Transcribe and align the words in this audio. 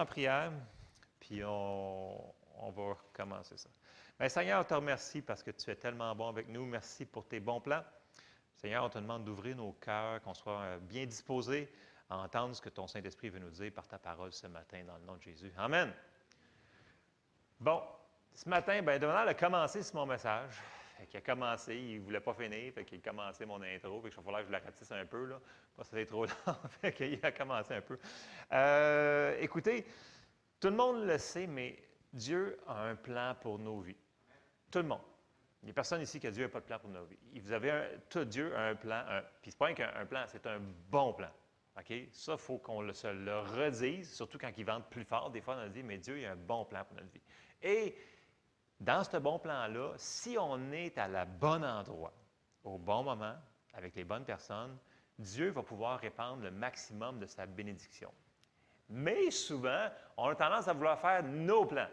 en 0.00 0.06
prière, 0.06 0.50
puis 1.18 1.42
on, 1.44 2.34
va 2.58 2.94
recommencer 2.94 3.56
ça. 3.56 3.68
Bien, 4.18 4.28
Seigneur, 4.28 4.60
on 4.60 4.64
te 4.64 4.74
remercie 4.74 5.22
parce 5.22 5.42
que 5.42 5.50
tu 5.50 5.70
es 5.70 5.76
tellement 5.76 6.14
bon 6.14 6.28
avec 6.28 6.48
nous. 6.48 6.64
Merci 6.64 7.04
pour 7.04 7.26
tes 7.26 7.40
bons 7.40 7.60
plans. 7.60 7.84
Seigneur, 8.56 8.84
on 8.84 8.88
te 8.88 8.98
demande 8.98 9.24
d'ouvrir 9.24 9.56
nos 9.56 9.72
cœurs, 9.72 10.20
qu'on 10.22 10.34
soit 10.34 10.78
bien 10.80 11.06
disposés 11.06 11.72
à 12.08 12.18
entendre 12.18 12.54
ce 12.54 12.60
que 12.60 12.68
ton 12.68 12.86
Saint-Esprit 12.86 13.30
veut 13.30 13.38
nous 13.38 13.50
dire 13.50 13.72
par 13.72 13.86
ta 13.86 13.98
parole 13.98 14.32
ce 14.32 14.46
matin, 14.46 14.82
dans 14.84 14.96
le 14.96 15.04
nom 15.04 15.16
de 15.16 15.22
Jésus. 15.22 15.52
Amen. 15.56 15.92
Bon, 17.58 17.82
ce 18.34 18.48
matin, 18.48 18.82
bien, 18.82 18.98
Donald 18.98 19.28
a 19.28 19.34
commencé 19.34 19.82
sur 19.82 19.96
mon 19.96 20.06
message. 20.06 20.54
Il 21.12 21.16
a 21.16 21.20
commencé, 21.20 21.76
il 21.76 22.00
ne 22.00 22.04
voulait 22.04 22.20
pas 22.20 22.34
finir, 22.34 22.72
fait 22.72 22.84
qu'il 22.84 22.98
a 22.98 23.10
commencé 23.10 23.46
mon 23.46 23.60
intro, 23.62 24.00
fait 24.02 24.10
que 24.10 24.14
je 24.14 24.20
que 24.20 24.46
je 24.46 24.52
le 24.52 24.58
ratisse 24.58 24.92
un 24.92 25.06
peu, 25.06 25.24
là. 25.26 25.40
Pas 25.76 25.84
ça 25.84 26.04
trop 26.06 26.26
long, 26.26 26.32
fait 26.80 26.92
qu'il 26.92 27.18
a 27.22 27.32
commencé 27.32 27.74
un 27.74 27.80
peu. 27.80 27.98
Euh, 28.52 29.36
écoutez, 29.40 29.86
tout 30.58 30.68
le 30.68 30.76
monde 30.76 31.06
le 31.06 31.18
sait, 31.18 31.46
mais 31.46 31.82
Dieu 32.12 32.58
a 32.66 32.82
un 32.84 32.96
plan 32.96 33.34
pour 33.40 33.58
nos 33.58 33.80
vies. 33.80 33.96
Tout 34.70 34.80
le 34.80 34.88
monde. 34.88 35.00
Il 35.62 35.66
n'y 35.66 35.70
a 35.70 35.74
personne 35.74 36.00
ici 36.00 36.18
qui 36.18 36.26
a 36.26 36.30
Dieu 36.30 36.44
n'a 36.44 36.48
pas 36.48 36.60
de 36.60 36.64
plan 36.64 36.78
pour 36.78 36.90
nos 36.90 37.04
vies. 37.04 37.18
Vous 37.34 37.52
un, 37.52 37.84
tout 38.08 38.24
Dieu 38.24 38.56
a 38.56 38.68
un 38.68 38.74
plan, 38.74 39.04
puis 39.42 39.50
ce 39.50 39.56
n'est 39.56 39.58
pas 39.58 39.74
qu'un 39.74 40.06
plan, 40.06 40.24
c'est 40.26 40.46
un 40.46 40.60
bon 40.90 41.12
plan. 41.12 41.30
Ça, 42.12 42.32
il 42.32 42.38
faut 42.38 42.58
qu'on 42.58 42.82
le, 42.82 42.92
se 42.92 43.06
le 43.06 43.38
redise, 43.40 44.12
surtout 44.12 44.38
quand 44.38 44.50
il 44.56 44.64
vente 44.64 44.88
plus 44.90 45.04
fort. 45.04 45.30
Des 45.30 45.40
fois, 45.40 45.56
on 45.56 45.62
a 45.62 45.68
dit, 45.68 45.82
mais 45.82 45.98
Dieu, 45.98 46.18
il 46.18 46.26
a 46.26 46.32
un 46.32 46.36
bon 46.36 46.64
plan 46.64 46.84
pour 46.84 46.96
notre 46.96 47.10
vie. 47.10 47.22
Et 47.62 47.96
dans 48.80 49.04
ce 49.04 49.18
bon 49.18 49.38
plan-là, 49.38 49.92
si 49.96 50.36
on 50.38 50.72
est 50.72 50.96
à 50.98 51.06
la 51.06 51.24
bon 51.24 51.62
endroit, 51.64 52.12
au 52.64 52.78
bon 52.78 53.02
moment, 53.02 53.34
avec 53.74 53.94
les 53.94 54.04
bonnes 54.04 54.24
personnes, 54.24 54.76
Dieu 55.18 55.50
va 55.50 55.62
pouvoir 55.62 56.00
répandre 56.00 56.42
le 56.42 56.50
maximum 56.50 57.18
de 57.18 57.26
sa 57.26 57.46
bénédiction. 57.46 58.10
Mais 58.88 59.30
souvent, 59.30 59.86
on 60.16 60.28
a 60.28 60.34
tendance 60.34 60.66
à 60.66 60.72
vouloir 60.72 60.98
faire 60.98 61.22
nos 61.22 61.64
plans. 61.66 61.88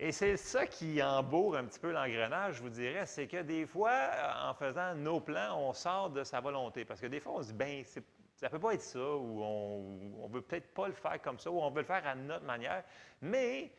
Et 0.00 0.12
c'est 0.12 0.36
ça 0.36 0.66
qui 0.66 1.02
embourre 1.02 1.56
un 1.56 1.64
petit 1.64 1.78
peu 1.78 1.90
l'engrenage, 1.90 2.56
je 2.56 2.62
vous 2.62 2.70
dirais, 2.70 3.04
c'est 3.04 3.26
que 3.26 3.42
des 3.42 3.66
fois, 3.66 4.10
en 4.44 4.54
faisant 4.54 4.94
nos 4.94 5.20
plans, 5.20 5.58
on 5.58 5.72
sort 5.72 6.10
de 6.10 6.24
sa 6.24 6.40
volonté. 6.40 6.84
Parce 6.84 7.00
que 7.00 7.06
des 7.06 7.20
fois, 7.20 7.34
on 7.34 7.42
se 7.42 7.48
dit, 7.48 7.54
ben, 7.54 7.84
ça 7.84 8.00
ne 8.46 8.48
peut 8.48 8.60
pas 8.60 8.74
être 8.74 8.82
ça, 8.82 8.98
ou 8.98 9.42
on 9.42 10.28
ne 10.28 10.32
veut 10.32 10.40
peut-être 10.40 10.72
pas 10.72 10.86
le 10.86 10.94
faire 10.94 11.20
comme 11.20 11.38
ça, 11.38 11.50
ou 11.50 11.60
on 11.60 11.70
veut 11.70 11.80
le 11.80 11.86
faire 11.86 12.06
à 12.06 12.14
notre 12.14 12.44
manière. 12.44 12.84
Mais 13.20 13.72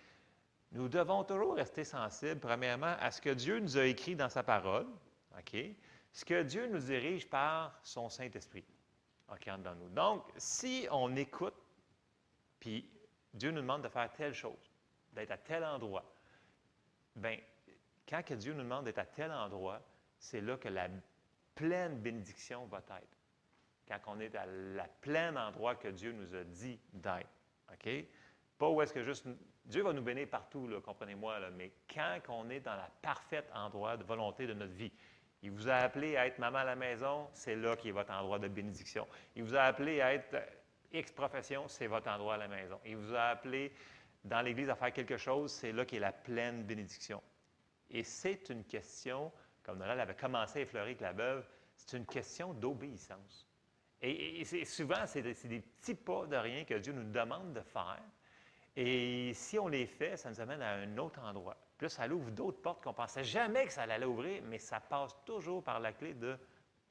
nous 0.72 0.88
devons 0.88 1.23
toujours 1.23 1.56
rester 1.56 1.84
sensibles, 1.84 2.39
premièrement, 2.39 2.95
à 3.00 3.12
ce 3.12 3.22
que 3.22 3.31
Dieu 3.31 3.59
nous 3.59 3.78
a 3.78 3.86
écrit 3.86 4.16
dans 4.16 4.30
sa 4.30 4.44
parole? 4.44 4.88
Ce 6.11 6.26
que 6.26 6.44
Dieu 6.44 6.67
nous 6.67 6.80
dirige 6.80 7.30
par 7.30 7.80
son 7.84 8.09
Saint-Esprit, 8.09 8.66
OK, 9.31 9.50
dans 9.61 9.76
nous. 9.76 9.89
Donc, 9.89 10.23
si 10.38 10.88
on 10.92 11.16
écoute, 11.16 11.56
puis 12.59 12.89
Dieu 13.34 13.52
nous 13.52 13.61
demande 13.61 13.84
de 13.84 13.89
faire 13.89 14.11
telle 14.14 14.34
chose, 14.34 14.72
d'être 15.14 15.31
à 15.31 15.38
tel 15.38 15.64
endroit, 15.64 16.06
bien, 17.16 17.38
quand 18.08 18.33
Dieu 18.33 18.54
nous 18.54 18.64
demande 18.64 18.86
d'être 18.86 19.00
à 19.00 19.06
tel 19.06 19.31
endroit, 19.31 19.81
c'est 20.17 20.42
là 20.42 20.58
que 20.58 20.67
la 20.67 20.88
pleine 21.56 22.00
bénédiction 22.00 22.66
va 22.67 22.80
être. 22.80 23.17
Quand 23.88 24.00
on 24.08 24.20
est 24.20 24.36
à 24.36 24.45
la 24.45 24.88
pleine 25.02 25.38
endroit 25.38 25.76
que 25.76 25.88
Dieu 25.88 26.11
nous 26.11 26.36
a 26.36 26.44
dit 26.44 26.80
d'être. 26.94 27.30
OK? 27.72 27.89
Pas 28.58 28.70
où 28.70 28.81
est-ce 28.81 28.94
que 28.94 29.04
juste. 29.04 29.26
Dieu 29.70 29.84
va 29.84 29.94
nous 29.94 30.02
bénir 30.02 30.28
partout, 30.28 30.67
comprenez-moi, 30.84 31.39
mais 31.52 31.72
quand 31.94 32.20
on 32.30 32.50
est 32.50 32.59
dans 32.59 32.75
la 32.75 32.89
parfaite 33.02 33.50
endroit 33.53 33.98
de 33.98 34.03
volonté 34.03 34.48
de 34.48 34.53
notre 34.53 34.73
vie, 34.73 34.92
il 35.44 35.52
vous 35.52 35.70
a 35.70 35.76
appelé 35.76 36.17
à 36.17 36.26
être 36.26 36.39
maman 36.39 36.59
à 36.59 36.64
la 36.66 36.76
maison, 36.76 37.30
c'est 37.34 37.56
là 37.56 37.76
qui 37.76 37.89
est 37.89 37.92
votre 37.92 38.11
endroit 38.11 38.39
de 38.39 38.48
bénédiction. 38.48 39.08
Il 39.36 39.44
vous 39.44 39.56
a 39.56 39.61
appelé 39.61 40.02
à 40.02 40.14
être 40.14 40.36
X 40.92 41.11
profession, 41.11 41.67
c'est 41.67 41.86
votre 41.86 42.09
endroit 42.09 42.34
à 42.34 42.38
la 42.38 42.48
maison. 42.48 42.80
Il 42.84 42.98
vous 42.98 43.14
a 43.14 43.26
appelé 43.26 43.72
dans 44.23 44.42
l'Église 44.42 44.70
à 44.72 44.76
faire 44.76 44.92
quelque 44.92 45.17
chose, 45.17 45.52
c'est 45.52 45.72
là 45.72 45.86
qu'est 45.86 46.00
la 46.00 46.11
pleine 46.11 46.64
bénédiction. 46.64 47.22
Et 47.92 48.04
c'est 48.04 48.50
une 48.50 48.66
question, 48.66 49.31
comme 49.61 49.78
Noël 49.78 50.00
avait 50.00 50.16
commencé 50.16 50.59
à 50.59 50.61
effleurer 50.64 50.88
avec 50.88 51.02
la 51.02 51.14
veuve, 51.14 51.48
c'est 51.76 51.95
une 51.95 52.08
question 52.08 52.54
d'obéissance. 52.54 53.48
Et, 54.02 54.43
souvent, 54.66 55.05
c'est 55.05 55.22
des, 55.22 55.33
petits 55.60 55.93
pas 55.93 56.26
de 56.26 56.38
rien 56.38 56.64
que 56.64 56.76
Dieu 56.76 56.93
nous 56.93 57.11
demande 57.11 57.54
de 57.54 57.61
faire. 57.61 58.02
Et 58.75 59.33
si 59.33 59.59
on 59.59 59.67
les 59.67 59.85
fait, 59.85 60.17
ça 60.17 60.30
nous 60.30 60.39
amène 60.39 60.61
à 60.61 60.73
un 60.73 60.97
autre 60.97 61.19
endroit. 61.21 61.57
Puis 61.77 61.89
ça 61.89 62.07
ouvre 62.07 62.31
d'autres 62.31 62.61
portes 62.61 62.83
qu'on 62.83 62.91
ne 62.91 62.95
pensait 62.95 63.23
jamais 63.23 63.65
que 63.65 63.73
ça 63.73 63.83
allait 63.83 64.05
ouvrir, 64.05 64.41
mais 64.45 64.59
ça 64.59 64.80
passe 64.80 65.15
toujours 65.25 65.63
par 65.63 65.80
la 65.80 65.93
clé 65.93 66.13
de 66.13 66.37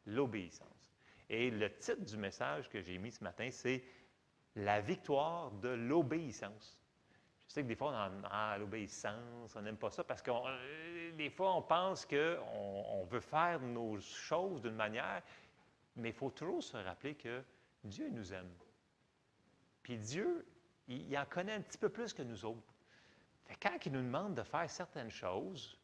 l'obéissance. 0.06 0.92
Et 1.28 1.50
le 1.50 1.76
titre 1.76 2.04
du 2.04 2.16
message 2.16 2.68
que 2.68 2.80
j'ai 2.80 2.98
mis 2.98 3.12
ce 3.12 3.22
matin, 3.22 3.48
c'est 3.50 3.82
La 4.56 4.80
victoire 4.80 5.50
de 5.52 5.68
l'obéissance. 5.68 6.78
Je 7.46 7.52
sais 7.54 7.62
que 7.62 7.68
des 7.68 7.76
fois, 7.76 7.90
on 7.90 8.24
a 8.24 8.28
ah, 8.30 8.58
l'obéissance, 8.58 9.54
on 9.54 9.62
n'aime 9.62 9.76
pas 9.76 9.90
ça 9.90 10.04
parce 10.04 10.20
que 10.20 10.30
euh, 10.30 11.12
des 11.12 11.30
fois, 11.30 11.54
on 11.54 11.62
pense 11.62 12.04
qu'on 12.04 12.36
on 12.46 13.04
veut 13.04 13.20
faire 13.20 13.60
nos 13.60 13.98
choses 14.00 14.60
d'une 14.60 14.74
manière, 14.74 15.22
mais 15.96 16.10
il 16.10 16.14
faut 16.14 16.30
toujours 16.30 16.62
se 16.62 16.76
rappeler 16.76 17.14
que 17.14 17.42
Dieu 17.84 18.08
nous 18.10 18.32
aime. 18.32 18.50
Puis 19.82 19.96
Dieu, 19.96 20.46
il, 20.88 21.16
en 21.16 21.24
connaît 21.26 21.54
un 21.54 21.60
petit 21.60 21.78
peu 21.78 21.88
plus 21.88 22.12
que 22.12 22.22
nous 22.22 22.44
autres. 22.44 22.74
quand 23.60 23.78
il 23.84 23.92
nous 23.92 24.02
demande 24.02 24.34
de 24.34 24.42
faire 24.42 24.68
certaines 24.68 25.10
choses, 25.10 25.78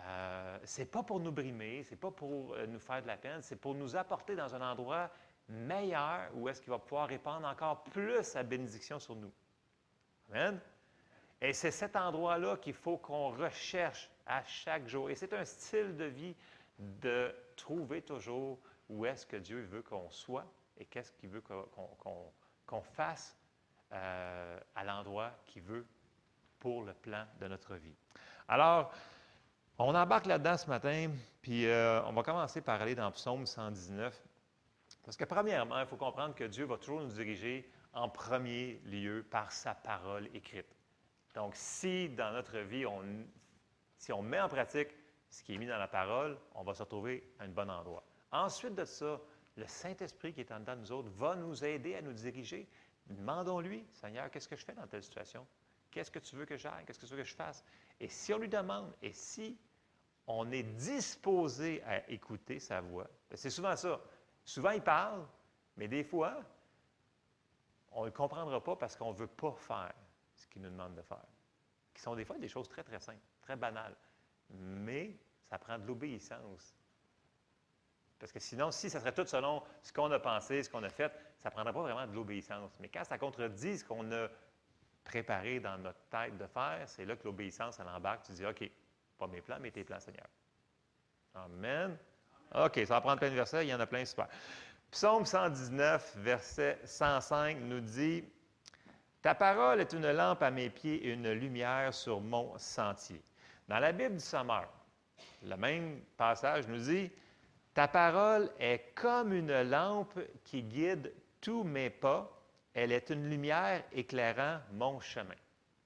euh, 0.00 0.58
c'est 0.64 0.90
pas 0.90 1.02
pour 1.02 1.20
nous 1.20 1.32
brimer, 1.32 1.82
c'est 1.84 1.96
pas 1.96 2.10
pour 2.10 2.54
euh, 2.54 2.66
nous 2.66 2.78
faire 2.78 3.02
de 3.02 3.06
la 3.06 3.16
peine, 3.16 3.42
c'est 3.42 3.56
pour 3.56 3.74
nous 3.74 3.96
apporter 3.96 4.36
dans 4.36 4.54
un 4.54 4.60
endroit 4.60 5.10
meilleur 5.48 6.30
où 6.34 6.48
est-ce 6.48 6.60
qu'il 6.60 6.70
va 6.70 6.78
pouvoir 6.78 7.08
répandre 7.08 7.46
encore 7.46 7.82
plus 7.84 8.22
sa 8.22 8.42
bénédiction 8.42 8.98
sur 8.98 9.16
nous. 9.16 9.32
Amen. 10.30 10.60
Et 11.40 11.52
c'est 11.52 11.70
cet 11.70 11.96
endroit-là 11.96 12.56
qu'il 12.56 12.74
faut 12.74 12.98
qu'on 12.98 13.30
recherche 13.30 14.10
à 14.26 14.44
chaque 14.44 14.86
jour. 14.86 15.08
Et 15.08 15.14
c'est 15.14 15.32
un 15.32 15.44
style 15.44 15.96
de 15.96 16.04
vie 16.04 16.34
de 16.78 17.34
trouver 17.56 18.02
toujours 18.02 18.58
où 18.88 19.06
est-ce 19.06 19.24
que 19.26 19.36
Dieu 19.36 19.62
veut 19.62 19.82
qu'on 19.82 20.10
soit 20.10 20.46
et 20.76 20.84
qu'est-ce 20.84 21.12
qu'il 21.12 21.30
veut 21.30 21.42
qu'on 21.42 22.82
fasse 22.82 23.36
euh, 23.92 24.60
à 24.74 24.84
l'endroit 24.84 25.32
qu'il 25.46 25.62
veut 25.62 25.86
pour 26.58 26.82
le 26.82 26.94
plan 26.94 27.24
de 27.40 27.48
notre 27.48 27.74
vie. 27.74 27.94
Alors, 28.48 28.92
on 29.78 29.94
embarque 29.94 30.26
là-dedans 30.26 30.56
ce 30.56 30.66
matin, 30.66 31.10
puis 31.40 31.66
euh, 31.66 32.02
on 32.04 32.12
va 32.12 32.22
commencer 32.22 32.60
par 32.60 32.82
aller 32.82 32.94
dans 32.94 33.10
Psaume 33.12 33.46
119. 33.46 34.22
Parce 35.04 35.16
que 35.16 35.24
premièrement, 35.24 35.78
il 35.80 35.86
faut 35.86 35.96
comprendre 35.96 36.34
que 36.34 36.44
Dieu 36.44 36.64
va 36.64 36.76
toujours 36.76 37.00
nous 37.00 37.12
diriger 37.12 37.70
en 37.92 38.08
premier 38.08 38.80
lieu 38.84 39.24
par 39.30 39.52
sa 39.52 39.74
parole 39.74 40.28
écrite. 40.34 40.76
Donc, 41.34 41.54
si 41.54 42.08
dans 42.10 42.32
notre 42.32 42.58
vie, 42.58 42.84
on, 42.86 43.02
si 43.96 44.12
on 44.12 44.22
met 44.22 44.40
en 44.40 44.48
pratique 44.48 44.88
ce 45.30 45.42
qui 45.42 45.54
est 45.54 45.58
mis 45.58 45.66
dans 45.66 45.78
la 45.78 45.88
parole, 45.88 46.38
on 46.54 46.62
va 46.62 46.74
se 46.74 46.82
retrouver 46.82 47.32
à 47.38 47.44
un 47.44 47.48
bon 47.48 47.70
endroit. 47.70 48.02
Ensuite 48.32 48.74
de 48.74 48.84
ça, 48.84 49.20
le 49.56 49.66
Saint-Esprit 49.66 50.32
qui 50.32 50.40
est 50.40 50.52
en 50.52 50.60
dedans 50.60 50.76
de 50.76 50.80
nous 50.80 50.92
autres 50.92 51.10
va 51.10 51.34
nous 51.36 51.64
aider 51.64 51.94
à 51.96 52.02
nous 52.02 52.12
diriger. 52.12 52.68
Demandons-lui, 53.08 53.86
Seigneur, 53.92 54.30
qu'est-ce 54.30 54.48
que 54.48 54.56
je 54.56 54.64
fais 54.64 54.74
dans 54.74 54.86
telle 54.86 55.02
situation? 55.02 55.46
Qu'est-ce 55.90 56.10
que 56.10 56.18
tu 56.18 56.36
veux 56.36 56.44
que 56.44 56.56
j'aille? 56.56 56.84
Qu'est-ce 56.84 56.98
que 56.98 57.06
tu 57.06 57.12
veux 57.12 57.22
que 57.22 57.28
je 57.28 57.34
fasse? 57.34 57.64
Et 57.98 58.08
si 58.08 58.32
on 58.34 58.38
lui 58.38 58.48
demande, 58.48 58.94
et 59.00 59.12
si 59.12 59.58
on 60.26 60.50
est 60.50 60.62
disposé 60.62 61.82
à 61.84 62.08
écouter 62.10 62.60
sa 62.60 62.80
voix, 62.80 63.08
c'est 63.34 63.50
souvent 63.50 63.74
ça. 63.76 64.00
Souvent, 64.44 64.70
il 64.70 64.82
parle, 64.82 65.26
mais 65.76 65.88
des 65.88 66.04
fois, 66.04 66.42
on 67.92 68.02
ne 68.02 68.06
le 68.06 68.12
comprendra 68.12 68.62
pas 68.62 68.76
parce 68.76 68.96
qu'on 68.96 69.12
ne 69.12 69.16
veut 69.16 69.26
pas 69.26 69.52
faire 69.52 69.94
ce 70.34 70.46
qu'il 70.46 70.62
nous 70.62 70.70
demande 70.70 70.94
de 70.94 71.02
faire. 71.02 71.26
Qui 71.94 72.02
sont 72.02 72.14
des 72.14 72.24
fois 72.24 72.38
des 72.38 72.48
choses 72.48 72.68
très, 72.68 72.84
très 72.84 73.00
simples, 73.00 73.24
très 73.40 73.56
banales. 73.56 73.96
Mais 74.50 75.18
ça 75.42 75.58
prend 75.58 75.78
de 75.78 75.86
l'obéissance. 75.86 76.74
Parce 78.18 78.32
que 78.32 78.40
sinon, 78.40 78.70
si 78.70 78.90
ça 78.90 79.00
serait 79.00 79.12
tout 79.12 79.26
selon 79.26 79.62
ce 79.82 79.92
qu'on 79.92 80.10
a 80.10 80.18
pensé, 80.18 80.62
ce 80.62 80.70
qu'on 80.70 80.82
a 80.82 80.88
fait, 80.88 81.12
ça 81.40 81.48
ne 81.48 81.54
prendrait 81.54 81.72
pas 81.72 81.82
vraiment 81.82 82.06
de 82.06 82.12
l'obéissance. 82.12 82.72
Mais 82.80 82.88
quand 82.88 83.04
ça 83.04 83.18
contredit 83.18 83.78
ce 83.78 83.84
qu'on 83.84 84.10
a 84.12 84.28
préparé 85.04 85.60
dans 85.60 85.78
notre 85.78 86.00
tête 86.10 86.36
de 86.36 86.46
faire, 86.46 86.82
c'est 86.86 87.04
là 87.04 87.16
que 87.16 87.24
l'obéissance, 87.24 87.78
elle 87.80 87.88
embarque. 87.88 88.24
Tu 88.24 88.32
dis, 88.32 88.44
OK, 88.44 88.68
pas 89.18 89.26
mes 89.26 89.40
plans, 89.40 89.58
mais 89.60 89.70
tes 89.70 89.84
plans, 89.84 90.00
Seigneur. 90.00 90.26
Amen. 91.34 91.96
OK, 92.54 92.74
ça 92.76 92.94
va 92.94 93.00
prendre 93.00 93.18
plein 93.18 93.30
de 93.30 93.34
versets, 93.34 93.66
il 93.66 93.68
y 93.68 93.74
en 93.74 93.80
a 93.80 93.86
plein, 93.86 94.04
super. 94.04 94.28
Psaume 94.90 95.26
119, 95.26 96.16
verset 96.16 96.78
105 96.84 97.58
nous 97.60 97.80
dit 97.80 98.24
ta 99.20 99.34
parole 99.34 99.80
est 99.80 99.92
une 99.92 100.10
lampe 100.12 100.42
à 100.42 100.50
mes 100.50 100.70
pieds 100.70 101.06
et 101.06 101.12
une 101.12 101.30
lumière 101.32 101.92
sur 101.92 102.20
mon 102.20 102.56
sentier. 102.56 103.20
Dans 103.68 103.78
la 103.78 103.92
Bible 103.92 104.14
du 104.14 104.24
Sommeur, 104.24 104.68
le 105.42 105.56
même 105.56 106.00
passage 106.16 106.66
nous 106.68 106.78
dit 106.78 107.10
Ta 107.78 107.86
parole 107.86 108.50
est 108.58 108.92
comme 108.96 109.32
une 109.32 109.62
lampe 109.62 110.18
qui 110.42 110.64
guide 110.64 111.14
tous 111.40 111.62
mes 111.62 111.90
pas. 111.90 112.28
Elle 112.74 112.90
est 112.90 113.08
une 113.10 113.30
lumière 113.30 113.84
éclairant 113.92 114.58
mon 114.72 114.98
chemin. 114.98 115.36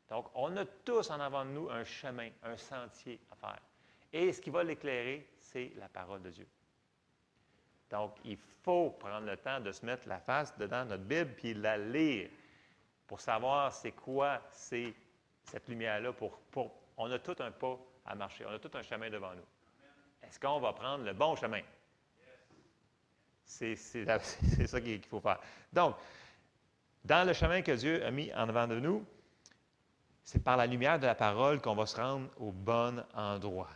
Donc, 0.08 0.30
on 0.34 0.56
a 0.56 0.64
tous 0.64 1.10
en 1.10 1.20
avant 1.20 1.44
de 1.44 1.50
nous 1.50 1.68
un 1.68 1.84
chemin, 1.84 2.30
un 2.44 2.56
sentier 2.56 3.20
à 3.30 3.36
faire. 3.36 3.60
Et 4.10 4.32
ce 4.32 4.40
qui 4.40 4.48
va 4.48 4.64
l'éclairer, 4.64 5.28
c'est 5.36 5.70
la 5.76 5.90
parole 5.90 6.22
de 6.22 6.30
Dieu. 6.30 6.46
Donc, 7.90 8.14
il 8.24 8.38
faut 8.38 8.92
prendre 8.92 9.26
le 9.26 9.36
temps 9.36 9.60
de 9.60 9.70
se 9.70 9.84
mettre 9.84 10.08
la 10.08 10.18
face 10.18 10.56
dedans 10.56 10.86
notre 10.86 11.04
Bible 11.04 11.34
puis 11.36 11.52
la 11.52 11.76
lire 11.76 12.30
pour 13.06 13.20
savoir 13.20 13.70
c'est 13.70 13.92
quoi 13.92 14.40
cette 14.50 15.68
lumière-là. 15.68 16.14
On 16.96 17.10
a 17.12 17.18
tout 17.18 17.36
un 17.40 17.50
pas 17.50 17.78
à 18.06 18.14
marcher, 18.14 18.46
on 18.46 18.54
a 18.54 18.58
tout 18.58 18.70
un 18.72 18.82
chemin 18.82 19.10
devant 19.10 19.34
nous. 19.34 19.44
Est-ce 20.22 20.40
qu'on 20.40 20.58
va 20.58 20.72
prendre 20.72 21.04
le 21.04 21.12
bon 21.12 21.36
chemin? 21.36 21.60
C'est 23.44 23.76
ça 23.76 24.80
qu'il 24.80 25.04
faut 25.04 25.20
faire. 25.20 25.40
Donc, 25.72 25.96
dans 27.04 27.26
le 27.26 27.32
chemin 27.32 27.62
que 27.62 27.72
Dieu 27.72 28.04
a 28.04 28.10
mis 28.10 28.32
en 28.34 28.48
avant 28.48 28.66
de 28.66 28.78
nous, 28.78 29.04
c'est 30.24 30.42
par 30.42 30.56
la 30.56 30.66
lumière 30.66 30.98
de 30.98 31.06
la 31.06 31.14
parole 31.14 31.60
qu'on 31.60 31.74
va 31.74 31.86
se 31.86 31.96
rendre 31.96 32.28
au 32.38 32.52
bon 32.52 33.04
endroit. 33.14 33.70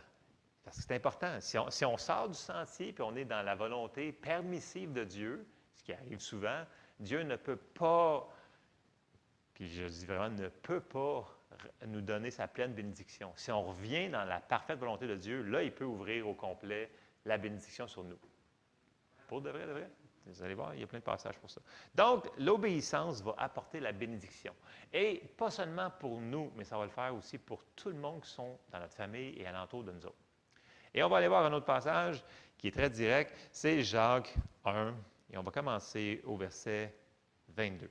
Parce 0.63 0.77
que 0.77 0.83
c'est 0.83 0.95
important. 0.95 1.39
Si 1.39 1.57
on, 1.57 1.69
si 1.69 1.85
on, 1.85 1.97
sort 1.97 2.29
du 2.29 2.37
sentier 2.37 2.89
et 2.97 3.01
on 3.01 3.15
est 3.15 3.25
dans 3.25 3.41
la 3.41 3.55
volonté 3.55 4.11
permissive 4.11 4.93
de 4.93 5.03
Dieu, 5.03 5.45
ce 5.75 5.83
qui 5.83 5.93
arrive 5.93 6.19
souvent, 6.19 6.63
Dieu 6.99 7.23
ne 7.23 7.35
peut 7.35 7.57
pas, 7.57 8.27
puis 9.53 9.69
je 9.69 9.85
dis 9.85 10.05
vraiment, 10.05 10.29
ne 10.29 10.49
peut 10.49 10.81
pas 10.81 11.25
nous 11.85 12.01
donner 12.01 12.31
sa 12.31 12.47
pleine 12.47 12.73
bénédiction. 12.73 13.31
Si 13.35 13.51
on 13.51 13.63
revient 13.63 14.09
dans 14.09 14.23
la 14.23 14.39
parfaite 14.39 14.79
volonté 14.79 15.07
de 15.07 15.15
Dieu, 15.15 15.41
là, 15.43 15.63
il 15.63 15.71
peut 15.71 15.85
ouvrir 15.85 16.27
au 16.27 16.33
complet 16.33 16.89
la 17.25 17.37
bénédiction 17.37 17.87
sur 17.87 18.03
nous. 18.03 18.19
Pour 19.27 19.41
de 19.41 19.49
vrai, 19.49 19.67
de 19.67 19.71
vrai. 19.71 19.89
Vous 20.25 20.43
allez 20.43 20.55
voir, 20.55 20.73
il 20.73 20.81
y 20.81 20.83
a 20.83 20.87
plein 20.87 20.99
de 20.99 21.03
passages 21.03 21.37
pour 21.37 21.49
ça. 21.49 21.61
Donc, 21.95 22.29
l'obéissance 22.37 23.21
va 23.21 23.33
apporter 23.37 23.79
la 23.79 23.91
bénédiction. 23.91 24.53
Et 24.91 25.21
pas 25.37 25.49
seulement 25.49 25.89
pour 25.89 26.19
nous, 26.19 26.51
mais 26.55 26.63
ça 26.63 26.77
va 26.77 26.83
le 26.83 26.91
faire 26.91 27.15
aussi 27.15 27.37
pour 27.37 27.63
tout 27.75 27.89
le 27.89 27.95
monde 27.95 28.21
qui 28.21 28.29
sont 28.29 28.57
dans 28.71 28.79
notre 28.79 28.95
famille 28.95 29.39
et 29.39 29.45
alentour 29.45 29.83
de 29.83 29.91
nous 29.91 30.05
autres. 30.05 30.17
Et 30.93 31.03
on 31.03 31.09
va 31.09 31.17
aller 31.17 31.27
voir 31.27 31.45
un 31.45 31.53
autre 31.53 31.65
passage 31.65 32.23
qui 32.57 32.67
est 32.67 32.71
très 32.71 32.89
direct, 32.89 33.33
c'est 33.51 33.83
Jacques 33.83 34.33
1, 34.65 34.93
et 35.31 35.37
on 35.37 35.43
va 35.43 35.51
commencer 35.51 36.21
au 36.25 36.35
verset 36.35 36.93
22. 37.49 37.89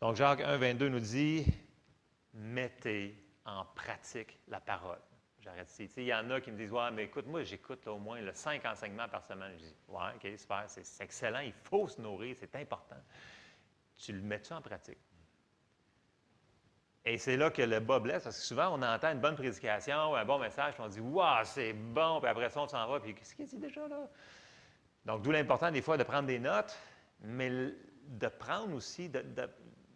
Donc, 0.00 0.16
Jacques 0.16 0.40
1, 0.40 0.56
22 0.56 0.88
nous 0.88 1.00
dit 1.00 1.44
Mettez 2.32 3.14
en 3.44 3.64
pratique 3.64 4.38
la 4.48 4.60
parole. 4.60 5.00
Il 5.96 6.04
y 6.04 6.14
en 6.14 6.30
a 6.30 6.40
qui 6.40 6.50
me 6.50 6.56
disent 6.56 6.72
Ouais, 6.72 6.90
mais 6.92 7.04
écoute, 7.04 7.26
moi, 7.26 7.42
j'écoute 7.42 7.86
au 7.86 7.98
moins 7.98 8.20
le 8.20 8.32
cinq 8.32 8.64
enseignements 8.64 9.08
par 9.08 9.24
semaine. 9.24 9.52
Je 9.58 9.64
dis 9.64 9.74
Ouais, 9.88 10.12
OK, 10.14 10.38
super, 10.38 10.64
c'est 10.66 11.02
excellent, 11.02 11.40
il 11.40 11.52
faut 11.52 11.88
se 11.88 12.00
nourrir, 12.00 12.36
c'est 12.38 12.54
important. 12.56 12.96
Tu 13.96 14.12
le 14.12 14.22
mets-tu 14.22 14.52
en 14.52 14.62
pratique? 14.62 14.98
Et 17.04 17.16
c'est 17.16 17.36
là 17.36 17.50
que 17.50 17.62
le 17.62 17.80
bas 17.80 17.98
blesse, 17.98 18.24
parce 18.24 18.36
que 18.36 18.44
souvent, 18.44 18.76
on 18.78 18.82
entend 18.82 19.12
une 19.12 19.20
bonne 19.20 19.34
prédication 19.36 20.12
ou 20.12 20.16
un 20.16 20.24
bon 20.24 20.38
message, 20.38 20.74
puis 20.74 20.82
on 20.82 20.88
dit 20.88 21.00
Waouh, 21.00 21.44
c'est 21.44 21.72
bon, 21.72 22.20
puis 22.20 22.28
après 22.28 22.50
ça, 22.50 22.60
on 22.60 22.68
s'en 22.68 22.86
va, 22.86 23.00
puis 23.00 23.14
qu'est-ce 23.14 23.34
qu'il 23.34 23.46
dit 23.46 23.58
déjà 23.58 23.88
là? 23.88 24.08
Donc, 25.06 25.22
d'où 25.22 25.30
l'important 25.30 25.70
des 25.70 25.80
fois 25.80 25.96
de 25.96 26.02
prendre 26.02 26.26
des 26.26 26.38
notes, 26.38 26.78
mais 27.22 27.50
de 27.50 28.28
prendre 28.28 28.74
aussi, 28.74 29.08
de, 29.08 29.24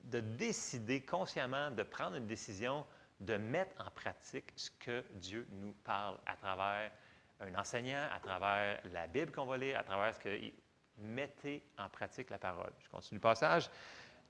de, 0.04 0.20
décider 0.20 1.00
consciemment, 1.00 1.70
de 1.70 1.82
prendre 1.82 2.16
une 2.16 2.26
décision, 2.26 2.86
de 3.20 3.36
mettre 3.36 3.74
en 3.80 3.90
pratique 3.90 4.52
ce 4.56 4.70
que 4.70 5.04
Dieu 5.14 5.46
nous 5.50 5.72
parle 5.84 6.18
à 6.26 6.36
travers 6.36 6.90
un 7.40 7.54
enseignant, 7.54 8.06
à 8.14 8.20
travers 8.20 8.80
la 8.92 9.06
Bible 9.06 9.32
qu'on 9.32 9.46
va 9.46 9.56
lire, 9.56 9.78
à 9.78 9.82
travers 9.82 10.14
ce 10.14 10.20
que. 10.20 10.38
Mettez 10.96 11.60
en 11.76 11.88
pratique 11.88 12.30
la 12.30 12.38
parole. 12.38 12.70
Je 12.78 12.88
continue 12.88 13.18
le 13.18 13.22
passage. 13.22 13.68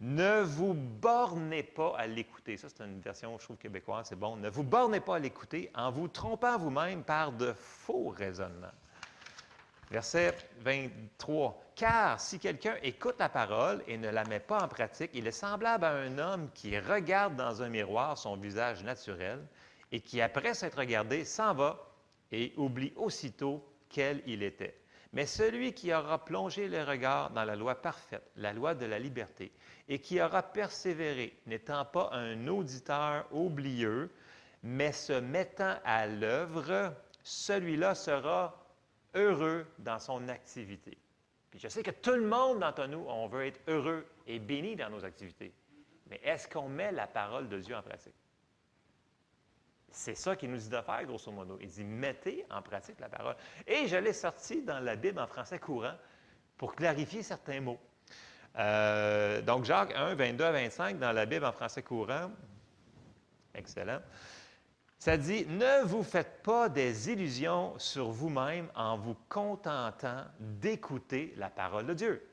Ne 0.00 0.40
vous 0.40 0.72
bornez 0.74 1.62
pas 1.62 1.94
à 1.98 2.06
l'écouter. 2.06 2.56
Ça, 2.56 2.68
c'est 2.68 2.82
une 2.82 3.00
version, 3.00 3.38
je 3.38 3.44
trouve, 3.44 3.58
québécoise, 3.58 4.06
c'est 4.08 4.18
bon. 4.18 4.36
Ne 4.36 4.48
vous 4.48 4.64
bornez 4.64 5.00
pas 5.00 5.16
à 5.16 5.18
l'écouter 5.18 5.70
en 5.74 5.90
vous 5.90 6.08
trompant 6.08 6.58
vous-même 6.58 7.04
par 7.04 7.32
de 7.32 7.52
faux 7.52 8.08
raisonnements. 8.08 8.72
Verset 9.94 10.34
23. 10.58 11.56
Car 11.76 12.20
si 12.20 12.40
quelqu'un 12.40 12.74
écoute 12.82 13.14
la 13.20 13.28
parole 13.28 13.80
et 13.86 13.96
ne 13.96 14.08
la 14.08 14.24
met 14.24 14.40
pas 14.40 14.64
en 14.64 14.66
pratique, 14.66 15.12
il 15.14 15.28
est 15.28 15.30
semblable 15.30 15.84
à 15.84 15.92
un 15.92 16.18
homme 16.18 16.50
qui 16.52 16.76
regarde 16.76 17.36
dans 17.36 17.62
un 17.62 17.68
miroir 17.68 18.18
son 18.18 18.36
visage 18.36 18.82
naturel 18.82 19.38
et 19.92 20.00
qui, 20.00 20.20
après 20.20 20.54
s'être 20.54 20.78
regardé, 20.78 21.24
s'en 21.24 21.54
va 21.54 21.78
et 22.32 22.52
oublie 22.56 22.92
aussitôt 22.96 23.64
quel 23.88 24.20
il 24.26 24.42
était. 24.42 24.76
Mais 25.12 25.26
celui 25.26 25.72
qui 25.72 25.94
aura 25.94 26.24
plongé 26.24 26.66
le 26.66 26.82
regard 26.82 27.30
dans 27.30 27.44
la 27.44 27.54
loi 27.54 27.80
parfaite, 27.80 28.28
la 28.34 28.52
loi 28.52 28.74
de 28.74 28.86
la 28.86 28.98
liberté, 28.98 29.52
et 29.88 30.00
qui 30.00 30.20
aura 30.20 30.42
persévéré, 30.42 31.38
n'étant 31.46 31.84
pas 31.84 32.10
un 32.12 32.48
auditeur 32.48 33.26
oublieux, 33.30 34.10
mais 34.64 34.90
se 34.90 35.12
mettant 35.12 35.76
à 35.84 36.08
l'œuvre, 36.08 36.92
celui-là 37.22 37.94
sera 37.94 38.63
heureux 39.14 39.66
dans 39.78 39.98
son 39.98 40.28
activité. 40.28 40.96
Puis 41.50 41.60
je 41.60 41.68
sais 41.68 41.82
que 41.82 41.90
tout 41.90 42.14
le 42.14 42.26
monde 42.26 42.60
d'entre 42.60 42.86
nous, 42.86 43.04
on 43.08 43.28
veut 43.28 43.46
être 43.46 43.60
heureux 43.68 44.06
et 44.26 44.38
béni 44.38 44.76
dans 44.76 44.90
nos 44.90 45.04
activités. 45.04 45.52
Mais 46.10 46.20
est-ce 46.22 46.48
qu'on 46.48 46.68
met 46.68 46.92
la 46.92 47.06
parole 47.06 47.48
de 47.48 47.58
Dieu 47.58 47.76
en 47.76 47.82
pratique? 47.82 48.14
C'est 49.90 50.16
ça 50.16 50.34
qu'il 50.34 50.50
nous 50.50 50.58
dit 50.58 50.68
de 50.68 50.80
faire, 50.80 51.04
grosso 51.04 51.30
modo. 51.30 51.56
Il 51.60 51.68
dit 51.68 51.84
mettez 51.84 52.44
en 52.50 52.60
pratique 52.60 52.98
la 52.98 53.08
parole. 53.08 53.36
Et 53.66 53.86
je 53.86 53.96
l'ai 53.96 54.12
sorti 54.12 54.62
dans 54.62 54.80
la 54.80 54.96
Bible 54.96 55.20
en 55.20 55.26
français 55.28 55.60
courant 55.60 55.94
pour 56.58 56.74
clarifier 56.74 57.22
certains 57.22 57.60
mots. 57.60 57.78
Euh, 58.56 59.40
donc, 59.42 59.64
Jacques 59.64 59.94
1, 59.94 60.14
22 60.14 60.44
à 60.44 60.52
25, 60.52 60.98
dans 60.98 61.12
la 61.12 61.26
Bible 61.26 61.44
en 61.44 61.52
français 61.52 61.82
courant, 61.82 62.30
excellent, 63.54 64.00
ça 65.04 65.18
dit, 65.18 65.44
ne 65.44 65.84
vous 65.84 66.02
faites 66.02 66.42
pas 66.42 66.70
des 66.70 67.10
illusions 67.10 67.78
sur 67.78 68.08
vous-même 68.08 68.70
en 68.74 68.96
vous 68.96 69.16
contentant 69.28 70.24
d'écouter 70.40 71.34
la 71.36 71.50
parole 71.50 71.84
de 71.84 71.92
Dieu. 71.92 72.26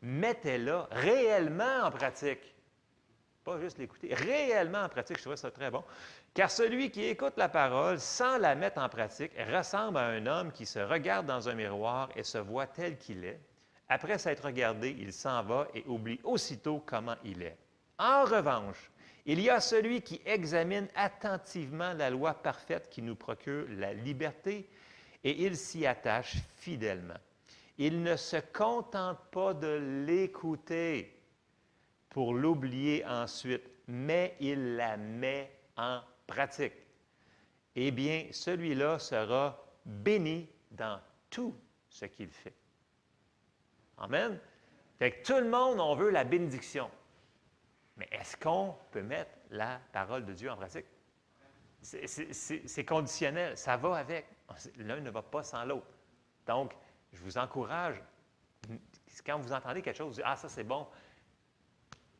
Mettez-la 0.00 0.88
réellement 0.90 1.82
en 1.82 1.90
pratique. 1.90 2.54
Pas 3.44 3.60
juste 3.60 3.76
l'écouter, 3.76 4.14
réellement 4.14 4.84
en 4.84 4.88
pratique. 4.88 5.18
Je 5.18 5.24
trouvais 5.24 5.36
ça 5.36 5.50
très 5.50 5.70
bon. 5.70 5.84
Car 6.32 6.50
celui 6.50 6.90
qui 6.90 7.04
écoute 7.04 7.34
la 7.36 7.50
parole 7.50 8.00
sans 8.00 8.38
la 8.38 8.54
mettre 8.54 8.80
en 8.80 8.88
pratique 8.88 9.32
ressemble 9.52 9.98
à 9.98 10.06
un 10.06 10.24
homme 10.24 10.52
qui 10.52 10.64
se 10.64 10.78
regarde 10.78 11.26
dans 11.26 11.50
un 11.50 11.54
miroir 11.54 12.08
et 12.16 12.22
se 12.22 12.38
voit 12.38 12.66
tel 12.66 12.96
qu'il 12.96 13.26
est. 13.26 13.42
Après 13.90 14.16
s'être 14.16 14.46
regardé, 14.46 14.96
il 14.98 15.12
s'en 15.12 15.42
va 15.42 15.68
et 15.74 15.84
oublie 15.86 16.18
aussitôt 16.24 16.82
comment 16.86 17.16
il 17.24 17.42
est. 17.42 17.58
En 17.98 18.24
revanche, 18.24 18.90
il 19.26 19.40
y 19.40 19.48
a 19.48 19.60
celui 19.60 20.02
qui 20.02 20.20
examine 20.26 20.88
attentivement 20.94 21.94
la 21.94 22.10
loi 22.10 22.34
parfaite 22.34 22.90
qui 22.90 23.00
nous 23.00 23.16
procure 23.16 23.66
la 23.70 23.94
liberté 23.94 24.68
et 25.22 25.44
il 25.44 25.56
s'y 25.56 25.86
attache 25.86 26.36
fidèlement. 26.56 27.18
Il 27.78 28.02
ne 28.02 28.16
se 28.16 28.36
contente 28.36 29.18
pas 29.30 29.54
de 29.54 30.04
l'écouter 30.06 31.18
pour 32.10 32.34
l'oublier 32.34 33.04
ensuite, 33.06 33.68
mais 33.88 34.36
il 34.40 34.76
la 34.76 34.96
met 34.96 35.50
en 35.76 36.00
pratique. 36.26 36.74
Eh 37.74 37.90
bien, 37.90 38.26
celui-là 38.30 38.98
sera 38.98 39.58
béni 39.84 40.48
dans 40.70 41.00
tout 41.30 41.54
ce 41.88 42.04
qu'il 42.04 42.28
fait. 42.28 42.54
Amen. 43.98 44.38
Fait 44.98 45.10
que 45.10 45.26
tout 45.26 45.40
le 45.40 45.48
monde, 45.48 45.80
on 45.80 45.96
veut 45.96 46.10
la 46.10 46.22
bénédiction. 46.24 46.88
Mais 47.96 48.08
est-ce 48.10 48.36
qu'on 48.36 48.76
peut 48.90 49.02
mettre 49.02 49.30
la 49.50 49.80
parole 49.92 50.24
de 50.24 50.32
Dieu 50.32 50.50
en 50.50 50.56
pratique? 50.56 50.86
C'est 51.80 52.84
conditionnel, 52.84 53.56
ça 53.56 53.76
va 53.76 53.96
avec. 53.96 54.26
L'un 54.76 55.00
ne 55.00 55.10
va 55.10 55.22
pas 55.22 55.42
sans 55.42 55.64
l'autre. 55.64 55.86
Donc, 56.46 56.74
je 57.12 57.20
vous 57.22 57.38
encourage, 57.38 58.02
quand 59.24 59.38
vous 59.38 59.52
entendez 59.52 59.82
quelque 59.82 59.96
chose, 59.96 60.08
vous 60.08 60.14
dites, 60.14 60.24
ah, 60.26 60.36
ça 60.36 60.48
c'est 60.48 60.64
bon, 60.64 60.86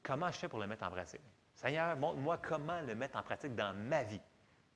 comment 0.02 0.30
je 0.30 0.38
fais 0.38 0.48
pour 0.48 0.60
le 0.60 0.66
mettre 0.66 0.84
en 0.84 0.90
pratique? 0.90 1.20
Seigneur, 1.54 1.96
montre-moi 1.96 2.38
comment 2.38 2.80
le 2.82 2.94
mettre 2.94 3.16
en 3.16 3.22
pratique 3.22 3.54
dans 3.54 3.74
ma 3.74 4.02
vie 4.02 4.20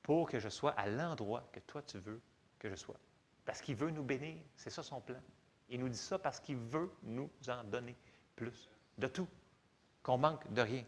pour 0.01 0.29
que 0.29 0.39
je 0.39 0.49
sois 0.49 0.71
à 0.71 0.87
l'endroit 0.87 1.47
que 1.51 1.59
toi 1.59 1.81
tu 1.81 1.99
veux 1.99 2.21
que 2.57 2.69
je 2.69 2.75
sois. 2.75 2.99
Parce 3.45 3.61
qu'il 3.61 3.75
veut 3.75 3.91
nous 3.91 4.03
bénir, 4.03 4.37
c'est 4.55 4.69
ça 4.69 4.83
son 4.83 5.01
plan. 5.01 5.19
Il 5.69 5.79
nous 5.79 5.89
dit 5.89 5.97
ça 5.97 6.17
parce 6.17 6.39
qu'il 6.39 6.57
veut 6.57 6.91
nous 7.03 7.29
en 7.47 7.63
donner 7.63 7.95
plus, 8.35 8.69
de 8.97 9.07
tout, 9.07 9.27
qu'on 10.03 10.17
manque 10.17 10.51
de 10.51 10.61
rien. 10.61 10.83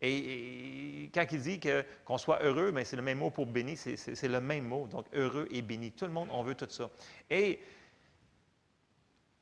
Et, 0.00 1.10
quand 1.14 1.24
il 1.32 1.40
dit 1.40 1.60
qu'on 2.04 2.18
soit 2.18 2.42
heureux, 2.42 2.72
mais 2.72 2.84
c'est 2.84 2.96
le 2.96 3.02
même 3.02 3.18
mot 3.18 3.30
pour 3.30 3.46
béni, 3.46 3.76
c'est 3.76 4.28
le 4.28 4.40
même 4.40 4.66
mot. 4.66 4.86
Donc, 4.86 5.06
heureux 5.14 5.48
et 5.50 5.62
béni. 5.62 5.92
Tout 5.92 6.04
le 6.06 6.12
monde, 6.12 6.28
on 6.30 6.42
veut 6.42 6.54
tout 6.54 6.68
ça. 6.68 6.90
Et 7.30 7.60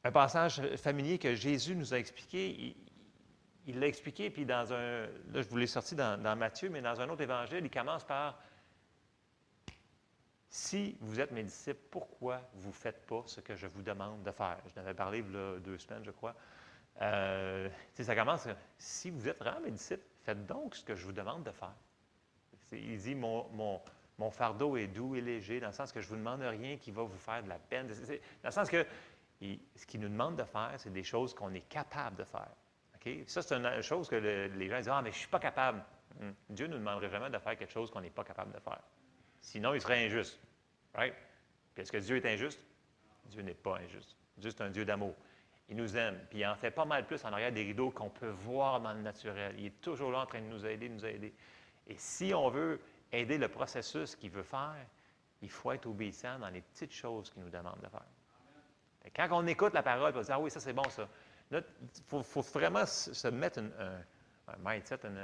un 0.05 0.13
passage 0.13 0.61
familier 0.77 1.19
que 1.19 1.35
Jésus 1.35 1.75
nous 1.75 1.95
a 1.95 1.99
expliqué, 1.99 2.77
il 3.67 3.79
l'a 3.79 3.87
expliqué, 3.87 4.31
puis 4.31 4.45
dans 4.45 4.73
un. 4.73 5.07
Là, 5.33 5.43
je 5.43 5.49
vous 5.49 5.57
l'ai 5.57 5.67
sorti 5.67 5.95
dans, 5.95 6.37
Matthieu, 6.37 6.69
mais 6.69 6.81
dans 6.81 7.01
un 7.01 7.09
autre 7.09 7.23
évangile, 7.23 7.61
il 7.65 7.71
commence 7.71 8.05
par 8.05 8.39
si 10.49 10.97
vous 11.01 11.19
êtes 11.19 11.31
mes 11.31 11.45
disciples, 11.45 11.81
pourquoi 11.91 12.43
vous 12.55 12.69
ne 12.69 12.75
faites 12.75 13.07
pas 13.07 13.23
ce 13.27 13.41
que 13.41 13.57
je 13.57 13.67
vous 13.67 13.83
demande 13.83 14.23
de 14.23 14.31
faire? 14.31 14.59
Je 14.67 14.79
n'avais 14.79 14.93
parlé 14.93 15.25
il 15.27 15.33
y 15.33 15.37
a 15.37 15.59
deux 15.59 15.79
semaines, 15.79 16.05
je 16.05 16.11
crois. 16.11 16.35
Euh, 17.01 17.69
ça 17.95 18.15
commence, 18.15 18.47
si 18.79 19.11
vous 19.11 19.29
êtes 19.29 19.39
vraiment 19.39 19.61
mes 19.61 19.77
faites 19.77 20.47
donc 20.47 20.77
ce 20.77 20.85
que 20.85 20.95
je 20.95 21.05
vous 21.05 21.13
demande 21.13 21.43
de 21.43 21.51
faire. 21.51 21.75
Il 22.73 22.99
dit, 22.99 23.15
mon, 23.15 23.49
mon, 24.19 24.31
fardeau 24.31 24.77
est 24.77 24.87
doux 24.87 25.17
et 25.17 25.21
léger, 25.21 25.59
dans 25.59 25.69
le 25.69 25.73
sens 25.73 25.91
que 25.91 26.01
je 26.01 26.07
ne 26.07 26.11
vous 26.11 26.17
demande 26.19 26.43
rien 26.43 26.77
qui 26.77 26.91
va 26.91 27.03
vous 27.03 27.19
faire 27.19 27.43
de 27.43 27.49
la 27.49 27.59
peine. 27.59 27.89
Dans 27.89 27.95
le 28.45 28.51
sens 28.51 28.69
que 28.71 28.87
ce 29.41 29.87
qu'il 29.87 30.01
nous 30.01 30.09
demande 30.09 30.37
de 30.37 30.45
faire, 30.45 30.73
c'est 30.77 30.93
des 30.93 31.03
choses 31.03 31.35
qu'on 31.35 31.53
est 31.55 31.69
capable 31.69 32.17
de 32.17 32.25
faire. 32.25 32.49
Ça, 33.27 33.43
c'est 33.43 33.55
une 33.55 33.83
chose 33.83 34.09
que 34.09 34.15
les 34.15 34.69
gens 34.69 34.77
disent 34.77 34.89
Ah, 34.89 35.03
mais 35.03 35.11
je 35.11 35.17
ne 35.17 35.21
suis 35.21 35.29
pas 35.29 35.41
capable. 35.41 35.85
Hmm. 36.21 36.31
Dieu 36.49 36.67
nous 36.69 36.79
demanderait 36.79 37.09
jamais 37.11 37.31
de 37.31 37.39
faire 37.39 37.57
quelque 37.57 37.73
chose 37.73 37.91
qu'on 37.91 38.01
n'est 38.01 38.11
pas 38.11 38.25
capable 38.25 38.53
de 38.53 38.61
faire. 38.61 38.81
Sinon, 39.41 39.75
il 39.75 39.81
serait 39.81 40.07
injuste. 40.07 40.39
Right? 40.95 41.15
Est-ce 41.77 41.91
que 41.91 41.97
Dieu 41.97 42.17
est 42.17 42.27
injuste? 42.27 42.61
Dieu 43.27 43.43
n'est 43.43 43.55
pas 43.55 43.79
injuste. 43.79 44.17
Dieu, 44.37 44.51
c'est 44.51 44.63
un 44.63 44.71
Dieu 44.71 44.85
d'amour. 44.85 45.15
Il 45.73 45.79
nous 45.79 45.97
aime, 45.97 46.21
puis 46.29 46.41
il 46.41 46.47
en 46.47 46.55
fait 46.55 46.71
pas 46.71 46.85
mal 46.85 47.07
plus 47.07 47.25
en 47.25 47.33
arrière 47.33 47.51
des 47.51 47.63
rideaux 47.63 47.91
qu'on 47.91 48.11
peut 48.11 48.29
voir 48.29 48.79
dans 48.83 48.93
le 48.93 49.01
naturel. 49.01 49.55
Il 49.57 49.65
est 49.65 49.81
toujours 49.81 50.13
là 50.13 50.19
en 50.19 50.27
train 50.27 50.43
de 50.43 50.47
nous 50.47 50.67
aider, 50.67 50.87
nous 50.91 51.07
aider. 51.07 51.33
Et 51.87 51.97
si 51.97 52.35
on 52.35 52.51
veut 52.51 52.79
aider 53.11 53.39
le 53.39 53.49
processus 53.49 54.15
qu'il 54.15 54.31
veut 54.31 54.43
faire, 54.43 54.87
il 55.41 55.49
faut 55.49 55.73
être 55.73 55.87
obéissant 55.87 56.39
dans 56.39 56.51
les 56.51 56.61
petites 56.61 56.93
choses 56.93 57.31
qu'il 57.31 57.43
nous 57.43 57.49
demande 57.49 57.81
de 57.81 57.89
faire. 57.89 58.05
quand 59.17 59.29
on 59.43 59.47
écoute 59.47 59.73
la 59.73 59.83
parole, 59.83 60.13
on 60.13 60.19
va 60.19 60.23
dire 60.23 60.35
Ah 60.35 60.41
oui, 60.41 60.51
ça 60.51 60.61
c'est 60.61 60.75
bon 60.75 60.87
ça. 60.91 61.09
Il 61.51 61.65
faut, 62.07 62.43
vraiment 62.43 62.85
se 62.85 63.29
mettre 63.29 63.61
un, 63.61 64.05
mindset, 64.59 64.99
une, 65.05 65.17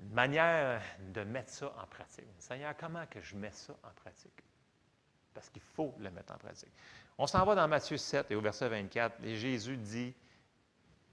une, 0.00 0.12
manière 0.12 0.82
de 0.98 1.22
mettre 1.22 1.50
ça 1.50 1.72
en 1.80 1.86
pratique. 1.86 2.26
Seigneur, 2.40 2.74
comment 2.76 3.06
que 3.06 3.20
je 3.20 3.36
mets 3.36 3.52
ça 3.52 3.72
en 3.84 3.90
pratique? 3.94 4.42
Parce 5.32 5.48
qu'il 5.48 5.62
faut 5.62 5.94
le 6.00 6.10
mettre 6.10 6.34
en 6.34 6.38
pratique. 6.38 6.72
On 7.16 7.26
s'en 7.26 7.44
va 7.44 7.54
dans 7.54 7.68
Matthieu 7.68 7.96
7 7.96 8.30
et 8.30 8.34
au 8.34 8.40
verset 8.40 8.68
24, 8.68 9.22
et 9.22 9.36
Jésus 9.36 9.76
dit, 9.76 10.14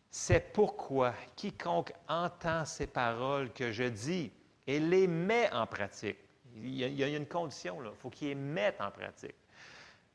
C'est 0.10 0.51
pourquoi 0.51 1.13
quiconque 1.36 1.93
entend 2.08 2.65
ces 2.65 2.88
paroles 2.88 3.51
que 3.53 3.72
je 3.72 3.84
dis 3.84 4.31
et 4.65 4.79
les 4.79 5.08
met 5.08 5.51
en 5.53 5.67
pratique, 5.67 6.17
il 6.55 6.75
y 6.75 7.03
a, 7.03 7.08
une 7.08 7.25
condition, 7.25 7.77
il 7.84 7.96
faut 7.98 8.10
qu'il 8.10 8.29
les 8.29 8.36
mette 8.36 8.81
en 8.81 8.91
pratique, 8.91 9.36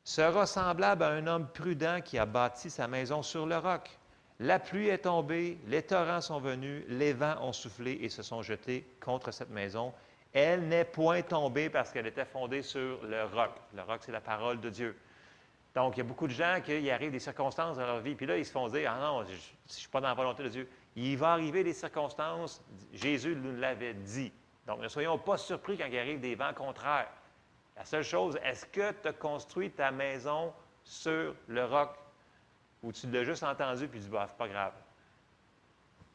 sera 0.04 0.46
semblable 0.46 1.02
à 1.02 1.08
un 1.10 1.26
homme 1.26 1.48
prudent 1.52 2.00
qui 2.04 2.18
a 2.18 2.26
bâti 2.26 2.70
sa 2.70 2.86
maison 2.88 3.22
sur 3.22 3.46
le 3.46 3.58
roc. 3.58 3.90
La 4.38 4.58
pluie 4.58 4.88
est 4.88 4.98
tombée, 4.98 5.58
les 5.66 5.82
torrents 5.82 6.20
sont 6.20 6.40
venus, 6.40 6.84
les 6.88 7.12
vents 7.12 7.36
ont 7.40 7.52
soufflé 7.52 7.98
et 8.02 8.08
se 8.08 8.22
sont 8.22 8.42
jetés 8.42 8.86
contre 9.00 9.30
cette 9.30 9.50
maison. 9.50 9.94
Elle 10.32 10.68
n'est 10.68 10.84
point 10.84 11.22
tombée 11.22 11.70
parce 11.70 11.90
qu'elle 11.90 12.06
était 12.06 12.26
fondée 12.26 12.60
sur 12.60 13.02
le 13.04 13.24
roc. 13.24 13.52
Le 13.74 13.82
roc, 13.82 14.02
c'est 14.04 14.12
la 14.12 14.20
parole 14.20 14.60
de 14.60 14.68
Dieu. 14.68 14.96
Donc, 15.76 15.94
il 15.94 15.98
y 15.98 16.00
a 16.00 16.04
beaucoup 16.04 16.26
de 16.26 16.32
gens 16.32 16.62
qui 16.64 16.90
arrivent 16.90 17.12
des 17.12 17.18
circonstances 17.18 17.76
dans 17.76 17.84
leur 17.84 18.00
vie, 18.00 18.14
puis 18.14 18.24
là, 18.24 18.38
ils 18.38 18.46
se 18.46 18.50
font 18.50 18.66
dire 18.66 18.90
Ah 18.90 18.98
non, 18.98 19.24
je 19.24 19.32
ne 19.32 19.38
suis 19.66 19.90
pas 19.90 20.00
dans 20.00 20.08
la 20.08 20.14
volonté 20.14 20.42
de 20.42 20.48
Dieu. 20.48 20.70
Il 20.96 21.18
va 21.18 21.32
arriver 21.32 21.62
des 21.62 21.74
circonstances, 21.74 22.62
Jésus 22.94 23.36
nous 23.36 23.54
l'avait 23.60 23.92
dit. 23.92 24.32
Donc, 24.66 24.80
ne 24.80 24.88
soyons 24.88 25.18
pas 25.18 25.36
surpris 25.36 25.76
quand 25.76 25.84
il 25.84 25.98
arrive 25.98 26.18
des 26.18 26.34
vents 26.34 26.54
contraires. 26.54 27.10
La 27.76 27.84
seule 27.84 28.04
chose, 28.04 28.38
est-ce 28.42 28.64
que 28.64 28.90
tu 28.90 29.08
as 29.08 29.12
construit 29.12 29.70
ta 29.70 29.90
maison 29.90 30.50
sur 30.82 31.34
le 31.46 31.64
roc? 31.66 31.90
Ou 32.82 32.90
tu 32.90 33.06
l'as 33.10 33.24
juste 33.24 33.42
entendu 33.42 33.86
puis 33.86 34.00
tu 34.00 34.06
dis 34.06 34.10
bah, 34.10 34.24
c'est 34.26 34.38
pas 34.38 34.48
grave? 34.48 34.72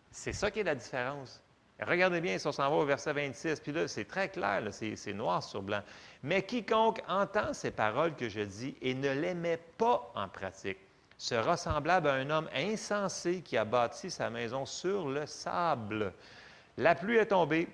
C'est 0.09 0.33
ça 0.33 0.49
qui 0.49 0.61
est 0.61 0.63
la 0.63 0.73
différence. 0.73 1.39
Regardez 1.81 2.21
bien, 2.21 2.37
si 2.37 2.45
on 2.45 2.51
s'en 2.51 2.69
va 2.69 2.75
au 2.75 2.85
verset 2.85 3.13
26, 3.13 3.59
puis 3.59 3.71
là, 3.71 3.87
c'est 3.87 4.05
très 4.05 4.29
clair, 4.29 4.61
c'est 4.71 5.13
noir 5.13 5.41
sur 5.41 5.61
blanc. 5.61 5.81
Mais 6.21 6.43
quiconque 6.43 7.01
entend 7.07 7.53
ces 7.53 7.71
paroles 7.71 8.15
que 8.15 8.29
je 8.29 8.41
dis 8.41 8.75
et 8.81 8.93
ne 8.93 9.11
les 9.11 9.33
met 9.33 9.57
pas 9.77 10.11
en 10.15 10.27
pratique 10.27 10.77
sera 11.21 11.55
semblable 11.55 12.07
à 12.07 12.13
un 12.13 12.29
homme 12.31 12.49
insensé 12.55 13.41
qui 13.41 13.55
a 13.55 13.63
bâti 13.63 14.09
sa 14.09 14.31
maison 14.31 14.65
sur 14.65 15.07
le 15.07 15.27
sable. 15.27 16.13
La 16.77 16.95
pluie 16.95 17.17
est 17.17 17.27
tombée, 17.27 17.67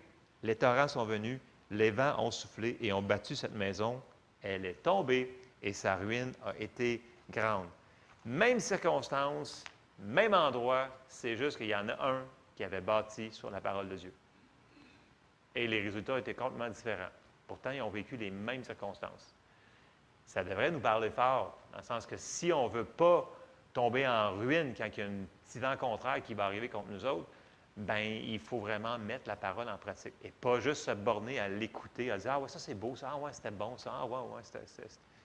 les 0.43 0.55
torrents 0.55 0.89
sont 0.89 1.05
venus, 1.05 1.39
les 1.71 1.89
vents 1.89 2.15
ont 2.19 2.29
soufflé 2.29 2.77
et 2.81 2.91
ont 2.91 3.01
battu 3.01 3.37
cette 3.37 3.55
maison. 3.55 4.01
Elle 4.41 4.65
est 4.65 4.83
tombée 4.83 5.33
et 5.63 5.71
sa 5.71 5.95
ruine 5.95 6.33
a 6.45 6.57
été 6.59 7.01
grande. 7.29 7.67
Même 8.25 8.59
circonstance, 8.59 9.63
même 9.99 10.33
endroit, 10.33 10.89
c'est 11.07 11.37
juste 11.37 11.57
qu'il 11.57 11.67
y 11.67 11.75
en 11.75 11.87
a 11.87 12.05
un 12.05 12.21
qui 12.57 12.63
avait 12.63 12.81
bâti 12.81 13.31
sur 13.31 13.51
la 13.51 13.61
parole 13.61 13.87
de 13.87 13.95
Dieu. 13.95 14.13
Et 15.55 15.67
les 15.67 15.81
résultats 15.81 16.17
étaient 16.17 16.33
complètement 16.33 16.69
différents. 16.69 17.11
Pourtant, 17.47 17.69
ils 17.69 17.81
ont 17.83 17.89
vécu 17.89 18.17
les 18.17 18.31
mêmes 18.31 18.63
circonstances. 18.63 19.33
Ça 20.25 20.43
devrait 20.43 20.71
nous 20.71 20.79
parler 20.79 21.11
fort, 21.11 21.57
dans 21.71 21.77
le 21.77 21.83
sens 21.83 22.07
que 22.07 22.17
si 22.17 22.51
on 22.51 22.67
ne 22.67 22.73
veut 22.73 22.85
pas 22.85 23.29
tomber 23.73 24.07
en 24.07 24.31
ruine 24.31 24.73
quand 24.75 24.87
il 24.87 24.99
y 24.99 25.03
a 25.03 25.05
un 25.05 25.25
petit 25.45 25.59
vent 25.59 25.77
contraire 25.77 26.21
qui 26.23 26.33
va 26.33 26.45
arriver 26.45 26.67
contre 26.67 26.89
nous 26.89 27.05
autres, 27.05 27.27
ben 27.77 27.99
il 27.99 28.39
faut 28.39 28.59
vraiment 28.59 28.97
mettre 28.97 29.27
la 29.27 29.35
parole 29.35 29.69
en 29.69 29.77
pratique 29.77 30.15
et 30.23 30.31
pas 30.31 30.59
juste 30.59 30.85
se 30.85 30.91
borner 30.91 31.39
à 31.39 31.47
l'écouter, 31.47 32.09
à 32.11 32.17
dire 32.17 32.31
Ah 32.33 32.39
ouais, 32.39 32.49
ça 32.49 32.57
c'est 32.57 32.73
beau, 32.73 32.95
ça, 32.95 33.11
ah 33.13 33.17
ouais, 33.17 33.31
c'était 33.31 33.51
bon, 33.51 33.77
ça, 33.77 33.93
ah 33.93 34.05
ouais, 34.05 34.35
ouais, 34.35 34.41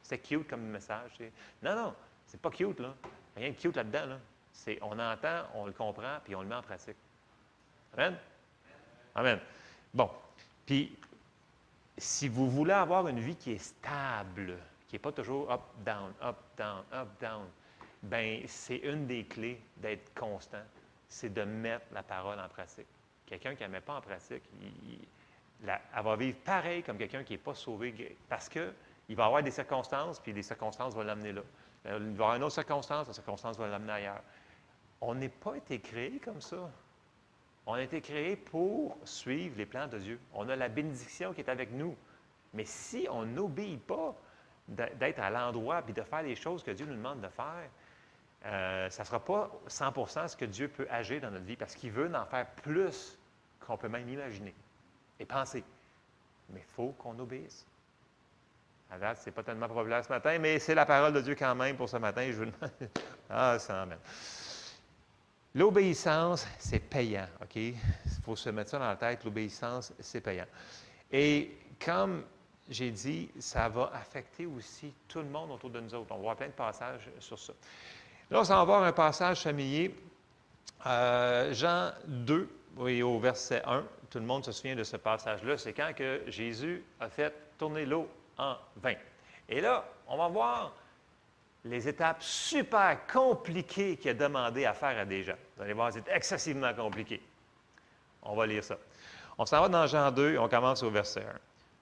c'était 0.03 0.19
cute 0.19 0.47
comme 0.47 0.61
message. 0.67 1.13
Non, 1.63 1.75
non, 1.75 1.95
c'est 2.27 2.41
pas 2.41 2.51
cute, 2.51 2.79
là. 2.79 2.95
Rien 3.35 3.51
de 3.51 3.57
cute 3.57 3.75
là-dedans, 3.75 4.05
là. 4.05 4.19
C'est 4.53 4.79
on 4.83 4.99
entend, 4.99 5.45
on 5.55 5.65
le 5.65 5.73
comprend, 5.73 6.19
puis 6.23 6.35
on 6.35 6.43
le 6.43 6.49
met 6.49 6.55
en 6.55 6.63
pratique. 6.63 6.97
Amen? 7.95 8.17
Amen. 9.15 9.41
Bon. 9.93 10.11
Puis, 10.65 10.97
si 11.99 12.29
vous 12.29 12.51
voulez 12.51 12.73
avoir 12.73 13.07
une 13.09 13.21
vie 13.21 13.37
qui 13.37 13.53
est 13.53 13.59
stable, 13.59 14.57
qui 14.89 14.95
n'est 14.95 15.01
pas 15.01 15.13
toujours 15.13 15.51
up, 15.51 15.61
down, 15.85 16.13
up, 16.23 16.37
down, 16.57 16.83
up, 16.93 17.09
down, 17.21 17.47
ben 18.03 18.43
c'est 18.47 18.79
une 18.79 19.07
des 19.07 19.25
clés 19.25 19.61
d'être 19.77 20.13
constant, 20.15 20.63
c'est 21.09 21.33
de 21.33 21.43
mettre 21.43 21.87
la 21.93 22.03
parole 22.03 22.41
en 22.41 22.49
pratique. 22.49 22.87
Quelqu'un 23.27 23.55
qui 23.55 23.63
ne 23.63 23.69
la 23.69 23.73
met 23.73 23.81
pas 23.81 23.95
en 23.95 24.01
pratique, 24.01 24.43
elle 25.63 26.03
va 26.03 26.17
vivre 26.17 26.39
pareil 26.39 26.83
comme 26.83 26.99
quelqu'un 26.99 27.23
qui 27.23 27.35
n'est 27.35 27.39
pas 27.39 27.55
sauvé, 27.55 28.17
parce 28.29 28.49
qu'il 28.49 28.73
va 29.11 29.27
avoir 29.27 29.43
des 29.43 29.51
circonstances, 29.51 30.19
puis 30.19 30.33
les 30.33 30.43
circonstances 30.43 30.95
vont 30.95 31.03
l'amener 31.03 31.33
là. 31.33 31.43
Il 31.85 31.91
va 31.91 32.25
avoir 32.25 32.37
une 32.37 32.43
autre 32.45 32.55
circonstance, 32.55 33.07
la 33.09 33.13
circonstance 33.13 33.57
va 33.57 33.69
l'amener 33.69 33.93
ailleurs. 33.93 34.23
On 35.01 35.15
n'est 35.15 35.29
pas 35.29 35.57
été 35.57 35.79
créé 35.81 36.19
comme 36.19 36.41
ça. 36.41 36.71
On 37.67 37.75
a 37.75 37.83
été 37.83 38.01
créé 38.01 38.37
pour 38.37 38.97
suivre 39.05 39.57
les 39.57 39.67
plans 39.67 39.87
de 39.87 39.99
Dieu. 39.99 40.19
On 40.35 40.49
a 40.49 40.57
la 40.57 40.69
bénédiction 40.69 41.33
qui 41.33 41.41
est 41.41 41.49
avec 41.49 41.71
nous. 41.73 41.97
Mais 42.55 42.65
si 42.65 43.07
on 43.11 43.25
n'obéit 43.25 43.81
pas 43.87 44.15
d'être 44.69 45.21
à 45.21 45.31
l'endroit 45.31 45.83
et 45.89 45.93
de 45.93 46.03
faire 46.03 46.23
les 46.23 46.35
choses 46.35 46.63
que 46.63 46.71
Dieu 46.71 46.87
nous 46.87 46.97
demande 46.97 47.21
de 47.21 47.29
faire, 47.29 47.69
euh, 48.45 48.91
ça 48.91 49.03
ne 49.03 49.07
sera 49.07 49.21
pas 49.21 49.51
100% 49.69 50.29
ce 50.29 50.37
que 50.37 50.45
Dieu 50.45 50.69
peut 50.69 50.87
agir 50.91 51.21
dans 51.21 51.31
notre 51.31 51.45
vie 51.45 51.57
parce 51.57 51.75
qu'il 51.75 51.93
veut 51.93 52.13
en 52.15 52.27
faire 52.27 52.47
plus 52.47 53.17
qu'on 53.61 53.77
peut 53.77 53.89
même 53.89 54.09
imaginer 54.09 54.55
et 55.21 55.25
penser. 55.25 55.63
Mais 56.51 56.61
il 56.61 56.75
faut 56.75 56.89
qu'on 56.99 57.17
obéisse. 57.19 57.65
À 58.91 58.99
date, 58.99 59.19
ce 59.19 59.27
n'est 59.27 59.33
pas 59.33 59.43
tellement 59.43 59.69
populaire 59.69 60.05
ce 60.05 60.11
matin, 60.11 60.39
mais 60.39 60.59
c'est 60.59 60.75
la 60.75 60.85
parole 60.85 61.13
de 61.15 61.21
Dieu 61.21 61.35
quand 61.35 61.55
même 61.55 61.77
pour 61.77 61.89
ce 61.89 61.97
matin. 61.97 62.27
Je 62.27 62.33
vous 62.33 62.45
demande. 62.45 62.71
ah, 63.31 63.59
ça 63.59 63.85
emmène. 63.85 63.99
L'obéissance, 65.55 66.47
c'est 66.59 66.79
payant, 66.79 67.27
OK? 67.43 67.57
Il 67.57 67.75
faut 68.25 68.37
se 68.37 68.49
mettre 68.49 68.71
ça 68.71 68.79
dans 68.79 68.89
la 68.89 68.97
tête. 68.97 69.25
L'obéissance, 69.25 69.93
c'est 70.01 70.23
payant. 70.23 70.47
Et 71.11 71.59
comme 71.85 72.25
j'ai 72.69 72.91
dit, 72.91 73.31
ça 73.39 73.69
va 73.69 73.91
affecter 73.95 74.47
aussi 74.47 74.95
tout 75.09 75.19
le 75.19 75.29
monde 75.29 75.51
autour 75.51 75.71
de 75.71 75.81
nous 75.81 75.95
autres. 75.95 76.11
On 76.11 76.17
va 76.17 76.23
voir 76.23 76.37
plein 76.37 76.47
de 76.47 76.53
passages 76.53 77.11
sur 77.19 77.39
ça. 77.39 77.53
Là, 78.31 78.41
on 78.41 78.43
va 78.43 78.65
voir 78.65 78.83
un 78.83 78.93
passage 78.93 79.43
familier. 79.43 79.95
Euh, 80.87 81.53
Jean 81.53 81.93
2, 82.07 82.49
oui, 82.79 83.03
au 83.03 83.19
verset 83.19 83.63
1. 83.67 83.85
Tout 84.09 84.19
le 84.19 84.25
monde 84.25 84.45
se 84.45 84.53
souvient 84.53 84.75
de 84.75 84.85
ce 84.85 84.97
passage-là. 84.97 85.59
C'est 85.59 85.75
quand 85.75 85.93
que 85.95 86.23
Jésus 86.29 86.83
a 86.99 87.11
fait 87.11 87.35
tourner 87.59 87.85
l'eau 87.85 88.09
en 88.39 88.57
vin. 88.77 88.95
Et 89.49 89.61
là, 89.61 89.85
on 90.09 90.17
va 90.17 90.29
voir 90.29 90.75
les 91.65 91.89
étapes 91.89 92.23
super 92.23 92.99
compliquées 93.07 93.97
qu'il 93.97 94.11
a 94.11 94.15
demandé 94.15 94.65
à 94.65 94.75
faire 94.75 94.99
à 94.99 95.05
des 95.05 95.23
gens. 95.23 95.37
Vous 95.57 95.63
allez 95.63 95.73
voir, 95.73 95.93
c'est 95.93 96.09
excessivement 96.09 96.75
compliqué. 96.75 97.21
On 98.23 98.35
va 98.35 98.47
lire 98.47 98.65
ça. 98.65 98.79
On 99.39 99.47
s'en 99.47 99.61
va 99.61 99.69
dans 99.69 99.87
Jean 99.87 100.11
2 100.11 100.35
et 100.35 100.39
on 100.39 100.49
commence 100.49 100.83
au 100.83 100.91
verset 100.91 101.21
1. 101.21 101.25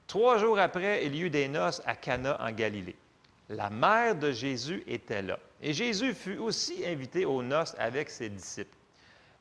Trois 0.06 0.38
jours 0.38 0.58
après, 0.58 1.06
il 1.06 1.14
y 1.14 1.22
eut 1.22 1.30
des 1.30 1.49
noces 1.49 1.82
à 1.87 1.94
Cana 1.94 2.37
en 2.42 2.50
Galilée. 2.52 2.96
La 3.49 3.70
mère 3.70 4.14
de 4.14 4.32
Jésus 4.32 4.82
était 4.87 5.22
là. 5.22 5.38
Et 5.62 5.72
Jésus 5.72 6.14
fut 6.14 6.38
aussi 6.38 6.87
invité 6.87 7.25
aux 7.25 7.42
noces 7.42 7.75
avec 7.78 8.10
ses 8.10 8.28
disciples. 8.28 8.76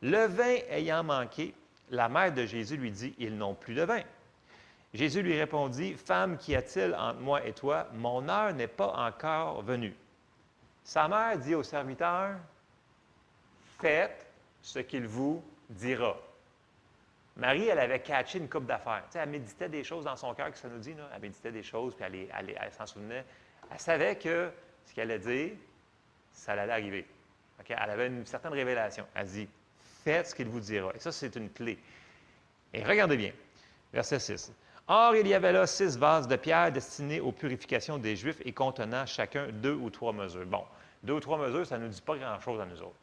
Le 0.01 0.25
vin 0.27 0.57
ayant 0.69 1.03
manqué, 1.03 1.53
la 1.91 2.09
mère 2.09 2.33
de 2.33 2.45
Jésus 2.45 2.77
lui 2.77 2.91
dit, 2.91 3.13
Ils 3.19 3.35
n'ont 3.35 3.53
plus 3.53 3.75
de 3.75 3.83
vin. 3.83 4.01
Jésus 4.93 5.21
lui 5.21 5.37
répondit, 5.37 5.93
Femme, 5.93 6.37
qu'y 6.37 6.55
a-t-il 6.55 6.95
entre 6.95 7.19
moi 7.19 7.45
et 7.45 7.53
toi? 7.53 7.87
Mon 7.93 8.27
heure 8.27 8.53
n'est 8.53 8.67
pas 8.67 8.93
encore 8.93 9.61
venue. 9.61 9.93
Sa 10.83 11.07
mère 11.07 11.37
dit 11.37 11.55
au 11.55 11.63
serviteur, 11.63 12.37
faites 13.79 14.25
ce 14.61 14.79
qu'il 14.79 15.07
vous 15.07 15.43
dira. 15.69 16.17
Marie, 17.37 17.67
elle 17.67 17.79
avait 17.79 18.01
catché 18.01 18.37
une 18.37 18.49
coupe 18.49 18.65
d'affaires. 18.65 19.03
Tu 19.05 19.13
sais, 19.13 19.19
elle 19.19 19.29
méditait 19.29 19.69
des 19.69 19.83
choses 19.83 20.03
dans 20.03 20.17
son 20.17 20.33
cœur, 20.33 20.51
que 20.51 20.57
ça 20.57 20.67
nous 20.67 20.79
dit, 20.79 20.93
elle 21.13 21.21
méditait 21.21 21.51
des 21.51 21.63
choses, 21.63 21.95
puis 21.95 22.03
elle, 22.05 22.49
elle, 22.49 22.73
s'en 22.73 22.85
souvenait. 22.85 23.23
Elle 23.71 23.79
savait 23.79 24.17
que 24.17 24.51
ce 24.85 24.93
qu'elle 24.93 25.11
allait 25.11 25.19
dire, 25.19 25.51
ça 26.33 26.53
allait 26.53 26.71
arriver. 26.71 27.05
Elle 27.67 27.89
avait 27.89 28.07
une 28.07 28.25
certaine 28.25 28.53
révélation. 28.53 29.05
Elle 29.13 29.27
dit, 29.27 29.49
faites 30.03 30.27
ce 30.27 30.35
qu'il 30.35 30.47
vous 30.47 30.59
dira. 30.59 30.91
Et 30.95 30.99
ça, 30.99 31.11
c'est 31.11 31.35
une 31.35 31.49
clé. 31.49 31.79
Et 32.73 32.83
regardez 32.83 33.15
bien, 33.15 33.31
verset 33.93 34.19
6. 34.19 34.51
Or, 34.91 35.15
il 35.15 35.27
y 35.27 35.35
avait 35.35 35.51
là 35.51 35.67
six 35.67 35.97
vases 35.97 36.27
de 36.27 36.35
pierre 36.35 36.71
destinés 36.71 37.19
aux 37.19 37.31
purifications 37.31 37.99
des 37.99 38.15
Juifs 38.15 38.41
et 38.43 38.51
contenant 38.51 39.05
chacun 39.05 39.47
deux 39.51 39.75
ou 39.75 39.91
trois 39.91 40.11
mesures. 40.11 40.47
Bon, 40.47 40.63
deux 41.03 41.13
ou 41.13 41.19
trois 41.19 41.37
mesures, 41.37 41.63
ça 41.63 41.77
ne 41.77 41.85
nous 41.85 41.91
dit 41.91 42.01
pas 42.01 42.17
grand-chose 42.17 42.59
à 42.59 42.65
nous 42.65 42.81
autres. 42.81 42.95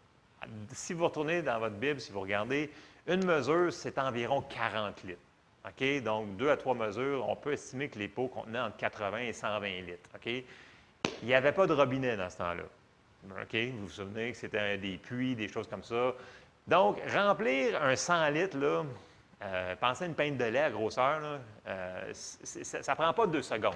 Si 0.73 0.95
vous 0.95 1.05
retournez 1.05 1.43
dans 1.43 1.61
votre 1.61 1.77
Bible, 1.77 2.01
si 2.01 2.11
vous 2.11 2.23
regardez, 2.23 2.73
une 3.07 3.25
mesure, 3.25 3.73
c'est 3.73 3.99
environ 3.99 4.43
40 4.43 5.05
litres. 5.05 5.21
OK? 5.65 6.03
Donc, 6.03 6.37
deux 6.37 6.51
à 6.51 6.57
trois 6.57 6.75
mesures, 6.75 7.25
on 7.29 7.37
peut 7.37 7.53
estimer 7.53 7.89
que 7.89 8.01
les 8.01 8.09
pots 8.09 8.27
contenaient 8.27 8.59
entre 8.59 8.79
80 8.79 9.19
et 9.19 9.33
120 9.33 9.67
litres. 9.83 10.11
OK? 10.13 10.27
Il 10.27 10.45
n'y 11.29 11.35
avait 11.35 11.53
pas 11.53 11.69
de 11.69 11.73
robinet 11.73 12.17
dans 12.17 12.29
ce 12.29 12.39
temps-là. 12.39 12.65
OK? 13.43 13.55
Vous 13.55 13.87
vous 13.87 13.91
souvenez 13.91 14.33
que 14.33 14.37
c'était 14.37 14.77
des 14.77 14.99
puits, 14.99 15.37
des 15.37 15.47
choses 15.47 15.69
comme 15.69 15.85
ça. 15.85 16.15
Donc, 16.67 16.99
remplir 17.15 17.81
un 17.81 17.95
100 17.95 18.31
litres, 18.31 18.59
là, 18.59 18.83
euh, 19.43 19.77
pensez 19.77 20.05
à 20.05 20.07
une 20.07 20.15
pinte 20.15 20.39
de 20.39 20.45
lait 20.45 20.63
à 20.63 20.71
grosseur, 20.71 21.41
euh, 21.67 22.13
ça 22.13 22.79
ne 22.79 22.95
prend 22.95 23.13
pas 23.13 23.27
deux 23.27 23.43
secondes. 23.43 23.75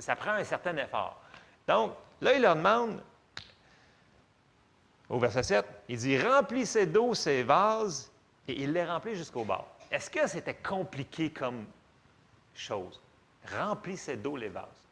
ça 0.00 0.16
prend 0.16 0.32
un 0.32 0.44
certain 0.44 0.76
effort. 0.76 1.20
Donc, 1.68 1.92
là, 2.20 2.34
il 2.34 2.42
leur 2.42 2.56
demande, 2.56 3.02
au 5.08 5.18
verset 5.18 5.42
7, 5.42 5.66
il 5.88 5.98
dit 5.98 6.18
Remplissez 6.18 6.86
d'eau 6.86 7.14
ces 7.14 7.42
vases, 7.42 8.10
et 8.48 8.62
il 8.62 8.72
les 8.72 8.84
remplit 8.84 9.14
jusqu'au 9.14 9.44
bord. 9.44 9.68
Est-ce 9.90 10.10
que 10.10 10.26
c'était 10.26 10.54
compliqué 10.54 11.30
comme 11.30 11.66
chose? 12.54 13.00
Remplissez 13.58 14.16
d'eau 14.16 14.36
les 14.36 14.48
vases. 14.48 14.82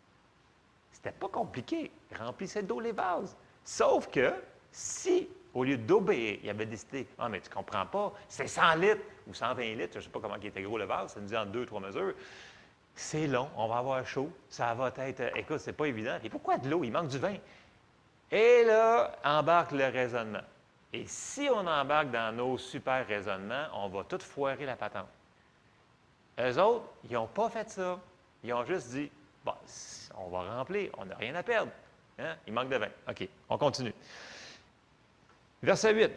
C'était 0.93 1.13
pas 1.13 1.29
compliqué. 1.29 1.91
Remplissez 2.19 2.63
d'eau 2.63 2.81
les 2.81 2.93
vases. 2.93 3.37
Sauf 3.65 4.09
que 4.09 4.35
si, 4.71 5.29
au 5.55 5.65
lieu 5.65 5.77
d'obéir, 5.77 6.39
il 6.43 6.51
avait 6.51 6.67
décidé 6.67 7.07
Ah, 7.19 7.29
mais 7.29 7.41
tu 7.41 7.49
ne 7.49 7.55
comprends 7.55 7.87
pas, 7.87 8.13
c'est 8.29 8.47
100 8.47 8.75
litres 8.77 9.03
ou 9.27 9.35
120 9.35 9.63
litres, 9.75 9.93
je 9.95 9.99
ne 9.99 10.03
sais 10.03 10.11
pas 10.11 10.21
comment 10.21 10.37
il 10.37 10.47
était 10.47 10.63
gros 10.63 10.79
le 10.79 10.85
vase, 10.85 11.13
ça 11.13 11.21
nous 11.21 11.27
dit 11.27 11.37
en 11.37 11.47
deux, 11.47 11.67
trois 11.67 11.81
mesures. 11.81 12.15
C'est 12.95 13.27
long, 13.27 13.49
on 13.57 13.69
va 13.69 13.79
avoir 13.79 14.07
chaud, 14.07 14.31
ça 14.49 14.75
va 14.75 14.93
être. 14.99 15.37
Écoute, 15.37 15.59
c'est 15.59 15.73
pas 15.73 15.87
évident. 15.87 16.19
Et 16.23 16.29
pourquoi 16.29 16.59
de 16.59 16.69
l'eau? 16.69 16.85
Il 16.85 16.93
manque 16.93 17.09
du 17.09 17.19
vin. 17.19 17.37
Et 18.31 18.65
là, 18.65 19.13
embarque 19.25 19.73
le 19.73 19.87
raisonnement. 19.87 20.43
Et 20.93 21.07
si 21.07 21.49
on 21.51 21.67
embarque 21.67 22.11
dans 22.11 22.37
nos 22.37 22.59
super 22.59 23.07
raisonnements, 23.07 23.67
on 23.75 23.89
va 23.89 24.05
tout 24.05 24.19
foirer 24.19 24.67
la 24.67 24.77
patente. 24.77 25.09
Eux 26.39 26.59
autres, 26.59 26.85
ils 27.05 27.13
n'ont 27.13 27.27
pas 27.27 27.49
fait 27.49 27.69
ça. 27.71 27.99
Ils 28.45 28.53
ont 28.53 28.65
juste 28.65 28.91
dit, 28.91 29.11
bon, 29.45 29.55
on 30.19 30.29
va 30.29 30.57
remplir, 30.57 30.91
on 30.99 31.05
n'a 31.07 31.15
rien 31.17 31.35
à 31.35 31.43
perdre. 31.43 31.73
Hein? 32.19 32.37
Il 32.47 32.53
manque 32.53 32.69
de 32.69 32.77
vin. 32.77 32.89
OK, 33.09 33.29
on 33.49 33.57
continue. 33.57 33.95
Verset 35.63 35.95
8. 35.95 36.11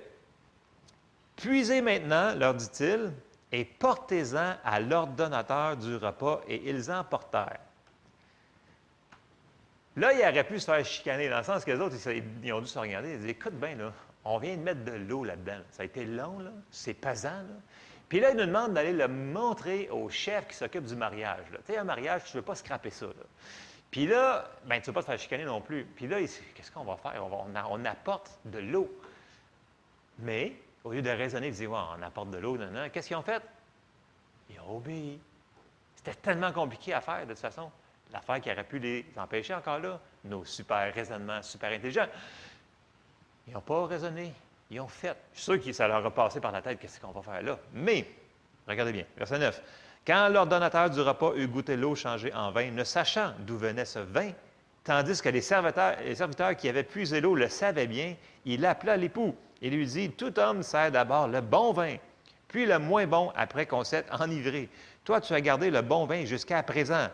Puisez 1.36 1.82
maintenant, 1.82 2.34
leur 2.36 2.54
dit-il, 2.54 3.12
et 3.52 3.66
portez-en 3.66 4.56
à 4.64 4.80
l'ordonnateur 4.80 5.78
du 5.78 5.96
repas, 5.98 6.42
et 6.48 6.70
ils 6.70 6.92
en 6.92 7.04
portèrent. 7.04 7.60
Là, 9.98 10.14
il 10.14 10.20
aurait 10.20 10.44
pu 10.44 10.60
se 10.60 10.66
faire 10.66 10.86
chicaner, 10.86 11.30
dans 11.30 11.38
le 11.38 11.44
sens 11.44 11.64
que 11.64 11.72
les 11.72 11.80
autres, 11.80 11.96
ils, 12.44 12.54
ont 12.54 12.60
dû 12.60 12.68
se 12.68 12.80
regarder. 12.80 13.12
Ils 13.12 13.20
disent 13.20 13.30
Écoute 13.30 13.54
bien, 13.54 13.76
là, 13.76 13.94
on 14.26 14.38
vient 14.40 14.58
de 14.58 14.62
mettre 14.62 14.84
de 14.84 14.92
l'eau 14.92 15.24
là-dedans. 15.24 15.60
Ça 15.72 15.84
a 15.84 15.86
été 15.86 16.06
long, 16.06 16.40
là. 16.40 16.52
c'est 16.72 16.94
pesant. 16.94 17.30
Là. 17.30 17.56
Puis 18.10 18.20
là, 18.20 18.32
il 18.32 18.38
nous 18.38 18.46
demande 18.46 18.74
d'aller 18.74 18.94
le 18.94 19.08
montrer 19.08 19.90
au 19.90 20.10
chef 20.10 20.48
qui 20.48 20.56
s'occupe 20.56 20.86
du 20.86 20.96
mariage. 20.96 21.46
Tu 21.66 21.74
sais, 21.74 21.78
un 21.78 21.84
mariage, 21.84 22.24
tu 22.26 22.32
ne 22.36 22.42
veux 22.42 22.46
pas 22.46 22.56
scraper 22.56 22.90
ça. 22.90 23.08
Puis 23.90 24.08
là, 24.08 24.50
ben, 24.66 24.82
tu 24.82 24.82
ne 24.82 24.86
veux 24.88 24.94
pas 24.94 25.02
te 25.02 25.06
faire 25.08 25.20
chicaner 25.20 25.46
non 25.46 25.62
plus. 25.62 25.86
Puis 25.96 26.08
là, 26.08 26.20
qu'est-ce 26.20 26.72
qu'on 26.72 26.84
va 26.84 26.98
faire? 26.98 27.26
On, 27.26 27.86
apporte 27.86 28.38
de 28.46 28.60
l'eau. 28.60 28.90
Mais, 30.20 30.54
au 30.84 30.92
lieu 30.92 31.02
de 31.02 31.10
raisonner, 31.10 31.48
ils 31.48 31.54
disent 31.54 31.68
ouais, 31.68 31.78
on 31.98 32.02
apporte 32.02 32.30
de 32.32 32.38
l'eau, 32.38 32.58
qu'est-ce 32.92 33.08
qu'ils 33.08 33.18
ont 33.18 33.22
fait? 33.22 33.42
Ils 34.50 34.60
ont 34.60 34.78
obéi. 34.78 35.20
C'était 35.96 36.14
tellement 36.14 36.52
compliqué 36.52 36.94
à 36.94 37.02
faire, 37.02 37.26
de 37.26 37.34
toute 37.34 37.42
façon. 37.42 37.72
L'affaire 38.14 38.40
qui 38.40 38.52
aurait 38.52 38.64
pu 38.64 38.80
les 38.80 39.06
empêcher 39.18 39.54
encore 39.56 39.80
là, 39.80 40.00
nos 40.24 40.46
super 40.46 40.94
raisonnements, 40.94 41.42
super 41.42 41.72
intelligents. 41.72 42.08
Ils 43.48 43.54
n'ont 43.54 43.62
pas 43.62 43.88
raisonné, 43.88 44.32
ils 44.70 44.80
ont 44.80 44.88
fait. 44.88 45.16
Je 45.34 45.40
suis 45.40 45.44
sûr 45.44 45.64
que 45.64 45.72
ça 45.74 45.88
leur 45.88 46.06
a 46.06 46.12
passé 46.12 46.40
par 46.40 46.52
la 46.52 46.62
tête, 46.62 46.80
qu'est-ce 46.80 47.00
qu'on 47.00 47.12
va 47.12 47.22
faire 47.22 47.42
là? 47.42 47.60
Mais, 47.74 48.08
regardez 48.68 48.92
bien, 48.92 49.06
verset 49.18 49.40
9. 49.40 49.62
Quand 50.06 50.30
l'ordonnateur 50.30 50.90
du 50.92 51.02
repas 51.02 51.34
eut 51.36 51.48
goûté 51.48 51.76
l'eau 51.76 51.96
changée 51.96 52.34
en 52.34 52.52
vin, 52.52 52.70
ne 52.70 52.84
sachant 52.84 53.34
d'où 53.40 53.58
venait 53.58 53.86
ce 53.86 54.00
vin, 54.00 54.32
tandis 54.84 55.20
que 55.20 55.30
les 55.30 55.42
serviteurs, 55.42 55.96
les 56.02 56.16
serviteurs 56.16 56.56
qui 56.56 56.70
avaient 56.70 56.84
puisé 56.84 57.22
l'eau 57.22 57.34
le 57.34 57.50
savaient 57.50 57.88
bien, 57.88 58.16
il 58.46 58.64
appela 58.66 58.98
l'époux 58.98 59.36
et 59.62 59.70
lui 59.70 59.86
dit 59.86 60.12
Tout 60.12 60.38
homme 60.40 60.64
sert 60.64 60.92
d'abord 60.92 61.28
le 61.28 61.42
bon 61.42 61.74
vin, 61.74 61.96
puis 62.48 62.66
le 62.66 62.80
moins 62.80 63.08
bon 63.08 63.32
après 63.36 63.66
qu'on 63.66 63.84
s'est 63.84 64.06
enivré. 64.12 64.70
Toi, 65.04 65.22
tu 65.22 65.34
as 65.34 65.42
gardé 65.42 65.70
le 65.70 65.82
bon 65.82 66.06
vin 66.06 66.26
jusqu'à 66.26 66.64
présent. 66.64 67.08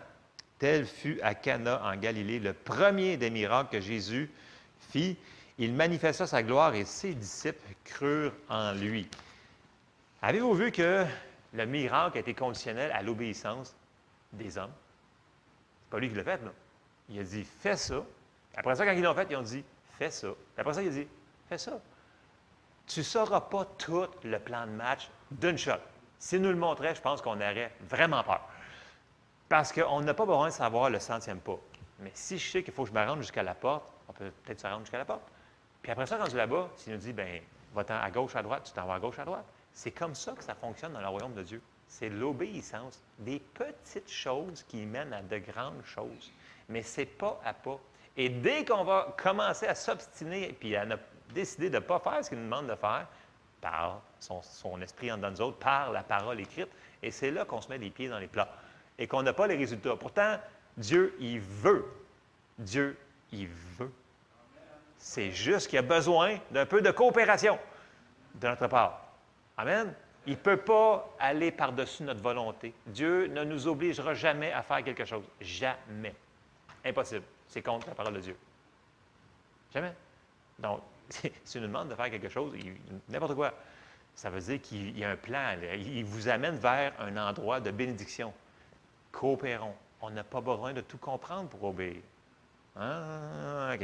Tel 0.60 0.86
fut 0.86 1.20
à 1.22 1.34
Cana 1.34 1.82
en 1.84 1.96
Galilée 1.96 2.40
le 2.40 2.54
premier 2.54 3.18
des 3.18 3.30
miracles 3.30 3.72
que 3.72 3.82
Jésus 3.82 4.30
fit. 4.92 5.18
Il 5.58 5.74
manifesta 5.74 6.28
sa 6.28 6.44
gloire 6.44 6.76
et 6.76 6.86
ses 6.86 7.14
disciples 7.14 7.76
crurent 7.84 8.34
en 8.50 8.74
lui. 8.74 9.08
Avez-vous 10.22 10.54
vu 10.54 10.72
que 10.72 11.06
le 11.54 11.66
miracle 11.66 12.18
été 12.18 12.34
conditionnel 12.34 12.92
à 12.92 13.02
l'obéissance 13.02 13.76
des 14.34 14.58
hommes? 14.58 14.72
C'est 15.84 15.90
pas 15.90 16.00
lui 16.00 16.10
qui 16.10 16.16
l'a 16.16 16.24
fait, 16.24 16.42
non? 16.44 16.54
Il 17.10 17.20
a 17.20 17.24
dit, 17.24 17.44
fais 17.44 17.76
ça. 17.76 18.04
Après 18.56 18.76
ça, 18.76 18.86
quand 18.86 18.94
ils 18.94 19.02
l'ont 19.02 19.16
fait, 19.16 19.28
ils 19.30 19.36
ont 19.36 19.42
dit, 19.42 19.64
fais 19.98 20.12
ça. 20.12 20.28
après 20.58 20.74
ça, 20.74 20.82
il 20.82 20.88
a 20.88 20.92
dit, 20.92 21.08
fais 21.50 21.58
ça. 21.58 21.82
Tu 22.92 23.00
ne 23.00 23.06
sauras 23.06 23.40
pas 23.40 23.64
tout 23.78 24.08
le 24.26 24.38
plan 24.38 24.66
de 24.66 24.72
match 24.72 25.10
d'une 25.32 25.58
shot. 25.58 25.80
S'il 26.20 26.42
nous 26.42 26.50
le 26.50 26.58
montrait, 26.58 26.94
je 26.94 27.00
pense 27.00 27.22
qu'on 27.22 27.38
aurait 27.38 27.72
vraiment 27.88 28.22
peur. 28.22 28.42
Parce 29.48 29.72
qu'on 29.72 30.02
n'a 30.02 30.14
pas 30.14 30.26
besoin 30.26 30.50
de 30.50 30.54
savoir 30.54 30.90
le 30.90 31.00
centième 31.00 31.40
pas. 31.40 31.58
Mais 32.00 32.12
si 32.14 32.38
je 32.38 32.52
sais 32.52 32.64
qu'il 32.64 32.74
faut 32.74 32.84
que 32.84 32.90
je 32.90 32.94
me 32.94 33.00
rende 33.00 33.22
jusqu'à 33.22 33.44
la 33.44 33.56
porte, 33.56 33.86
on 34.10 34.14
peut 34.14 34.30
peut-être 34.44 34.60
se 34.60 34.68
rendre 34.68 34.82
jusqu'à 34.82 34.98
la 34.98 35.06
porte. 35.06 35.22
Puis 35.82 35.90
après 35.90 36.06
ça, 36.06 36.18
quand 36.18 36.30
je 36.30 36.36
là-bas, 36.36 36.68
s'il 36.76 36.92
nous 36.92 37.00
dit, 37.00 37.14
ben, 37.14 37.42
va-t'en 37.74 37.96
à 37.96 38.12
gauche, 38.12 38.36
à 38.36 38.44
droite, 38.44 38.64
tu 38.66 38.74
t'en 38.74 38.86
vas 38.86 38.96
à 38.96 39.00
gauche, 39.00 39.20
à 39.20 39.24
droite. 39.24 39.46
C'est 39.72 39.92
comme 39.92 40.14
ça 40.14 40.34
que 40.34 40.44
ça 40.44 40.54
fonctionne 40.54 40.92
dans 40.92 41.00
le 41.00 41.08
royaume 41.08 41.34
de 41.34 41.44
Dieu. 41.44 41.62
C'est 41.88 42.10
l'obéissance. 42.10 43.02
Des 43.20 43.40
petites 43.40 44.12
choses 44.12 44.64
qui 44.64 44.86
mènent 44.86 45.14
à 45.14 45.22
de 45.22 45.38
grandes 45.38 45.86
choses. 45.86 46.30
Mais 46.68 46.82
c'est 46.82 47.06
pas 47.06 47.40
à 47.46 47.54
pas. 47.54 47.80
Et 48.18 48.28
dès 48.28 48.66
qu'on 48.66 48.84
va 48.84 49.16
commencer 49.18 49.66
à 49.66 49.76
s'obstiner 49.76 50.58
puis 50.60 50.76
à 50.76 50.86
décider 51.34 51.70
de 51.70 51.76
ne 51.76 51.80
pas 51.80 52.00
faire 52.00 52.24
ce 52.24 52.30
qu'il 52.30 52.40
nous 52.40 52.46
demande 52.46 52.68
de 52.68 52.76
faire, 52.76 53.08
par 53.62 54.02
son, 54.20 54.82
esprit 54.82 55.12
en 55.12 55.18
dans 55.18 55.32
nous 55.32 55.42
autres, 55.42 55.58
par 55.58 55.92
la 55.92 56.04
parole 56.04 56.40
écrite, 56.40 56.70
et 57.02 57.12
c'est 57.12 57.32
là 57.32 57.46
qu'on 57.46 57.62
se 57.62 57.70
met 57.70 57.78
les 57.78 57.90
pieds 57.90 58.10
dans 58.10 58.20
les 58.20 58.28
plats 58.28 58.50
et 58.98 59.08
qu'on 59.08 59.24
n'a 59.24 59.34
pas 59.34 59.48
les 59.48 59.56
résultats. 59.56 59.96
Pourtant, 59.96 60.38
Dieu, 60.78 61.16
il 61.20 61.40
veut. 61.40 61.86
Dieu, 62.58 62.98
il 63.32 63.48
veut. 63.48 63.92
C'est 64.98 65.32
juste 65.32 65.68
qu'il 65.68 65.78
y 65.78 65.80
a 65.80 65.84
besoin 65.84 66.38
d'un 66.52 66.66
peu 66.66 66.82
de 66.82 66.92
coopération 66.92 67.58
de 68.36 68.48
notre 68.48 68.68
part. 68.68 69.02
Amen. 69.58 69.94
Il 70.28 70.34
ne 70.34 70.38
peut 70.38 70.58
pas 70.58 71.10
aller 71.20 71.52
par-dessus 71.52 72.04
notre 72.04 72.22
volonté. 72.22 72.74
Dieu 72.86 73.26
ne 73.28 73.44
nous 73.44 73.68
obligera 73.68 74.14
jamais 74.14 74.52
à 74.52 74.62
faire 74.62 74.84
quelque 74.84 75.06
chose. 75.06 75.24
Jamais. 75.40 76.14
Impossible. 76.86 77.26
C'est 77.48 77.64
contre 77.64 77.88
la 77.88 77.96
parole 77.96 78.14
de 78.14 78.20
Dieu. 78.20 78.38
Jamais. 79.74 79.94
Donc, 80.60 80.82
s'il 81.44 81.62
nous 81.62 81.68
demande 81.68 81.90
de 81.90 81.96
faire 81.96 82.10
quelque 82.10 82.30
chose, 82.30 82.54
n'importe 83.10 83.36
quoi, 83.36 83.54
ça 84.16 84.30
veut 84.30 84.42
dire 84.42 84.62
qu'il 84.62 84.98
y 84.98 85.04
a 85.04 85.12
un 85.12 85.16
plan. 85.16 85.56
Il 85.74 86.06
vous 86.06 86.28
amène 86.28 86.56
vers 86.56 86.94
un 87.00 87.18
endroit 87.18 87.60
de 87.60 87.72
bénédiction 87.72 88.34
coopérons. 89.12 89.76
On 90.02 90.10
n'a 90.10 90.24
pas 90.24 90.42
besoin 90.42 90.74
de 90.74 90.82
tout 90.82 90.98
comprendre 90.98 91.50
pour 91.50 91.64
obéir. 91.64 92.02
Ah. 92.76 93.76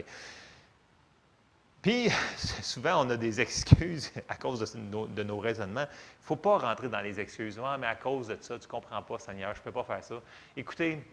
Puis, 1.81 2.09
souvent, 2.61 3.05
on 3.05 3.09
a 3.09 3.17
des 3.17 3.39
excuses 3.39 4.11
à 4.27 4.35
cause 4.35 4.59
de 4.73 5.23
nos, 5.23 5.39
raisonnements. 5.39 5.81
Il 5.81 6.21
ne 6.21 6.25
faut 6.25 6.35
pas 6.35 6.57
rentrer 6.57 6.89
dans 6.89 7.01
les 7.01 7.19
excuses. 7.19 7.59
Ah, 7.63 7.77
mais 7.77 7.87
à 7.87 7.95
cause 7.95 8.27
de 8.27 8.37
ça, 8.41 8.57
tu 8.57 8.65
ne 8.65 8.71
comprends 8.71 9.01
pas, 9.01 9.19
Seigneur, 9.19 9.53
je 9.53 9.59
ne 9.59 9.63
peux 9.63 9.71
pas 9.71 9.83
faire 9.83 10.03
ça. 10.03 10.15
Écoutez, 10.55 11.03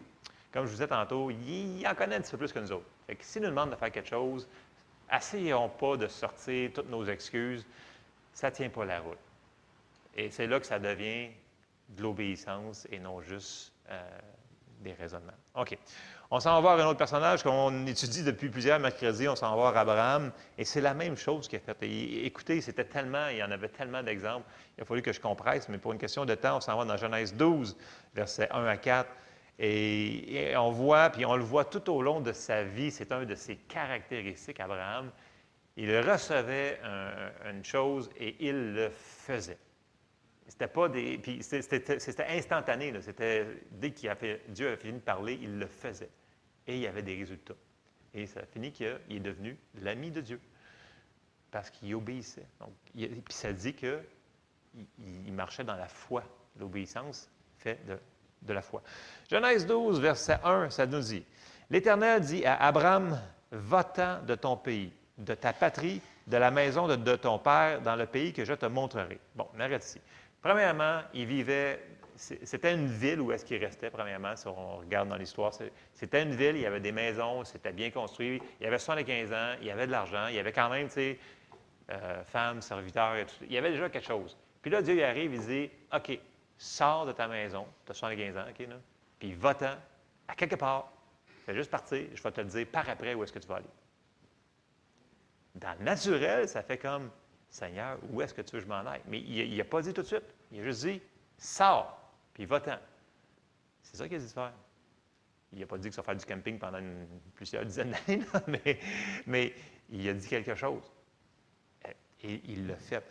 comme 0.51 0.63
je 0.63 0.69
vous 0.69 0.75
disais 0.75 0.87
tantôt, 0.87 1.29
il, 1.29 1.85
en 1.85 1.93
connaît 1.93 2.15
un 2.15 2.21
petit 2.21 2.31
peu 2.31 2.37
plus 2.37 2.51
que 2.51 2.59
nous 2.59 2.71
autres. 2.71 2.85
Fait 3.07 3.17
s'il 3.21 3.41
nous 3.43 3.49
demande 3.49 3.71
de 3.71 3.75
faire 3.75 3.91
quelque 3.91 4.09
chose, 4.09 4.47
essayons 5.11 5.69
pas 5.69 5.97
de 5.97 6.07
sortir 6.07 6.71
toutes 6.73 6.89
nos 6.89 7.05
excuses. 7.05 7.65
Ça 8.33 8.49
ne 8.49 8.55
tient 8.55 8.69
pas 8.69 8.85
la 8.85 8.99
route. 8.99 9.17
Et 10.15 10.29
c'est 10.31 10.47
là 10.47 10.59
que 10.59 10.65
ça 10.65 10.79
devient 10.79 11.29
de 11.89 12.01
l'obéissance 12.01 12.87
et 12.91 12.99
non 12.99 13.21
juste 13.21 13.71
euh, 13.89 14.01
des 14.81 14.93
raisonnements. 14.93 15.33
OK. 15.55 15.77
On 16.31 16.39
s'en 16.39 16.55
va 16.55 16.59
voir 16.59 16.79
un 16.79 16.89
autre 16.89 16.97
personnage 16.97 17.43
qu'on 17.43 17.85
étudie 17.85 18.23
depuis 18.23 18.49
plusieurs 18.49 18.79
mercredis. 18.79 19.27
On 19.27 19.35
s'en 19.35 19.49
va 19.51 19.55
voir 19.55 19.77
Abraham. 19.77 20.31
Et 20.57 20.65
c'est 20.65 20.81
la 20.81 20.93
même 20.93 21.15
chose 21.15 21.47
qu'il 21.47 21.59
a 21.59 21.61
fait. 21.61 21.87
écoutez, 22.25 22.61
c'était 22.61 22.85
tellement, 22.85 23.27
il 23.27 23.37
y 23.37 23.43
en 23.43 23.51
avait 23.51 23.69
tellement 23.69 24.01
d'exemples. 24.01 24.45
Il 24.77 24.81
a 24.81 24.85
fallu 24.85 25.01
que 25.01 25.13
je 25.13 25.21
compresse, 25.21 25.69
mais 25.69 25.77
pour 25.77 25.93
une 25.93 25.99
question 25.99 26.25
de 26.25 26.33
temps, 26.33 26.57
on 26.57 26.61
s'en 26.61 26.77
va 26.77 26.85
dans 26.85 26.97
Genèse 26.97 27.33
12, 27.35 27.77
versets 28.15 28.49
1 28.51 28.65
à 28.65 28.77
4. 28.77 29.09
Et, 29.57 30.53
on 30.57 30.71
voit, 30.71 31.09
puis 31.09 31.25
on 31.25 31.35
le 31.35 31.43
voit 31.43 31.65
tout 31.65 31.89
au 31.89 32.01
long 32.01 32.19
de 32.19 32.33
sa 32.33 32.63
vie, 32.63 32.91
c'est 32.91 33.11
un 33.11 33.23
de 33.23 33.35
ses 33.35 33.55
caractéristiques, 33.55 34.59
Abraham. 34.59 35.11
Il 35.77 35.97
recevait 35.99 36.79
une 37.49 37.63
chose 37.63 38.09
et 38.17 38.35
il 38.39 38.73
le 38.73 38.89
faisait. 38.89 39.57
C'était 40.47 40.67
pas 40.67 40.87
des. 40.89 41.17
Puis 41.17 41.41
c'était 41.41 42.27
instantané. 42.29 42.93
C'était 43.01 43.45
dès 43.71 43.91
qu'il 43.91 44.15
Dieu 44.49 44.71
a 44.71 44.77
fini 44.77 44.93
de 44.93 44.99
parler, 44.99 45.39
il 45.41 45.57
le 45.57 45.67
faisait. 45.67 46.09
Et 46.67 46.75
il 46.75 46.81
y 46.81 46.87
avait 46.87 47.01
des 47.01 47.15
résultats. 47.15 47.55
Et 48.13 48.25
ça 48.27 48.41
a 48.41 48.45
fini 48.45 48.71
qu'il 48.71 48.99
est 49.09 49.19
devenu 49.19 49.57
l'ami 49.81 50.11
de 50.11 50.21
Dieu. 50.21 50.39
parce 51.51 51.69
qu'il 51.69 51.93
obéissait. 51.95 52.47
Puis 52.93 53.23
ça 53.29 53.51
dit 53.51 53.73
qu'il 53.73 54.03
il 54.99 55.33
marchait 55.33 55.63
dans 55.63 55.75
la 55.75 55.87
foi. 55.87 56.23
L'obéissance 56.57 57.29
fait 57.57 57.85
de, 57.85 57.97
de 58.41 58.53
la 58.53 58.61
foi. 58.61 58.81
Genèse 59.29 59.65
12, 59.65 59.99
verset 59.99 60.37
1, 60.43 60.69
ça 60.69 60.85
nous 60.85 60.99
dit, 60.99 61.25
L'Éternel 61.69 62.21
dit 62.21 62.45
à 62.45 62.63
Abraham, 62.63 63.19
va-t'en 63.51 64.21
de 64.21 64.35
ton 64.35 64.55
pays, 64.55 64.91
de 65.17 65.33
ta 65.33 65.53
patrie, 65.53 66.01
de 66.27 66.37
la 66.37 66.51
maison 66.51 66.87
de, 66.87 67.15
ton 67.15 67.39
père, 67.39 67.81
dans 67.81 67.95
le 67.95 68.05
pays 68.05 68.33
que 68.33 68.45
je 68.45 68.53
te 68.53 68.65
montrerai. 68.65 69.19
Bon, 69.35 69.47
on 69.55 69.59
arrête 69.59 69.83
ici. 69.83 70.01
Premièrement, 70.41 71.01
il 71.13 71.25
vivait, 71.25 71.79
c'était 72.15 72.73
une 72.73 72.87
ville 72.87 73.19
où 73.19 73.31
est-ce 73.31 73.45
qu'il 73.45 73.63
restait, 73.63 73.89
premièrement, 73.89 74.35
si 74.35 74.47
on 74.47 74.77
regarde 74.77 75.09
dans 75.09 75.15
l'histoire. 75.15 75.53
C'était 75.93 76.23
une 76.23 76.35
ville, 76.35 76.55
il 76.55 76.61
y 76.61 76.65
avait 76.65 76.79
des 76.79 76.91
maisons, 76.91 77.43
c'était 77.43 77.73
bien 77.73 77.89
construit, 77.89 78.41
il 78.59 78.63
y 78.63 78.67
avait 78.67 78.79
75 78.79 79.33
ans, 79.33 79.55
il 79.59 79.67
y 79.67 79.71
avait 79.71 79.87
de 79.87 79.91
l'argent, 79.91 80.27
il 80.27 80.35
y 80.35 80.39
avait 80.39 80.51
quand 80.51 80.69
même, 80.69 80.87
tu 80.87 80.93
sais, 80.93 81.19
euh, 81.91 82.23
femmes, 82.25 82.61
serviteurs, 82.61 83.15
il 83.41 83.51
y 83.51 83.57
avait 83.57 83.71
déjà 83.71 83.89
quelque 83.89 84.07
chose. 84.07 84.37
Puis 84.61 84.71
là, 84.71 84.81
Dieu 84.81 84.95
il 84.95 85.03
arrive, 85.03 85.33
il 85.33 85.41
dit, 85.41 85.69
OK, 85.93 86.19
sors 86.57 87.05
de 87.05 87.11
ta 87.11 87.27
maison, 87.27 87.67
tu 87.85 87.91
as 87.91 87.95
75 87.95 88.37
ans, 88.37 88.45
OK, 88.49 88.67
là, 88.67 88.75
puis 89.19 89.33
va-t'en 89.33 89.75
à 90.27 90.35
quelque 90.35 90.55
part, 90.55 90.91
fais 91.45 91.53
juste 91.53 91.69
partir, 91.69 92.07
je 92.13 92.21
vais 92.21 92.31
te 92.31 92.41
le 92.41 92.47
dire 92.47 92.67
par 92.67 92.89
après 92.89 93.13
où 93.13 93.23
est-ce 93.23 93.33
que 93.33 93.39
tu 93.39 93.47
vas 93.47 93.57
aller. 93.57 93.69
Dans 95.55 95.77
le 95.79 95.85
naturel, 95.85 96.49
ça 96.49 96.63
fait 96.63 96.77
comme, 96.77 97.09
Seigneur, 97.49 97.97
où 98.09 98.21
est-ce 98.21 98.33
que 98.33 98.41
tu 98.41 98.55
veux 98.55 98.61
que 98.61 98.65
je 98.65 98.69
m'en 98.69 98.85
aille? 98.85 99.01
Mais 99.07 99.19
il 99.19 99.55
n'a 99.55 99.63
pas 99.63 99.81
dit 99.81 99.93
tout 99.93 100.01
de 100.01 100.07
suite. 100.07 100.35
Il 100.51 100.59
a 100.59 100.63
juste 100.63 100.85
dit, 100.85 101.01
sors, 101.37 102.11
puis 102.33 102.45
va-t'en. 102.45 102.77
C'est 103.81 103.97
ça 103.97 104.07
qu'il 104.07 104.17
a 104.17 104.19
dit 104.19 104.25
de 104.25 104.31
faire. 104.31 104.53
Il 105.53 105.59
n'a 105.59 105.65
pas 105.65 105.77
dit 105.77 105.87
que 105.87 105.95
ça 105.95 106.01
va 106.01 106.05
faire 106.07 106.15
du 106.17 106.25
camping 106.25 106.59
pendant 106.59 106.81
plusieurs 107.33 107.65
dizaines 107.65 107.91
d'années, 107.91 108.23
mais, 108.47 108.79
mais, 109.25 109.53
il 109.89 110.09
a 110.09 110.13
dit 110.13 110.27
quelque 110.27 110.55
chose. 110.55 110.91
Et 112.23 112.41
il 112.45 112.67
l'a 112.67 112.75
fait. 112.75 113.03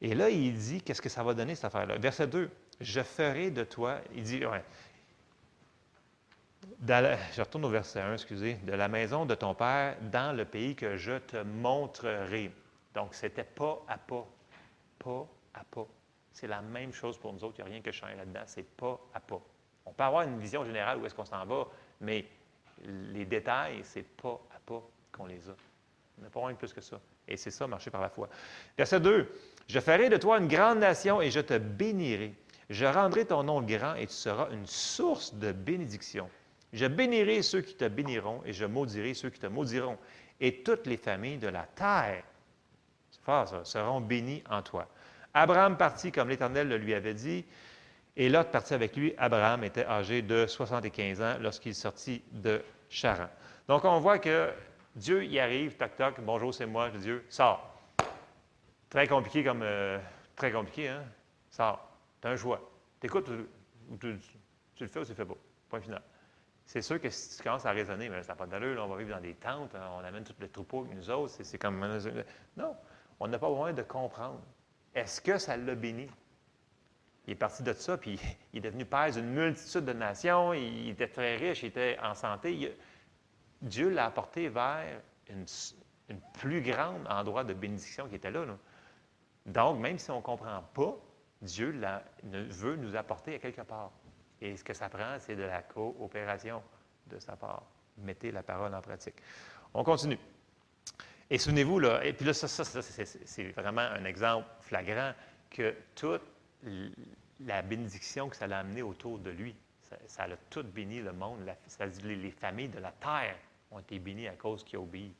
Et 0.00 0.14
là, 0.14 0.30
il 0.30 0.56
dit, 0.56 0.82
qu'est-ce 0.82 1.02
que 1.02 1.08
ça 1.08 1.22
va 1.22 1.34
donner, 1.34 1.54
cette 1.54 1.64
affaire-là? 1.64 1.98
Verset 1.98 2.28
2, 2.28 2.50
je 2.80 3.00
ferai 3.02 3.50
de 3.50 3.64
toi, 3.64 4.00
il 4.14 4.22
dit, 4.22 4.40
je 6.80 7.40
retourne 7.40 7.64
au 7.64 7.68
verset 7.68 8.00
1, 8.00 8.12
excusez, 8.12 8.54
de 8.54 8.72
la 8.72 8.88
maison 8.88 9.26
de 9.26 9.34
ton 9.34 9.54
père 9.54 9.96
dans 10.12 10.36
le 10.36 10.44
pays 10.44 10.76
que 10.76 10.96
je 10.96 11.18
te 11.18 11.42
montrerai. 11.42 12.52
Donc, 12.94 13.14
c'était 13.14 13.44
pas 13.44 13.84
à 13.88 13.98
pas. 13.98 14.26
Pas 14.98 15.26
à 15.54 15.64
pas. 15.64 15.86
C'est 16.32 16.46
la 16.46 16.62
même 16.62 16.92
chose 16.92 17.18
pour 17.18 17.32
nous 17.32 17.42
autres. 17.42 17.56
Il 17.58 17.64
n'y 17.64 17.70
a 17.70 17.72
rien 17.72 17.82
que 17.82 17.90
change 17.90 18.14
là-dedans. 18.16 18.42
C'est 18.46 18.68
pas 18.76 19.00
à 19.12 19.20
pas. 19.20 19.40
On 19.84 19.92
peut 19.92 20.04
avoir 20.04 20.22
une 20.22 20.38
vision 20.38 20.64
générale 20.64 20.98
où 20.98 21.06
est-ce 21.06 21.14
qu'on 21.14 21.24
s'en 21.24 21.44
va, 21.44 21.66
mais 22.00 22.26
les 22.84 23.24
détails, 23.24 23.80
c'est 23.82 24.02
pas 24.02 24.40
à 24.54 24.60
pas 24.64 24.82
qu'on 25.10 25.26
les 25.26 25.48
a. 25.48 25.54
On 26.18 26.22
n'a 26.22 26.30
pas 26.30 26.40
rien 26.40 26.52
de 26.52 26.58
plus 26.58 26.72
que 26.72 26.80
ça. 26.80 27.00
Et 27.26 27.36
c'est 27.36 27.50
ça, 27.50 27.66
marcher 27.66 27.90
par 27.90 28.00
la 28.00 28.08
foi. 28.08 28.28
Verset 28.76 29.00
2. 29.00 29.32
Je 29.68 29.80
ferai 29.80 30.08
de 30.08 30.16
toi 30.16 30.38
une 30.38 30.48
grande 30.48 30.78
nation 30.78 31.20
et 31.20 31.30
je 31.30 31.40
te 31.40 31.56
bénirai. 31.58 32.34
Je 32.70 32.84
rendrai 32.84 33.24
ton 33.24 33.42
nom 33.42 33.62
grand 33.62 33.94
et 33.94 34.06
tu 34.06 34.12
seras 34.12 34.48
une 34.50 34.66
source 34.66 35.34
de 35.34 35.52
bénédiction. 35.52 36.28
Je 36.72 36.86
bénirai 36.86 37.42
ceux 37.42 37.62
qui 37.62 37.74
te 37.74 37.86
béniront 37.86 38.42
et 38.44 38.52
je 38.52 38.64
maudirai 38.64 39.14
ceux 39.14 39.30
qui 39.30 39.40
te 39.40 39.46
maudiront. 39.46 39.98
Et 40.40 40.62
toutes 40.62 40.86
les 40.86 40.96
familles 40.96 41.38
de 41.38 41.48
la 41.48 41.62
terre, 41.62 42.22
seront 43.64 44.00
bénies 44.00 44.42
en 44.48 44.62
toi. 44.62 44.88
Abraham 45.34 45.76
partit 45.76 46.10
comme 46.12 46.28
l'Éternel 46.28 46.68
le 46.68 46.76
lui 46.76 46.94
avait 46.94 47.14
dit, 47.14 47.44
et 48.16 48.28
Lot 48.28 48.50
partit 48.50 48.74
avec 48.74 48.96
lui. 48.96 49.14
Abraham 49.18 49.64
était 49.64 49.84
âgé 49.86 50.22
de 50.22 50.46
75 50.46 51.20
ans 51.20 51.36
lorsqu'il 51.40 51.74
sortit 51.74 52.22
de 52.32 52.62
Charan. 52.88 53.28
Donc 53.68 53.84
on 53.84 54.00
voit 54.00 54.18
que 54.18 54.50
Dieu 54.98 55.24
y 55.24 55.38
arrive, 55.38 55.76
toc 55.76 55.94
toc, 55.94 56.20
bonjour 56.22 56.52
c'est 56.52 56.66
moi, 56.66 56.90
Dieu, 56.90 57.24
sors. 57.28 57.72
Très 58.90 59.06
compliqué 59.06 59.44
comme, 59.44 59.62
euh, 59.62 59.96
très 60.34 60.50
compliqué, 60.50 60.88
hein? 60.88 61.04
Sors. 61.50 61.88
Tu 62.20 62.26
as 62.26 62.32
un 62.32 62.36
choix. 62.36 62.68
T'écoutes 62.98 63.28
ou 63.28 63.96
tu, 63.96 64.08
le 64.08 64.18
fais 64.88 64.98
ou 64.98 65.04
tu 65.04 65.10
le 65.10 65.14
fais 65.14 65.24
pas. 65.24 65.36
Point 65.68 65.80
final. 65.80 66.02
C'est 66.66 66.82
sûr 66.82 67.00
que 67.00 67.08
si 67.10 67.36
tu 67.36 67.44
commences 67.44 67.64
à 67.64 67.70
raisonner, 67.70 68.08
mais 68.08 68.24
ça 68.24 68.32
n'a 68.32 68.36
pas 68.36 68.48
d'allure, 68.48 68.82
on 68.84 68.88
va 68.88 68.96
vivre 68.96 69.14
dans 69.14 69.22
des 69.22 69.34
tentes, 69.34 69.72
hein, 69.76 69.88
on 69.96 70.04
amène 70.04 70.24
tout 70.24 70.34
le 70.40 70.48
troupeau 70.48 70.80
avec 70.80 70.96
nous 70.96 71.10
autres, 71.10 71.32
c'est 71.44 71.58
comme... 71.58 71.78
Non, 72.56 72.74
on 73.20 73.28
n'a 73.28 73.38
pas 73.38 73.48
besoin 73.48 73.72
de 73.72 73.82
comprendre. 73.82 74.40
Est-ce 74.96 75.20
que 75.20 75.38
ça 75.38 75.56
l'a 75.56 75.76
béni? 75.76 76.08
Il 77.28 77.34
est 77.34 77.36
parti 77.36 77.62
de 77.62 77.72
ça, 77.72 77.96
puis 77.96 78.18
il 78.52 78.58
est 78.58 78.62
devenu 78.62 78.84
père 78.84 79.12
d'une 79.12 79.30
multitude 79.30 79.84
de 79.84 79.92
nations, 79.92 80.52
il 80.54 80.88
était 80.90 81.06
très 81.06 81.36
riche, 81.36 81.62
il 81.62 81.66
était 81.66 81.96
en 82.02 82.14
santé. 82.14 82.76
Dieu 83.62 83.88
l'a 83.88 84.06
apporté 84.06 84.48
vers 84.48 85.00
une, 85.28 85.44
plus 86.34 86.62
grande 86.62 87.06
endroit 87.08 87.44
de 87.44 87.52
bénédiction 87.52 88.08
qui 88.08 88.14
était 88.14 88.30
là, 88.30 88.44
Donc, 89.46 89.78
même 89.78 89.98
si 89.98 90.10
on 90.10 90.16
ne 90.16 90.22
comprend 90.22 90.62
pas, 90.74 90.96
Dieu 91.42 91.78
veut 92.22 92.76
nous 92.76 92.96
apporter 92.96 93.34
à 93.34 93.38
quelque 93.38 93.62
part. 93.62 93.92
Et 94.40 94.56
ce 94.56 94.64
que 94.64 94.74
ça 94.74 94.88
prend, 94.88 95.18
c'est 95.18 95.36
de 95.36 95.42
la 95.42 95.62
coopération 95.62 96.62
de 97.06 97.18
sa 97.18 97.36
part. 97.36 97.64
Mettez 97.98 98.30
la 98.30 98.42
parole 98.42 98.74
en 98.74 98.80
pratique. 98.80 99.16
On 99.74 99.84
continue. 99.84 100.18
Et 101.30 101.38
souvenez-vous, 101.38 101.78
là, 101.78 102.04
et 102.04 102.12
puis 102.12 102.24
là, 102.24 102.32
ça, 102.32 102.48
c'est 102.48 103.50
vraiment 103.50 103.82
un 103.82 104.04
exemple 104.04 104.48
flagrant 104.60 105.12
que 105.50 105.74
toute 105.94 106.22
la 107.40 107.62
bénédiction 107.62 108.28
que 108.28 108.36
ça 108.36 108.46
a 108.46 108.58
amené 108.58 108.82
autour 108.82 109.18
de 109.18 109.30
lui, 109.30 109.54
ça, 110.06 110.24
a 110.24 110.36
tout 110.50 110.62
béni 110.62 111.00
le 111.00 111.12
monde. 111.12 111.40
Ça, 111.66 111.84
les, 111.86 112.16
les 112.16 112.30
familles 112.30 112.68
de 112.68 112.78
la 112.78 112.92
terre 112.92 113.36
ont 113.70 113.78
été 113.78 113.98
bénies 113.98 114.28
à 114.28 114.34
cause 114.34 114.64
qu'il 114.64 114.78
a 114.78 114.82
obéi. 114.82 115.14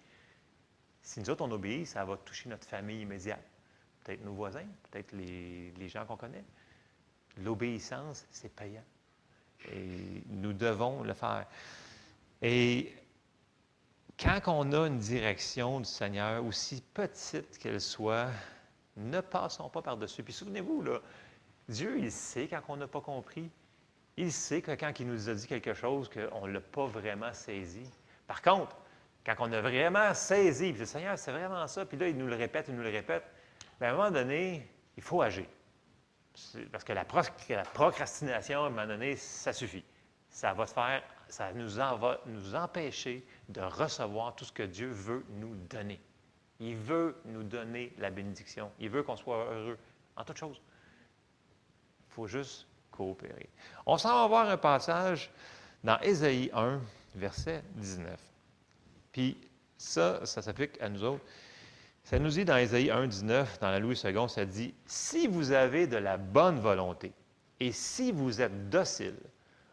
Si 1.02 1.20
nous 1.20 1.30
autres, 1.30 1.44
on 1.44 1.50
obéit, 1.50 1.86
ça 1.86 2.04
va 2.04 2.16
toucher 2.16 2.48
notre 2.48 2.66
famille 2.66 3.02
immédiate. 3.02 3.44
Peut-être 4.04 4.24
nos 4.24 4.34
voisins, 4.34 4.66
peut-être 4.90 5.12
les, 5.12 5.70
les 5.72 5.88
gens 5.88 6.04
qu'on 6.06 6.16
connaît. 6.16 6.44
L'obéissance, 7.38 8.26
c'est 8.30 8.54
payant. 8.54 8.84
Et 9.72 10.22
nous 10.28 10.52
devons 10.52 11.02
le 11.02 11.14
faire. 11.14 11.46
Et 12.42 12.92
quand 14.18 14.40
on 14.46 14.72
a 14.72 14.86
une 14.86 14.98
direction 14.98 15.80
du 15.80 15.86
Seigneur, 15.86 16.44
aussi 16.44 16.82
petite 16.94 17.58
qu'elle 17.58 17.80
soit, 17.80 18.30
ne 18.96 19.20
passons 19.20 19.68
pas 19.68 19.82
par-dessus. 19.82 20.22
Puis 20.22 20.32
souvenez-vous, 20.32 20.82
là, 20.82 21.00
Dieu, 21.68 21.98
il 21.98 22.10
sait 22.10 22.48
quand 22.48 22.62
on 22.68 22.76
n'a 22.76 22.88
pas 22.88 23.00
compris. 23.00 23.50
Il 24.16 24.32
sait 24.32 24.62
que 24.62 24.72
quand 24.72 24.98
il 24.98 25.06
nous 25.06 25.28
a 25.28 25.34
dit 25.34 25.46
quelque 25.46 25.74
chose, 25.74 26.08
qu'on 26.08 26.46
ne 26.46 26.52
l'a 26.52 26.60
pas 26.60 26.86
vraiment 26.86 27.32
saisi. 27.32 27.88
Par 28.28 28.42
contre, 28.42 28.76
quand 29.26 29.34
on 29.40 29.52
a 29.52 29.60
vraiment 29.60 30.14
saisi, 30.14 30.70
puis 30.70 30.80
le 30.80 30.86
Seigneur, 30.86 31.18
c'est 31.18 31.32
vraiment 31.32 31.66
ça, 31.66 31.84
puis 31.84 31.98
là, 31.98 32.08
il 32.08 32.16
nous 32.16 32.28
le 32.28 32.36
répète, 32.36 32.66
il 32.68 32.76
nous 32.76 32.82
le 32.82 32.90
répète, 32.90 33.24
bien, 33.80 33.88
à 33.88 33.92
un 33.92 33.96
moment 33.96 34.10
donné, 34.10 34.70
il 34.96 35.02
faut 35.02 35.20
agir. 35.22 35.46
Parce 36.70 36.84
que 36.84 36.92
la, 36.92 37.04
procrastination, 37.04 38.62
à 38.62 38.66
un 38.66 38.70
moment 38.70 38.86
donné, 38.86 39.16
ça 39.16 39.52
suffit. 39.52 39.84
Ça 40.30 40.52
va 40.52 40.66
se 40.66 40.74
faire, 40.74 41.02
ça 41.28 41.52
nous 41.52 41.68
va 41.68 42.20
nous 42.26 42.54
empêcher 42.54 43.26
de 43.48 43.60
recevoir 43.60 44.36
tout 44.36 44.44
ce 44.44 44.52
que 44.52 44.62
Dieu 44.62 44.88
veut 44.88 45.24
nous 45.30 45.56
donner. 45.68 46.00
Il 46.60 46.76
veut 46.76 47.20
nous 47.24 47.42
donner 47.42 47.92
la 47.98 48.10
bénédiction. 48.10 48.70
Il 48.78 48.90
veut 48.90 49.02
qu'on 49.02 49.16
soit 49.16 49.36
heureux 49.36 49.78
en 50.16 50.24
toute 50.24 50.36
chose. 50.36 50.60
Il 52.08 52.14
faut 52.14 52.26
juste 52.26 52.66
coopérer. 52.90 53.48
On 53.86 53.96
s'en 53.96 54.22
va 54.22 54.26
voir 54.26 54.48
un 54.48 54.56
passage 54.56 55.30
dans 55.82 55.98
Ésaïe 56.00 56.50
1, 56.52 56.80
verset 57.18 57.62
19. 57.76 58.18
Puis 59.12 59.36
ça, 59.76 60.24
ça 60.24 60.42
s'applique 60.42 60.80
à 60.80 60.88
nous 60.88 61.04
autres. 61.04 61.24
Ça 62.04 62.18
nous 62.18 62.30
dit 62.30 62.44
dans 62.44 62.56
Ésaïe 62.56 62.90
1, 62.90 63.06
19, 63.06 63.58
dans 63.60 63.70
la 63.70 63.78
Louis 63.78 64.00
II, 64.02 64.28
ça 64.28 64.44
dit 64.46 64.74
Si 64.86 65.26
vous 65.26 65.52
avez 65.52 65.86
de 65.86 65.98
la 65.98 66.16
bonne 66.16 66.58
volonté 66.58 67.12
et 67.60 67.72
si 67.72 68.12
vous 68.12 68.40
êtes 68.40 68.70
docile, 68.70 69.18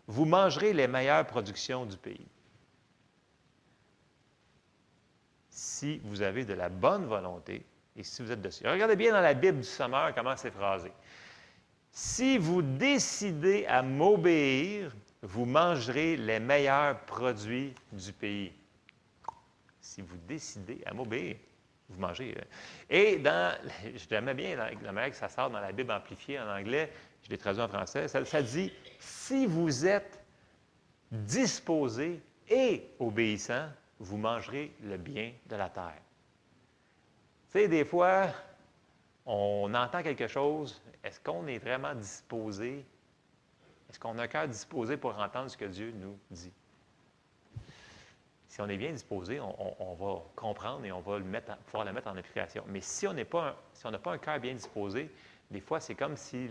vous 0.07 0.25
mangerez 0.25 0.73
les 0.73 0.87
meilleures 0.87 1.25
productions 1.25 1.85
du 1.85 1.97
pays. 1.97 2.27
Si 5.49 6.01
vous 6.03 6.21
avez 6.21 6.43
de 6.45 6.53
la 6.53 6.69
bonne 6.69 7.05
volonté 7.05 7.65
et 7.95 8.03
si 8.03 8.21
vous 8.21 8.31
êtes 8.31 8.41
docile. 8.41 8.67
Regardez 8.67 8.95
bien 8.95 9.13
dans 9.13 9.21
la 9.21 9.33
Bible 9.33 9.59
du 9.59 9.67
Sommeur 9.67 10.13
comment 10.13 10.35
c'est 10.35 10.51
phrasé. 10.51 10.91
Si 11.91 12.37
vous 12.37 12.61
décidez 12.61 13.65
à 13.67 13.81
m'obéir, 13.81 14.93
vous 15.25 15.45
mangerez 15.45 16.17
les 16.17 16.39
meilleurs 16.39 16.99
produits 17.01 17.73
du 17.91 18.13
pays. 18.13 18.53
Si 19.81 20.01
vous 20.01 20.17
décidez 20.27 20.81
à 20.85 20.93
m'obéir 20.93 21.35
vous 21.89 21.99
mangez. 21.99 22.35
Euh. 22.37 22.43
Et 22.89 23.17
dans, 23.17 23.55
j'aimais 24.09 24.33
bien 24.33 24.55
la 24.55 24.91
manière 24.91 25.11
que 25.11 25.17
ça 25.17 25.29
sort 25.29 25.49
dans 25.49 25.59
la 25.59 25.71
Bible 25.71 25.91
amplifiée 25.91 26.39
en 26.39 26.47
anglais, 26.47 26.91
je 27.23 27.29
l'ai 27.29 27.37
traduit 27.37 27.61
en 27.61 27.67
français, 27.67 28.07
ça, 28.07 28.41
dit 28.41 28.71
si 28.99 29.45
vous 29.45 29.85
êtes 29.85 30.19
disposé 31.11 32.21
et 32.49 32.83
obéissant, 32.99 33.67
vous 33.99 34.17
mangerez 34.17 34.71
le 34.83 34.97
bien 34.97 35.31
de 35.47 35.55
la 35.55 35.69
terre. 35.69 36.01
Tu 37.51 37.59
sais, 37.59 37.67
des 37.67 37.85
fois, 37.85 38.27
on 39.25 39.73
entend 39.73 40.03
quelque 40.03 40.27
chose, 40.27 40.81
est-ce 41.03 41.19
qu'on 41.19 41.47
est 41.47 41.59
vraiment 41.59 41.95
disposé? 41.95 42.85
Est-ce 43.95 44.01
qu'on 44.01 44.17
a 44.17 44.23
un 44.23 44.27
cœur 44.27 44.45
disposé 44.45 44.97
pour 44.97 45.17
entendre 45.17 45.49
ce 45.49 45.55
que 45.55 45.63
Dieu 45.63 45.93
nous 45.95 46.19
dit? 46.29 46.51
si 48.49 48.59
on 48.59 48.67
est 48.67 48.75
bien 48.75 48.91
disposé, 48.91 49.39
on, 49.39 49.95
va 49.95 50.21
comprendre 50.35 50.83
et 50.83 50.91
on 50.91 50.99
va 50.99 51.17
le 51.17 51.23
mettre, 51.23 51.55
pouvoir 51.59 51.85
le 51.85 51.93
mettre 51.93 52.09
en 52.09 52.17
application. 52.17 52.65
Mais 52.67 52.81
si 52.81 53.07
on 53.07 53.13
n'a 53.13 53.23
pas 53.23 53.55
un 54.11 54.17
cœur 54.17 54.39
bien 54.41 54.53
disposé, 54.53 55.09
des 55.49 55.61
fois, 55.61 55.79
c'est 55.79 55.95
comme 55.95 56.17
si 56.17 56.49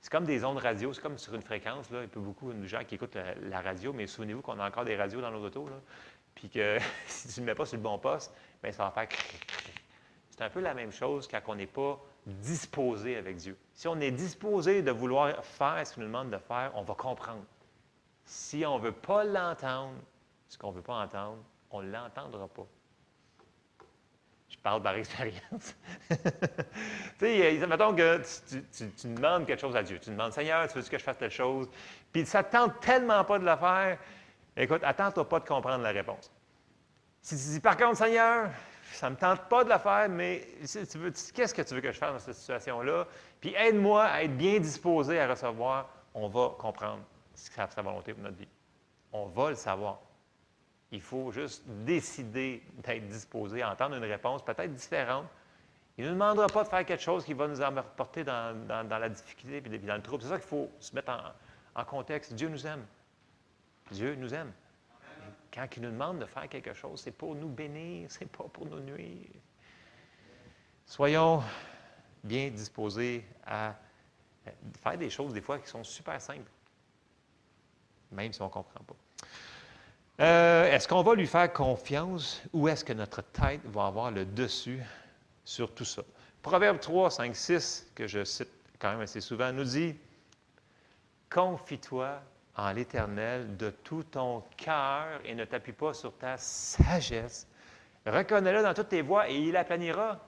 c'est 0.00 0.10
comme 0.12 0.24
des 0.24 0.44
ondes 0.44 0.58
radio, 0.58 0.92
c'est 0.92 1.00
comme 1.00 1.18
sur 1.18 1.34
une 1.34 1.42
fréquence. 1.42 1.90
Là. 1.90 1.98
Il 1.98 2.02
y 2.02 2.18
a 2.18 2.24
beaucoup 2.24 2.52
de 2.52 2.66
gens 2.66 2.84
qui 2.84 2.94
écoutent 2.94 3.16
la, 3.16 3.60
radio, 3.60 3.92
mais 3.92 4.06
souvenez-vous 4.06 4.42
qu'on 4.42 4.60
a 4.60 4.68
encore 4.68 4.84
des 4.84 4.94
radios 4.94 5.20
dans 5.20 5.32
nos 5.32 5.44
autos. 5.44 5.68
Là. 5.68 5.80
Puis 6.36 6.48
que 6.48 6.78
si 7.08 7.26
tu 7.26 7.40
ne 7.40 7.46
mets 7.46 7.56
pas 7.56 7.66
sur 7.66 7.76
le 7.76 7.82
bon 7.82 7.98
poste, 7.98 8.32
bien, 8.62 8.70
ça 8.70 8.84
va 8.84 8.92
faire 8.92 9.08
C'est 10.30 10.42
un 10.42 10.50
peu 10.50 10.60
la 10.60 10.74
même 10.74 10.92
chose 10.92 11.26
quand 11.26 11.40
on 11.48 11.56
n'est 11.56 11.66
pas 11.66 12.00
disposé 12.26 13.16
avec 13.16 13.36
Dieu. 13.36 13.56
Si 13.74 13.88
on 13.88 13.98
est 14.00 14.10
disposé 14.10 14.82
de 14.82 14.90
vouloir 14.90 15.44
faire 15.44 15.86
ce 15.86 15.94
qu'il 15.94 16.02
nous 16.02 16.08
demande 16.08 16.30
de 16.30 16.38
faire, 16.38 16.72
on 16.74 16.82
va 16.82 16.94
comprendre. 16.94 17.44
Si 18.24 18.64
on 18.66 18.78
ne 18.78 18.84
veut 18.84 18.92
pas 18.92 19.24
l'entendre, 19.24 19.94
ce 20.48 20.58
qu'on 20.58 20.70
ne 20.70 20.76
veut 20.76 20.82
pas 20.82 20.94
entendre, 20.94 21.38
on 21.70 21.82
ne 21.82 21.90
l'entendra 21.90 22.46
pas. 22.48 22.66
Je 24.48 24.58
parle 24.58 24.82
par 24.82 24.94
expérience. 24.96 25.74
tu 26.08 26.16
sais, 27.18 27.66
mettons 27.66 27.94
que 27.94 28.20
tu, 28.48 29.08
demandes 29.08 29.46
quelque 29.46 29.60
chose 29.60 29.76
à 29.76 29.82
Dieu. 29.82 29.98
Tu 29.98 30.10
demandes, 30.10 30.32
Seigneur, 30.32 30.68
tu 30.68 30.78
veux 30.78 30.82
que 30.84 30.98
je 30.98 31.02
fasse 31.02 31.18
telle 31.18 31.30
chose? 31.30 31.68
Puis 32.12 32.26
ça 32.26 32.42
ne 32.42 32.48
tente 32.48 32.80
tellement 32.80 33.24
pas 33.24 33.38
de 33.38 33.44
le 33.44 33.56
faire. 33.56 33.98
Écoute, 34.56 34.82
attends-toi 34.84 35.28
pas 35.28 35.40
de 35.40 35.46
comprendre 35.46 35.82
la 35.82 35.90
réponse. 35.90 36.30
Si 37.22 37.36
tu 37.36 37.42
dis, 37.42 37.60
par 37.60 37.76
contre, 37.76 37.96
Seigneur, 37.96 38.50
ça 38.92 39.08
ne 39.08 39.14
me 39.14 39.20
tente 39.20 39.48
pas 39.48 39.64
de 39.64 39.70
le 39.70 39.78
faire, 39.78 40.08
mais 40.08 40.46
qu'est-ce 40.60 41.54
que 41.54 41.62
tu 41.62 41.74
veux 41.74 41.80
que 41.80 41.92
je 41.92 41.98
fasse 41.98 42.12
dans 42.12 42.18
cette 42.18 42.34
situation-là? 42.34 43.06
Puis 43.40 43.54
aide-moi 43.54 44.04
à 44.04 44.22
être 44.22 44.36
bien 44.36 44.58
disposé 44.58 45.20
à 45.20 45.28
recevoir. 45.28 45.88
On 46.14 46.28
va 46.28 46.54
comprendre 46.58 47.02
ce 47.34 47.50
que 47.50 47.56
sa 47.56 47.82
volonté 47.82 48.12
pour 48.12 48.22
notre 48.22 48.36
vie. 48.36 48.48
On 49.12 49.26
va 49.26 49.50
le 49.50 49.56
savoir. 49.56 50.00
Il 50.92 51.00
faut 51.00 51.30
juste 51.30 51.62
décider 51.66 52.62
d'être 52.84 53.06
disposé 53.08 53.62
à 53.62 53.70
entendre 53.70 53.96
une 53.96 54.04
réponse 54.04 54.44
peut-être 54.44 54.74
différente. 54.74 55.26
Il 55.96 56.04
ne 56.04 56.08
nous 56.08 56.14
demandera 56.14 56.46
pas 56.48 56.64
de 56.64 56.68
faire 56.68 56.84
quelque 56.84 57.02
chose 57.02 57.24
qui 57.24 57.34
va 57.34 57.46
nous 57.46 57.60
apporter 57.60 58.24
dans, 58.24 58.88
la 58.88 59.08
difficulté 59.08 59.58
et 59.58 59.78
dans 59.78 59.96
le 59.96 60.02
trouble. 60.02 60.22
C'est 60.22 60.30
ça 60.30 60.38
qu'il 60.38 60.48
faut 60.48 60.70
se 60.80 60.94
mettre 60.94 61.12
en, 61.74 61.84
contexte. 61.84 62.34
Dieu 62.34 62.48
nous 62.48 62.66
aime. 62.66 62.84
Dieu 63.90 64.14
nous 64.16 64.34
aime. 64.34 64.52
Quand 65.52 65.66
il 65.76 65.82
nous 65.82 65.90
demande 65.90 66.20
de 66.20 66.26
faire 66.26 66.48
quelque 66.48 66.74
chose, 66.74 67.00
c'est 67.00 67.10
pour 67.10 67.34
nous 67.34 67.48
bénir, 67.48 68.06
c'est 68.10 68.30
pas 68.30 68.44
pour 68.52 68.66
nous 68.66 68.80
nuire. 68.80 69.28
Soyons 70.86 71.42
bien 72.22 72.50
disposés 72.50 73.24
à 73.46 73.74
faire 74.82 74.98
des 74.98 75.10
choses 75.10 75.32
des 75.32 75.40
fois 75.40 75.58
qui 75.58 75.68
sont 75.68 75.84
super 75.84 76.20
simples, 76.20 76.50
même 78.12 78.32
si 78.32 78.42
on 78.42 78.46
ne 78.46 78.50
comprend 78.50 78.80
pas. 78.84 78.96
Euh, 80.20 80.70
est-ce 80.70 80.86
qu'on 80.86 81.02
va 81.02 81.14
lui 81.14 81.26
faire 81.26 81.50
confiance 81.52 82.42
ou 82.52 82.68
est-ce 82.68 82.84
que 82.84 82.92
notre 82.92 83.22
tête 83.22 83.64
va 83.64 83.86
avoir 83.86 84.10
le 84.10 84.26
dessus 84.26 84.82
sur 85.44 85.72
tout 85.72 85.84
ça? 85.84 86.02
Proverbe 86.42 86.78
3, 86.78 87.10
5, 87.10 87.34
6, 87.36 87.92
que 87.94 88.06
je 88.06 88.24
cite 88.24 88.50
quand 88.78 88.90
même 88.90 89.00
assez 89.00 89.20
souvent, 89.20 89.52
nous 89.52 89.64
dit 89.64 89.94
Confie-toi 91.30 92.20
en 92.60 92.72
l'Éternel 92.72 93.56
de 93.56 93.70
tout 93.70 94.02
ton 94.02 94.42
cœur 94.58 95.20
et 95.24 95.34
ne 95.34 95.46
t'appuie 95.46 95.72
pas 95.72 95.94
sur 95.94 96.12
ta 96.18 96.36
sagesse. 96.36 97.48
Reconnais-le 98.04 98.62
dans 98.62 98.74
toutes 98.74 98.90
tes 98.90 99.00
voies 99.00 99.30
et 99.30 99.36
il 99.36 99.56
aplanira 99.56 100.18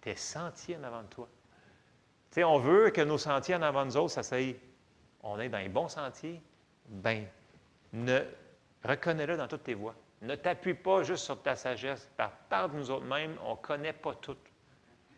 tes 0.00 0.16
sentiers 0.16 0.78
en 0.78 0.84
avant 0.84 1.02
de 1.02 1.08
toi. 1.08 1.28
Tu 2.30 2.36
sais, 2.36 2.44
on 2.44 2.58
veut 2.58 2.88
que 2.90 3.02
nos 3.02 3.18
sentiers 3.18 3.54
en 3.54 3.62
avant 3.62 3.82
de 3.82 3.90
nous 3.90 3.96
autres, 3.98 4.14
ça 4.14 4.22
soit, 4.22 4.56
on 5.22 5.38
est 5.40 5.50
dans 5.50 5.58
les 5.58 5.68
bons 5.68 5.88
sentiers. 5.88 6.40
Ben, 6.88 7.26
ne 7.92 8.20
reconnais-le 8.82 9.36
dans 9.36 9.46
toutes 9.48 9.64
tes 9.64 9.74
voies. 9.74 9.94
Ne 10.22 10.36
t'appuie 10.36 10.74
pas 10.74 11.02
juste 11.02 11.24
sur 11.24 11.42
ta 11.42 11.54
sagesse. 11.54 12.08
Par 12.16 12.30
part 12.48 12.70
de 12.70 12.76
nous 12.76 12.90
autres 12.90 13.04
mêmes, 13.04 13.36
on 13.44 13.52
ne 13.52 13.56
connaît 13.56 13.92
pas 13.92 14.14
tout. 14.14 14.36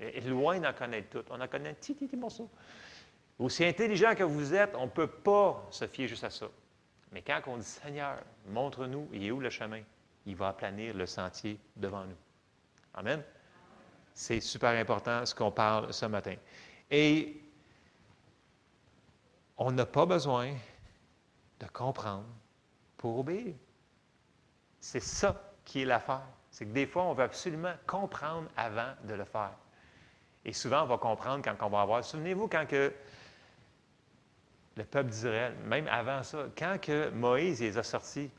Et 0.01 0.21
loin 0.23 0.59
d'en 0.59 0.73
connaître 0.73 1.11
tout. 1.11 1.25
On 1.31 1.41
en 1.41 1.47
connaît 1.47 1.71
un 1.71 1.75
petit, 1.75 1.95
petit 1.95 2.17
morceau. 2.17 2.51
Aussi 3.41 3.65
intelligent 3.65 4.15
que 4.15 4.23
vous 4.23 4.55
êtes, 4.55 4.75
on 4.77 4.85
ne 4.85 4.91
peut 4.91 5.07
pas 5.07 5.67
se 5.71 5.87
fier 5.87 6.07
juste 6.07 6.25
à 6.25 6.31
ça. 6.31 6.47
Mais 7.11 7.23
quand 7.23 7.41
on 7.47 7.57
dit 7.57 7.65
Seigneur, 7.65 8.19
montre-nous, 8.47 9.09
il 9.15 9.25
est 9.25 9.31
où 9.31 9.41
le 9.41 9.49
chemin? 9.49 9.81
Il 10.27 10.37
va 10.37 10.49
aplanir 10.49 10.95
le 10.95 11.07
sentier 11.07 11.59
devant 11.75 12.05
nous. 12.05 12.17
Amen. 12.93 13.23
C'est 14.13 14.41
super 14.41 14.79
important 14.79 15.25
ce 15.25 15.35
qu'on 15.35 15.51
parle 15.51 15.91
ce 15.91 16.05
matin. 16.05 16.35
Et 16.91 17.41
on 19.57 19.73
n'a 19.73 19.87
pas 19.87 20.05
besoin 20.05 20.53
de 21.61 21.67
comprendre 21.73 22.27
pour 22.99 23.21
obéir. 23.21 23.55
C'est 24.81 25.01
ça 25.01 25.55
qui 25.65 25.81
est 25.81 25.87
l'affaire. 25.87 26.27
C'est 26.51 26.67
que 26.67 26.73
des 26.73 26.87
fois, 26.87 27.05
on 27.05 27.15
veut 27.15 27.25
absolument 27.25 27.73
comprendre 27.87 28.51
avant 28.55 28.93
de 29.05 29.15
le 29.15 29.25
faire. 29.25 29.53
Et 30.45 30.53
souvent, 30.53 30.83
on 30.83 30.87
va 30.87 30.99
comprendre 30.99 31.43
quand 31.43 31.57
on 31.67 31.71
va 31.71 31.81
avoir. 31.81 32.05
Souvenez-vous 32.05 32.47
quand 32.47 32.67
que 32.67 32.93
le 34.77 34.85
peuple 34.85 35.11
d'Israël, 35.11 35.55
même 35.67 35.89
avant 35.89 36.23
ça, 36.23 36.47
quand 36.57 36.77
que 36.81 37.11
Moïse 37.11 37.61
les 37.61 37.77
a 37.77 37.83
sortis, 37.83 38.31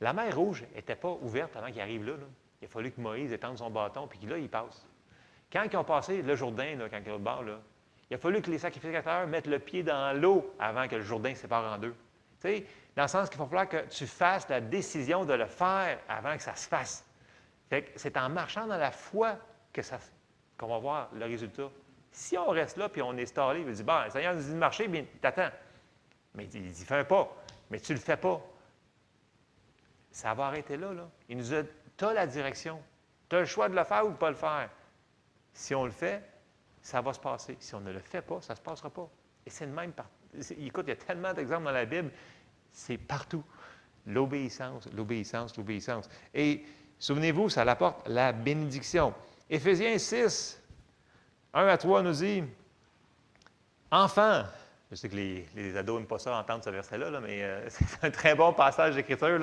la 0.00 0.12
mer 0.12 0.36
Rouge 0.36 0.64
n'était 0.74 0.96
pas 0.96 1.16
ouverte 1.22 1.56
avant 1.56 1.68
qu'il 1.68 1.80
arrive 1.80 2.04
là, 2.04 2.14
Il 2.60 2.66
a 2.66 2.68
fallu 2.68 2.90
que 2.90 3.00
Moïse 3.00 3.32
étende 3.32 3.58
son 3.58 3.70
bâton, 3.70 4.06
puis 4.06 4.18
là, 4.26 4.38
il 4.38 4.48
passe. 4.48 4.86
Quand 5.52 5.64
ils 5.70 5.76
ont 5.76 5.84
passé 5.84 6.22
le 6.22 6.34
Jourdain, 6.34 6.76
quand 6.90 6.98
il 7.00 7.08
est 7.08 7.12
au 7.12 7.18
bord, 7.18 7.44
il 8.10 8.14
a 8.14 8.18
fallu 8.18 8.42
que 8.42 8.50
les 8.50 8.58
sacrificateurs 8.58 9.26
mettent 9.26 9.46
le 9.46 9.58
pied 9.58 9.82
dans 9.82 10.18
l'eau 10.18 10.54
avant 10.58 10.88
que 10.88 10.96
le 10.96 11.02
Jourdain 11.02 11.34
sépare 11.34 11.72
en 11.72 11.78
deux. 11.78 11.94
Tu 12.40 12.48
sais, 12.48 12.66
dans 12.96 13.02
le 13.02 13.08
sens 13.08 13.28
qu'il 13.28 13.38
va 13.38 13.46
falloir 13.46 13.68
que 13.68 13.86
tu 13.88 14.06
fasses 14.06 14.48
la 14.48 14.60
décision 14.60 15.24
de 15.24 15.32
le 15.32 15.46
faire 15.46 15.98
avant 16.08 16.36
que 16.36 16.42
ça 16.42 16.54
se 16.54 16.68
fasse. 16.68 17.04
c'est 17.96 18.16
en 18.16 18.28
marchant 18.28 18.66
dans 18.66 18.76
la 18.76 18.90
foi 18.90 19.36
que 19.72 19.82
ça, 19.82 19.98
qu'on 20.58 20.68
va 20.68 20.78
voir 20.78 21.10
le 21.14 21.24
résultat. 21.24 21.70
Si 22.14 22.38
on 22.38 22.50
reste 22.50 22.76
là 22.76 22.88
puis 22.88 23.02
on 23.02 23.16
est 23.16 23.26
stallé, 23.26 23.62
il 23.66 23.72
dire 23.72 23.84
Bon, 23.84 24.04
le 24.04 24.10
Seigneur 24.10 24.34
nous 24.34 24.40
dit 24.40 24.50
de 24.50 24.54
marcher, 24.54 24.86
bien, 24.86 25.04
t'attends. 25.20 25.50
Mais 26.36 26.44
il 26.44 26.70
dit 26.70 26.84
Fais 26.84 26.94
un 26.94 27.04
pas, 27.04 27.28
mais 27.70 27.80
tu 27.80 27.90
ne 27.90 27.98
le 27.98 28.02
fais 28.02 28.16
pas. 28.16 28.40
Ça 30.12 30.32
va 30.32 30.46
arrêter 30.46 30.76
là. 30.76 30.92
là. 30.94 31.08
Il 31.28 31.38
nous 31.38 31.52
a 31.52 31.64
Tu 31.96 32.04
as 32.04 32.14
la 32.14 32.28
direction. 32.28 32.80
Tu 33.28 33.34
as 33.34 33.40
le 33.40 33.46
choix 33.46 33.68
de 33.68 33.74
le 33.74 33.82
faire 33.82 34.04
ou 34.04 34.08
de 34.08 34.12
ne 34.12 34.18
pas 34.18 34.30
le 34.30 34.36
faire. 34.36 34.70
Si 35.52 35.74
on 35.74 35.84
le 35.84 35.90
fait, 35.90 36.22
ça 36.80 37.00
va 37.00 37.12
se 37.12 37.18
passer. 37.18 37.56
Si 37.58 37.74
on 37.74 37.80
ne 37.80 37.90
le 37.90 37.98
fait 37.98 38.22
pas, 38.22 38.40
ça 38.40 38.52
ne 38.52 38.58
se 38.58 38.62
passera 38.62 38.90
pas. 38.90 39.08
Et 39.44 39.50
c'est 39.50 39.66
le 39.66 39.72
même. 39.72 39.92
Écoute, 40.56 40.84
il 40.86 40.90
y 40.90 40.92
a 40.92 40.96
tellement 40.96 41.32
d'exemples 41.32 41.64
dans 41.64 41.72
la 41.72 41.84
Bible. 41.84 42.12
C'est 42.70 42.96
partout. 42.96 43.42
L'obéissance, 44.06 44.88
l'obéissance, 44.92 45.56
l'obéissance. 45.56 46.08
Et 46.32 46.64
souvenez-vous, 46.96 47.48
ça 47.48 47.62
apporte 47.62 48.06
la 48.06 48.30
bénédiction. 48.30 49.12
Éphésiens 49.50 49.98
6, 49.98 50.62
1 51.54 51.68
à 51.68 51.78
3 51.78 52.02
nous 52.02 52.12
dit 52.12 52.42
Enfants, 53.90 54.42
je 54.90 54.96
sais 54.96 55.08
que 55.08 55.14
les, 55.14 55.76
ados 55.76 55.98
n'aiment 55.98 56.08
pas 56.08 56.18
ça 56.18 56.36
entendre 56.36 56.64
ce 56.64 56.70
verset-là, 56.70 57.20
mais 57.20 57.44
euh, 57.44 57.66
c'est 57.68 58.04
un 58.04 58.10
très 58.10 58.34
bon 58.34 58.52
passage 58.52 58.96
d'écriture. 58.96 59.38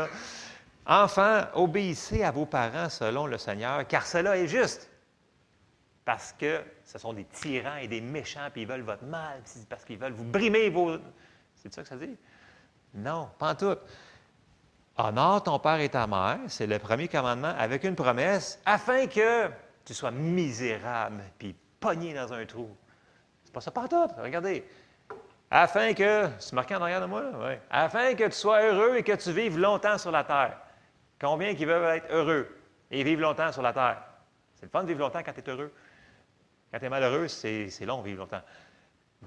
Enfants, 0.85 1.43
obéissez 1.53 2.23
à 2.23 2.31
vos 2.31 2.45
parents 2.45 2.89
selon 2.89 3.27
le 3.27 3.37
Seigneur, 3.37 3.87
car 3.87 4.05
cela 4.05 4.37
est 4.37 4.47
juste. 4.47 4.89
Parce 6.03 6.33
que 6.33 6.61
ce 6.83 6.97
sont 6.97 7.13
des 7.13 7.23
tyrans 7.25 7.77
et 7.77 7.87
des 7.87 8.01
méchants, 8.01 8.49
puis 8.51 8.63
ils 8.63 8.67
veulent 8.67 8.81
votre 8.81 9.05
mal, 9.05 9.41
parce 9.69 9.85
qu'ils 9.85 9.99
veulent 9.99 10.11
vous 10.11 10.25
brimer 10.25 10.69
vos. 10.69 10.97
C'est 11.55 11.73
ça 11.73 11.83
que 11.83 11.87
ça 11.87 11.95
dit? 11.95 12.17
Non, 12.93 13.29
pas 13.37 13.51
en 13.51 13.55
tout. 13.55 13.77
Honore 14.97 15.43
ton 15.43 15.59
père 15.59 15.79
et 15.79 15.87
ta 15.87 16.07
mère, 16.07 16.39
c'est 16.47 16.67
le 16.67 16.77
premier 16.77 17.07
commandement, 17.07 17.53
avec 17.57 17.85
une 17.85 17.95
promesse, 17.95 18.59
afin 18.65 19.07
que 19.07 19.49
tu 19.85 19.93
sois 19.93 20.11
misérable, 20.11 21.23
puis 21.39 21.55
pogné 21.81 22.13
dans 22.13 22.31
un 22.31 22.45
trou. 22.45 22.69
C'est 23.43 23.53
pas 23.53 23.59
ça 23.59 23.71
partout. 23.71 24.07
Regardez. 24.17 24.63
Afin 25.49 25.93
que, 25.93 26.29
c'est 26.39 26.53
marqué 26.53 26.75
en 26.75 26.81
arrière 26.81 27.01
de 27.01 27.07
moi, 27.07 27.23
là? 27.23 27.55
Afin 27.69 28.13
que 28.13 28.23
tu 28.23 28.31
sois 28.31 28.61
heureux 28.61 28.95
et 28.95 29.03
que 29.03 29.11
tu 29.11 29.33
vives 29.33 29.59
longtemps 29.59 29.97
sur 29.97 30.11
la 30.11 30.23
terre. 30.23 30.57
Combien 31.19 31.53
qui 31.53 31.65
veulent 31.65 31.97
être 31.97 32.09
heureux 32.09 32.47
et 32.89 33.03
vivre 33.03 33.21
longtemps 33.21 33.51
sur 33.51 33.61
la 33.61 33.73
terre? 33.73 34.01
C'est 34.55 34.67
le 34.67 34.69
fun 34.69 34.83
de 34.83 34.87
vivre 34.87 35.01
longtemps 35.01 35.21
quand 35.25 35.33
tu 35.33 35.41
es 35.41 35.49
heureux. 35.49 35.73
Quand 36.71 36.79
tu 36.79 36.85
es 36.85 36.89
malheureux, 36.89 37.27
c'est, 37.27 37.67
long 37.81 38.01
vivre 38.01 38.19
longtemps. 38.19 38.41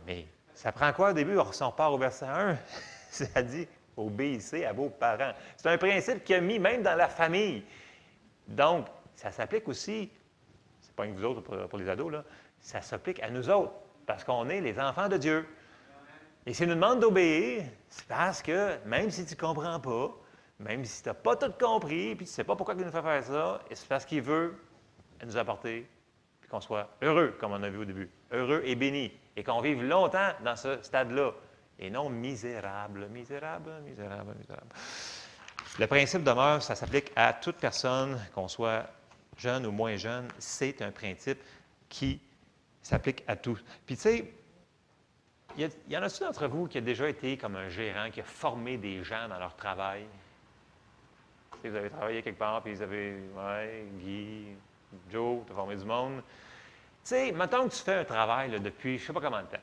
Mais 0.07 0.27
ça 0.55 0.73
prend 0.73 0.90
quoi 0.95 1.11
au 1.11 1.12
début? 1.12 1.37
On 1.38 1.71
part 1.73 1.93
au 1.93 1.99
verset 1.99 2.25
1. 2.25 2.57
ça 3.11 3.43
dit 3.43 3.69
obéissez 3.97 4.64
à 4.64 4.73
vos 4.73 4.88
parents. 4.88 5.33
C'est 5.57 5.69
un 5.69 5.79
principe 5.79 6.25
qui 6.25 6.35
a 6.35 6.40
mis 6.40 6.59
même 6.59 6.83
dans 6.83 6.97
la 6.97 7.09
famille. 7.09 7.64
Donc, 8.49 8.87
ça 9.14 9.31
s'applique 9.31 9.69
aussi, 9.69 10.11
c'est 10.81 10.95
pas 10.95 11.07
que 11.07 11.12
vous 11.12 11.25
autres 11.25 11.40
pour, 11.40 11.79
les 11.79 11.88
ados, 11.88 12.12
là, 12.12 12.25
ça 12.64 12.81
s'applique 12.81 13.22
à 13.22 13.29
nous 13.29 13.50
autres, 13.50 13.74
parce 14.07 14.24
qu'on 14.24 14.48
est 14.48 14.62
les 14.62 14.81
enfants 14.81 15.09
de 15.09 15.18
Dieu. 15.18 15.46
Et 16.46 16.55
s'il 16.55 16.66
nous 16.66 16.74
demande 16.74 17.00
d'obéir, 17.00 17.62
c'est 17.90 18.07
parce 18.07 18.42
que 18.42 18.79
même 18.87 19.11
si 19.11 19.27
tu 19.27 19.35
ne 19.35 19.38
comprends 19.38 19.79
pas, 19.79 20.11
même 20.59 20.83
si 20.85 21.03
tu 21.03 21.09
n'as 21.11 21.14
pas 21.14 21.37
tout 21.37 21.53
compris, 21.61 22.14
puis 22.14 22.24
tu 22.24 22.31
ne 22.31 22.35
sais 22.35 22.44
pas 22.44 22.57
pourquoi 22.57 22.74
il 22.74 22.85
nous 22.85 22.90
fait 22.90 23.03
faire 23.03 23.22
ça, 23.22 23.61
c'est 23.70 23.87
parce 23.87 24.07
qu'il 24.07 24.22
veut 24.22 24.59
nous 25.24 25.37
apporter, 25.37 25.87
puis 26.40 26.48
qu'on 26.48 26.62
soit 26.62 26.88
heureux, 27.03 27.37
comme 27.38 27.53
on 27.53 27.62
a 27.62 27.68
vu 27.68 27.79
au 27.79 27.85
début, 27.85 28.11
heureux 28.33 28.62
et 28.64 28.74
béni, 28.74 29.12
et 29.37 29.44
qu'on 29.44 29.61
vive 29.61 29.83
longtemps 29.83 30.31
dans 30.42 30.57
ce 30.57 30.83
stade-là. 30.83 31.33
et 31.79 31.90
non 31.90 32.09
misérable, 32.09 33.09
misérable, 33.09 33.72
misérable, 33.85 34.35
misérable. 34.38 34.74
Le 35.79 35.87
principe 35.87 36.22
demeure, 36.22 36.62
ça 36.62 36.74
s'applique 36.74 37.12
à 37.14 37.35
toute 37.35 37.57
personne, 37.57 38.18
qu'on 38.35 38.48
soit 38.48 38.87
jeune 39.37 39.66
ou 39.66 39.72
moins 39.72 39.96
jeune, 39.96 40.29
c'est 40.38 40.81
un 40.81 40.92
principe 40.92 41.42
qui 41.90 42.20
s'applique 42.85 43.25
à 43.27 43.35
tous. 43.37 43.62
Puis 43.87 43.97
tu 43.97 44.03
sais, 44.03 44.33
il 45.57 45.70
y, 45.88 45.97
en 45.97 46.03
a-tu 46.03 46.20
d'entre 46.20 46.47
vous 46.49 46.66
qui 46.66 46.79
a 46.79 46.81
déjà 46.81 47.09
été 47.09 47.37
comme 47.37 47.57
un 47.57 47.68
gérant, 47.68 48.11
qui 48.11 48.20
a 48.20 48.25
formé 48.25 48.77
des 48.77 49.03
gens 49.05 49.29
dans 49.29 49.38
leur 49.38 49.55
travail? 49.57 50.05
vous 51.62 51.77
avez 51.77 51.88
travaillé 51.88 52.23
quelque 52.23 52.38
part, 52.38 52.62
puis 52.62 52.75
vous 52.75 52.83
avez, 52.83 53.14
ouais, 53.35 53.87
Guy, 53.99 54.49
Joe, 55.11 55.47
tu 55.47 55.53
as 55.53 55.55
formé 55.55 55.77
du 55.77 55.85
monde. 55.85 56.16
Tu 56.16 56.23
sais, 57.05 57.33
maintenant 57.33 57.66
que 57.66 57.75
tu 57.75 57.83
fais 57.83 57.94
un 57.94 58.05
travail 58.05 58.61
depuis 58.61 58.99
je 58.99 59.03
ne 59.03 59.07
sais 59.07 59.12
pas 59.14 59.20
combien 59.20 59.42
de 59.42 59.47
temps. 59.47 59.62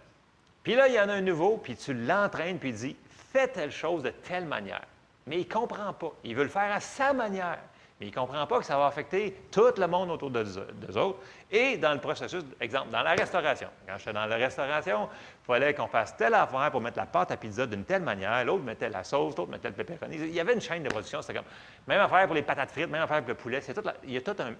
Puis 0.63 0.73
là, 0.73 0.87
il 0.87 0.95
y 0.95 0.99
en 0.99 1.09
a 1.09 1.13
un 1.13 1.21
nouveau, 1.21 1.57
puis 1.57 1.75
tu 1.75 1.93
l'entraînes, 1.93 2.57
puis 2.57 2.69
il 2.69 2.75
dit 2.75 2.95
Fais 3.31 3.47
telle 3.47 3.71
chose 3.71 4.01
de 4.01 4.09
telle 4.09 4.45
manière. 4.45 4.85
Mais 5.27 5.37
il 5.37 5.47
ne 5.47 5.53
comprend 5.53 5.93
pas. 5.93 6.11
Il 6.23 6.35
veut 6.35 6.43
le 6.43 6.49
faire 6.49 6.71
à 6.71 6.79
sa 6.79 7.13
manière. 7.13 7.59
Mais 8.01 8.07
il 8.07 8.09
ne 8.09 8.15
comprend 8.15 8.47
pas 8.47 8.57
que 8.57 8.65
ça 8.65 8.79
va 8.79 8.87
affecter 8.87 9.43
tout 9.51 9.73
le 9.77 9.85
monde 9.85 10.09
autour 10.09 10.31
de 10.31 10.41
d'eux 10.41 10.97
autres. 10.97 11.19
Et 11.51 11.77
dans 11.77 11.93
le 11.93 11.99
processus, 11.99 12.43
exemple, 12.59 12.89
dans 12.89 13.03
la 13.03 13.11
restauration. 13.11 13.67
Quand 13.85 13.95
j'étais 13.99 14.13
dans 14.13 14.25
la 14.25 14.37
restauration, 14.37 15.07
il 15.07 15.45
fallait 15.45 15.75
qu'on 15.75 15.85
fasse 15.85 16.17
telle 16.17 16.33
affaire 16.33 16.71
pour 16.71 16.81
mettre 16.81 16.97
la 16.97 17.05
pâte 17.05 17.29
à 17.29 17.37
pizza 17.37 17.67
d'une 17.67 17.85
telle 17.85 18.01
manière, 18.01 18.43
l'autre 18.43 18.63
mettait 18.63 18.89
la 18.89 19.03
sauce, 19.03 19.37
l'autre 19.37 19.51
mettait 19.51 19.69
le 19.69 19.75
pepperoni. 19.75 20.15
Il 20.15 20.33
y 20.33 20.39
avait 20.39 20.55
une 20.55 20.61
chaîne 20.61 20.81
de 20.81 20.89
production, 20.89 21.21
c'était 21.21 21.35
comme 21.35 21.47
même 21.85 22.01
affaire 22.01 22.25
pour 22.25 22.33
les 22.33 22.41
patates 22.41 22.71
frites, 22.71 22.89
même 22.89 23.03
affaire 23.03 23.19
pour 23.19 23.29
le 23.29 23.35
poulet. 23.35 23.61
Tout 23.61 23.83
il 24.03 24.13
y 24.13 24.17
a 24.17 24.21
tout 24.21 24.41
un. 24.41 24.55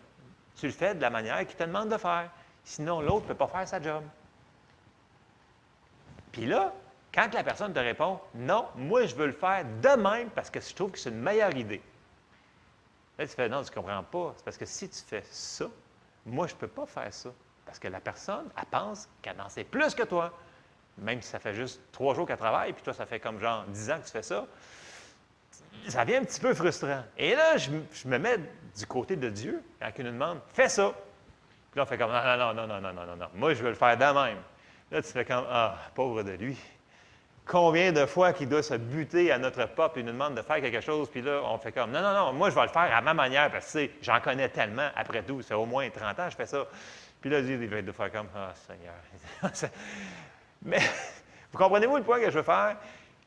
Tu 0.56 0.68
le 0.68 0.72
fais 0.72 0.94
de 0.94 1.02
la 1.02 1.10
manière 1.10 1.40
qu'il 1.40 1.58
te 1.58 1.64
demande 1.64 1.90
de 1.90 1.98
faire. 1.98 2.30
Sinon, 2.64 3.02
l'autre 3.02 3.24
ne 3.24 3.28
peut 3.30 3.34
pas 3.34 3.48
faire 3.48 3.68
sa 3.68 3.82
job. 3.82 4.04
Puis 6.32 6.46
là, 6.46 6.72
quand 7.12 7.34
la 7.34 7.44
personne 7.44 7.74
te 7.74 7.80
répond 7.80 8.20
Non, 8.36 8.68
moi, 8.76 9.08
je 9.08 9.16
veux 9.16 9.26
le 9.26 9.34
faire 9.34 9.66
de 9.82 10.00
même 10.00 10.30
parce 10.30 10.52
que 10.52 10.60
je 10.62 10.76
trouve 10.76 10.92
que 10.92 11.00
c'est 11.00 11.10
une 11.10 11.22
meilleure 11.22 11.56
idée. 11.58 11.82
Là, 13.22 13.28
tu 13.28 13.36
fais 13.36 13.50
Non, 13.50 13.62
tu 13.62 13.70
ne 13.70 13.76
comprends 13.76 14.02
pas. 14.02 14.34
C'est 14.36 14.44
parce 14.44 14.58
que 14.58 14.66
si 14.66 14.90
tu 14.90 15.00
fais 15.06 15.24
ça, 15.30 15.66
moi, 16.26 16.48
je 16.48 16.56
ne 16.56 16.60
peux 16.60 16.68
pas 16.68 16.88
faire 16.88 17.14
ça. 17.14 17.30
Parce 17.64 17.78
que 17.78 17.88
la 17.88 18.00
personne, 18.00 18.50
elle 18.58 18.66
pense 18.66 19.08
qu'elle 19.22 19.40
en 19.40 19.48
sait 19.48 19.64
plus 19.64 19.94
que 19.94 20.02
toi. 20.02 20.34
Même 20.98 21.22
si 21.22 21.30
ça 21.30 21.38
fait 21.38 21.54
juste 21.54 21.82
trois 21.92 22.16
jours 22.16 22.26
qu'elle 22.26 22.38
travaille, 22.38 22.74
puis 22.74 22.82
toi, 22.82 22.94
ça 22.94 23.06
fait 23.06 23.20
comme 23.20 23.40
genre 23.40 23.64
dix 23.66 23.92
ans 23.92 24.00
que 24.00 24.06
tu 24.06 24.12
fais 24.12 24.24
ça. 24.24 24.48
Ça 25.88 26.04
devient 26.04 26.18
un 26.18 26.24
petit 26.24 26.40
peu 26.40 26.56
frustrant. 26.56 27.04
Et 27.16 27.36
là, 27.36 27.58
je, 27.58 27.72
me 28.08 28.18
mets 28.18 28.40
du 28.76 28.88
côté 28.88 29.16
de 29.16 29.30
Dieu 29.30 29.64
quand 29.80 29.92
il 30.00 30.06
nous 30.06 30.12
demande 30.14 30.40
Fais 30.52 30.70
ça. 30.70 30.92
Puis 31.70 31.78
là, 31.78 31.84
on 31.84 31.86
fait 31.86 32.00
comme 32.00 32.12
Non, 32.12 32.38
non, 32.38 32.54
non, 32.56 32.68
non, 32.68 32.82
non, 32.82 32.94
non, 32.94 33.06
non, 33.06 33.16
non. 33.18 33.28
Moi, 33.36 33.54
je 33.54 33.62
veux 33.62 33.70
le 33.70 33.76
faire 33.76 33.96
de 33.98 34.04
même. 34.04 34.40
Là, 34.90 35.02
tu 35.04 35.10
fais 35.10 35.26
comme 35.26 35.46
Ah, 35.48 35.78
pauvre 35.94 36.24
de 36.24 36.32
lui. 36.32 36.58
Combien 37.52 37.92
de 37.92 38.06
fois 38.06 38.32
qu'il 38.32 38.48
doit 38.48 38.64
se 38.64 38.76
buter 38.76 39.30
à 39.30 39.38
notre 39.38 39.66
pop 39.66 39.98
et 39.98 40.04
nous 40.04 40.14
demande 40.14 40.36
de 40.36 40.42
faire 40.42 40.62
quelque 40.62 40.80
chose, 40.80 41.10
puis 41.10 41.22
là, 41.22 41.42
on 41.44 41.58
fait 41.58 41.74
comme 41.74 41.92
Non, 41.92 42.02
non, 42.02 42.14
non, 42.14 42.32
moi, 42.32 42.50
je 42.50 42.56
vais 42.56 42.62
le 42.62 42.70
faire 42.70 42.96
à 42.96 43.02
ma 43.02 43.14
manière 43.14 43.52
parce 43.52 43.74
que 43.74 43.90
j'en 44.02 44.22
connais 44.22 44.48
tellement. 44.48 44.88
Après 44.96 45.22
tout, 45.22 45.42
c'est 45.42 45.54
au 45.54 45.66
moins 45.66 45.90
30 45.90 46.18
ans 46.18 46.30
je 46.30 46.36
fais 46.38 46.46
ça. 46.46 46.66
Puis 47.20 47.30
là, 47.30 47.40
il 47.40 47.68
va 47.68 47.82
de 47.82 47.92
faire 47.92 48.10
comme 48.10 48.30
Ah, 48.34 48.54
Seigneur. 48.56 48.94
Mais 50.64 50.80
vous 51.52 51.58
comprenez-vous 51.58 51.98
le 51.98 52.04
point 52.04 52.22
que 52.22 52.32
je 52.32 52.38
veux 52.38 52.44
faire? 52.44 52.78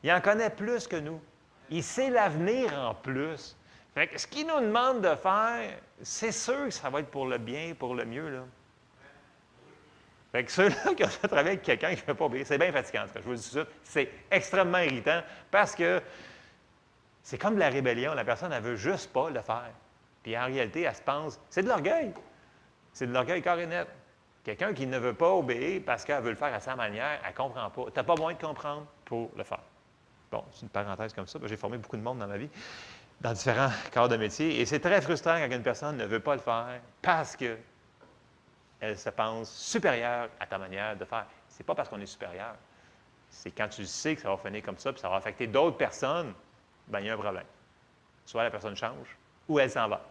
Il 0.01 0.11
en 0.11 0.21
connaît 0.21 0.49
plus 0.49 0.87
que 0.87 0.95
nous. 0.95 1.21
Il 1.69 1.83
sait 1.83 2.09
l'avenir 2.09 2.73
en 2.79 2.95
plus. 2.95 3.55
Fait 3.93 4.07
que 4.07 4.19
ce 4.19 4.25
qu'il 4.25 4.47
nous 4.47 4.59
demande 4.59 5.01
de 5.01 5.13
faire, 5.13 5.69
c'est 6.01 6.31
sûr 6.31 6.65
que 6.65 6.71
ça 6.71 6.89
va 6.89 7.01
être 7.01 7.11
pour 7.11 7.27
le 7.27 7.37
bien, 7.37 7.75
pour 7.77 7.93
le 7.93 8.05
mieux. 8.05 8.27
Là. 8.27 8.39
Fait 10.35 10.43
que 10.43 10.51
ceux-là 10.51 10.93
qui 10.97 11.03
ont 11.05 11.27
travaillé 11.29 11.47
avec 11.51 11.61
quelqu'un 11.61 11.91
qui 11.91 11.95
ne 11.95 12.01
fait 12.01 12.13
pas 12.13 12.25
obéir, 12.25 12.45
c'est 12.45 12.57
bien 12.57 12.69
fatigant, 12.69 13.05
je 13.15 13.21
vous 13.21 13.35
dis 13.35 13.49
tout 13.49 13.55
de 13.55 13.63
suite. 13.63 13.79
C'est 13.85 14.09
extrêmement 14.29 14.79
irritant 14.79 15.21
parce 15.49 15.73
que 15.73 16.01
c'est 17.23 17.37
comme 17.37 17.55
de 17.55 17.61
la 17.61 17.69
rébellion. 17.69 18.13
La 18.13 18.25
personne, 18.25 18.51
elle 18.51 18.61
ne 18.61 18.67
veut 18.67 18.75
juste 18.75 19.13
pas 19.13 19.29
le 19.29 19.39
faire. 19.39 19.71
Puis 20.23 20.37
en 20.37 20.47
réalité, 20.47 20.81
elle 20.81 20.93
se 20.93 21.01
pense, 21.01 21.39
c'est 21.49 21.63
de 21.63 21.69
l'orgueil. 21.69 22.11
C'est 22.91 23.07
de 23.07 23.13
l'orgueil 23.13 23.41
carré 23.41 23.65
net. 23.65 23.87
Quelqu'un 24.43 24.73
qui 24.73 24.85
ne 24.85 24.97
veut 24.97 25.13
pas 25.13 25.31
obéir 25.31 25.81
parce 25.85 26.03
qu'elle 26.03 26.21
veut 26.21 26.31
le 26.31 26.35
faire 26.35 26.53
à 26.53 26.59
sa 26.59 26.75
manière, 26.75 27.17
elle 27.23 27.31
ne 27.31 27.37
comprend 27.37 27.69
pas. 27.69 27.85
Tu 27.85 27.91
n'as 27.95 28.03
pas 28.03 28.15
besoin 28.15 28.33
de 28.33 28.41
comprendre 28.41 28.85
pour 29.05 29.31
le 29.37 29.43
faire. 29.45 29.63
Bon, 30.29 30.43
c'est 30.51 30.63
une 30.63 30.69
parenthèse 30.69 31.13
comme 31.13 31.27
ça. 31.27 31.39
J'ai 31.45 31.55
formé 31.55 31.77
beaucoup 31.77 31.95
de 31.95 32.03
monde 32.03 32.19
dans 32.19 32.27
ma 32.27 32.37
vie, 32.37 32.49
dans 33.21 33.31
différents 33.31 33.71
corps 33.93 34.09
de 34.09 34.17
métier. 34.17 34.59
Et 34.59 34.65
c'est 34.65 34.81
très 34.81 34.99
frustrant 34.99 35.37
quand 35.37 35.49
une 35.49 35.63
personne 35.63 35.95
ne 35.95 36.05
veut 36.05 36.19
pas 36.19 36.35
le 36.35 36.41
faire 36.41 36.81
parce 37.01 37.37
que 37.37 37.57
elle 38.79 38.97
se 38.97 39.09
pense 39.09 39.49
supérieure 39.51 40.29
à 40.39 40.45
ta 40.45 40.57
manière 40.57 40.95
de 40.95 41.05
faire. 41.05 41.25
Ce 41.49 41.59
n'est 41.59 41.65
pas 41.65 41.75
parce 41.75 41.89
qu'on 41.89 41.99
est 41.99 42.05
supérieur. 42.05 42.55
C'est 43.29 43.51
quand 43.51 43.67
tu 43.67 43.85
sais 43.85 44.15
que 44.15 44.21
ça 44.21 44.29
va 44.29 44.37
finir 44.37 44.63
comme 44.63 44.77
ça, 44.77 44.91
puis 44.91 45.01
ça 45.01 45.09
va 45.09 45.15
affecter 45.15 45.47
d'autres 45.47 45.77
personnes, 45.77 46.33
bien, 46.87 46.99
il 46.99 47.05
y 47.07 47.09
a 47.09 47.13
un 47.13 47.17
problème. 47.17 47.45
Soit 48.25 48.43
la 48.43 48.51
personne 48.51 48.75
change, 48.75 49.17
ou 49.47 49.59
elle 49.59 49.69
s'en 49.69 49.87
va. 49.87 50.01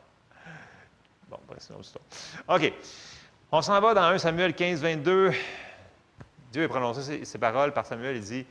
Bon, 1.28 1.38
c'est 1.58 1.70
une 1.70 1.76
autre 1.76 1.86
histoire. 1.86 2.04
OK. 2.48 2.72
On 3.50 3.62
s'en 3.62 3.80
va 3.80 3.94
dans 3.94 4.02
1 4.02 4.18
Samuel 4.18 4.54
15, 4.54 4.82
22. 4.82 5.32
Dieu 6.52 6.64
a 6.64 6.68
prononcé 6.68 7.24
ces 7.24 7.38
paroles 7.38 7.72
par 7.72 7.86
Samuel. 7.86 8.16
Il 8.16 8.22
dit 8.22 8.46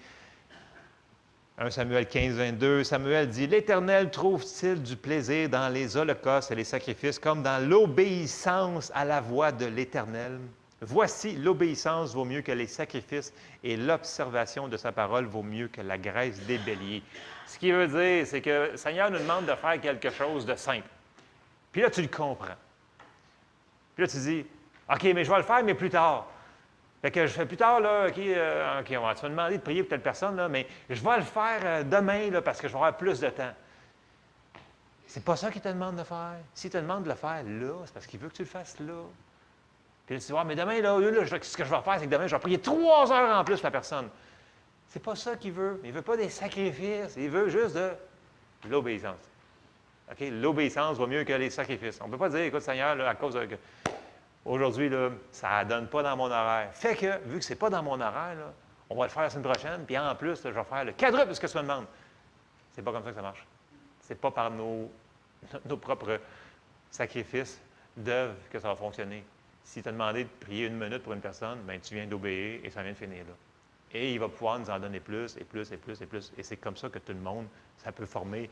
1 1.60 1.70
Samuel 1.70 2.08
15, 2.08 2.34
22, 2.34 2.84
Samuel 2.84 3.30
dit, 3.30 3.46
L'Éternel 3.46 4.10
trouve-t-il 4.10 4.82
du 4.82 4.96
plaisir 4.96 5.50
dans 5.50 5.72
les 5.72 5.96
holocaustes 5.96 6.50
et 6.50 6.56
les 6.56 6.64
sacrifices 6.64 7.20
comme 7.20 7.44
dans 7.44 7.64
l'obéissance 7.64 8.92
à 8.96 9.06
la 9.06 9.22
voix 9.22 9.52
de 9.52 9.68
l'Éternel? 9.68 10.40
Voici, 10.82 11.36
l'obéissance 11.36 12.16
vaut 12.16 12.26
mieux 12.26 12.42
que 12.42 12.52
les 12.52 12.66
sacrifices 12.66 13.32
et 13.64 13.78
l'observation 13.78 14.68
de 14.68 14.78
sa 14.78 14.92
parole 14.92 15.26
vaut 15.26 15.44
mieux 15.44 15.68
que 15.68 15.82
la 15.82 16.00
graisse 16.00 16.40
des 16.48 16.58
béliers. 16.58 17.04
Ce 17.46 17.60
qui 17.60 17.72
veut 17.72 17.88
dire, 17.88 18.26
c'est 18.26 18.42
que 18.42 18.72
le 18.72 18.78
Seigneur 18.78 19.12
nous 19.12 19.20
demande 19.20 19.46
de 19.46 19.54
faire 19.54 19.80
quelque 19.80 20.10
chose 20.10 20.48
de 20.48 20.56
simple. 20.56 20.90
Puis 21.72 21.84
là, 21.84 21.92
tu 21.92 22.02
le 22.02 22.08
comprends. 22.08 22.58
Puis 23.94 24.06
là, 24.06 24.08
tu 24.08 24.18
dis, 24.18 24.46
OK, 24.92 25.04
mais 25.04 25.24
je 25.24 25.30
vais 25.30 25.38
le 25.38 25.44
faire, 25.44 25.64
mais 25.64 25.76
plus 25.76 25.92
tard. 25.92 26.28
Fait 27.04 27.12
que 27.12 27.28
je 27.28 27.34
fais 27.34 27.46
plus 27.46 27.58
tard, 27.58 27.82
là, 27.82 28.08
OK, 28.08 28.18
euh, 28.18 28.82
on 28.90 29.28
demander 29.28 29.58
de 29.58 29.62
prier 29.62 29.84
pour 29.84 29.90
telle 29.90 30.00
personne, 30.00 30.38
là, 30.38 30.48
mais 30.48 30.66
je 30.90 31.04
vais 31.04 31.18
le 31.18 31.24
faire 31.24 31.60
euh, 31.66 31.84
demain, 31.84 32.32
là, 32.32 32.42
parce 32.42 32.62
que 32.62 32.70
je 32.70 32.72
vais 32.72 32.80
avoir 32.80 32.96
plus 32.96 33.20
de 33.20 33.28
temps. 33.28 33.52
C'est 35.06 35.26
pas 35.26 35.36
ça 35.36 35.52
qu'il 35.52 35.62
te 35.62 35.68
demande 35.68 35.98
de 35.98 36.04
faire. 36.04 36.38
S'il 36.54 36.70
te 36.70 36.78
demande 36.78 37.04
de 37.04 37.10
le 37.10 37.16
faire 37.16 37.44
là, 37.44 37.74
c'est 37.84 37.94
parce 37.94 38.08
qu'il 38.08 38.22
veut 38.22 38.30
que 38.30 38.36
tu 38.36 38.44
le 38.44 38.48
fasses 38.48 38.80
là. 38.80 38.94
Puis 40.06 40.18
tu 40.18 40.32
dis, 40.32 40.34
mais 40.46 40.56
demain, 40.56 40.80
là, 40.80 40.98
là, 40.98 41.26
ce 41.28 41.58
que 41.58 41.66
je 41.66 41.70
vais 41.70 41.82
faire, 41.82 42.00
c'est 42.00 42.06
que 42.06 42.10
demain, 42.10 42.26
je 42.26 42.36
vais 42.36 42.42
prier 42.42 42.60
trois 42.60 43.12
heures 43.12 43.38
en 43.38 43.44
plus 43.44 43.58
pour 43.58 43.66
la 43.66 43.72
personne. 43.72 44.08
C'est 44.88 45.04
pas 45.04 45.16
ça 45.16 45.36
qu'il 45.36 45.52
veut. 45.52 45.82
Il 45.84 45.92
veut 45.92 46.02
pas 46.02 46.16
des 46.16 46.30
sacrifices. 46.30 47.16
Il 47.18 47.30
veut 47.30 47.50
juste 47.50 47.76
de 47.76 47.92
l'obéissance. 48.70 49.20
OK? 50.10 50.26
L'obéissance 50.32 50.98
va 50.98 51.06
mieux 51.08 51.26
que 51.26 51.34
les 51.34 51.50
sacrifices. 51.50 52.00
On 52.02 52.08
ne 52.08 52.12
peut 52.12 52.18
pas 52.18 52.30
dire, 52.30 52.44
écoute, 52.44 52.62
Seigneur, 52.62 52.98
à 53.06 53.16
cause 53.16 53.34
de. 53.34 53.48
Aujourd'hui, 54.46 54.92
ça 55.32 55.64
ne 55.64 55.70
donne 55.70 55.88
pas 55.88 56.04
dans 56.04 56.18
mon 56.18 56.26
horaire. 56.26 56.70
Fait 56.74 56.96
que, 56.96 57.20
vu 57.26 57.40
que 57.40 57.46
ce 57.46 57.54
n'est 57.54 57.60
pas 57.60 57.70
dans 57.70 57.82
mon 57.82 58.00
horaire, 58.00 58.38
on 58.90 58.96
va 58.96 59.06
le 59.06 59.10
faire 59.10 59.24
la 59.24 59.30
semaine 59.30 59.52
prochaine, 59.52 59.86
puis 59.86 59.98
en 59.98 60.14
plus, 60.16 60.42
je 60.44 60.50
vais 60.50 60.64
faire 60.64 60.86
le 60.86 60.92
quadruple 60.92 61.30
de 61.30 61.34
ce 61.34 61.40
que 61.40 61.48
tu 61.48 61.58
me 61.58 61.64
demandes. 61.64 61.86
C'est 62.72 62.82
pas 62.82 62.92
comme 62.92 63.04
ça 63.04 63.10
que 63.10 63.16
ça 63.16 63.22
marche. 63.22 63.46
Ce 64.02 64.10
n'est 64.10 64.20
pas 64.20 64.32
par 64.32 64.52
nos, 64.52 64.92
propres 65.82 66.20
sacrifices 66.92 67.62
d'œuvre 67.96 68.36
que 68.52 68.60
ça 68.60 68.68
va 68.68 68.76
fonctionner. 68.76 69.24
Si 69.64 69.82
tu 69.82 69.88
as 69.88 69.92
demandé 69.94 70.26
de 70.26 70.30
prier 70.42 70.68
une 70.68 70.78
minute 70.78 71.04
pour 71.04 71.14
une 71.14 71.22
personne, 71.22 71.60
bien, 71.62 71.80
tu 71.80 71.96
viens 71.96 72.06
d'obéir 72.06 72.60
et 72.64 72.70
ça 72.70 72.84
vient 72.84 72.92
de 72.92 72.98
finir. 72.98 73.24
Et 73.94 74.14
il 74.14 74.20
va 74.20 74.28
pouvoir 74.28 74.60
nous 74.60 74.70
en 74.70 74.80
donner 74.80 75.00
plus 75.00 75.38
et 75.38 75.44
plus 75.46 75.72
et 75.72 75.78
plus 75.78 76.02
et 76.02 76.06
plus. 76.06 76.34
Et 76.38 76.44
c'est 76.44 76.58
comme 76.58 76.76
ça 76.76 76.90
que 76.90 77.00
tout 77.00 77.14
le 77.14 77.20
monde, 77.20 77.48
ça 77.78 77.92
peut 77.92 78.06
former 78.06 78.50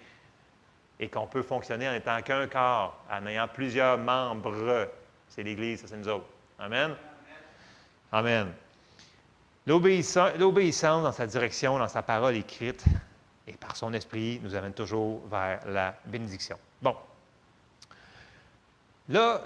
et 1.00 1.10
qu'on 1.10 1.28
peut 1.28 1.42
fonctionner 1.42 1.90
en 1.90 1.94
étant 1.94 2.22
qu'un 2.22 2.48
corps, 2.48 3.04
en 3.12 3.26
ayant 3.26 3.48
plusieurs 3.48 3.98
membres 3.98 4.88
c'est 5.32 5.44
l'Église, 5.44 5.84
c'est 5.86 5.96
nous 5.96 6.10
autres. 6.10 6.28
Amen? 6.60 6.94
Amen. 8.12 8.52
L'obéissance 9.66 11.04
dans 11.04 11.12
sa 11.12 11.26
direction, 11.26 11.80
dans 11.80 11.88
sa 11.88 12.02
parole 12.02 12.36
écrite 12.36 12.84
et 13.48 13.54
par 13.54 13.76
son 13.76 13.94
esprit 13.94 14.42
nous 14.44 14.54
amène 14.56 14.74
toujours 14.74 15.22
vers 15.28 15.66
la 15.68 15.96
bénédiction. 16.06 16.58
Bon. 16.82 16.96
Là, 19.08 19.42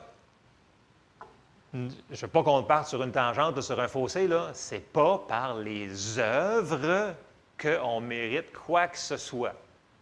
je 1.74 1.80
ne 1.80 1.90
veux 2.22 2.28
pas 2.28 2.44
qu'on 2.44 2.64
parte 2.64 2.88
sur 2.88 3.04
une 3.04 3.12
tangente 3.12 3.62
sur 3.62 3.80
un 3.80 3.88
fossé, 3.88 4.28
là. 4.28 4.52
Ce 4.54 4.76
n'est 4.76 4.82
pas 4.82 5.20
par 5.28 5.56
les 5.56 6.18
œuvres 6.18 7.14
qu'on 7.62 8.02
mérite 8.02 8.52
quoi 8.54 8.88
que 8.88 8.98
ce 8.98 9.18
soit. 9.18 9.56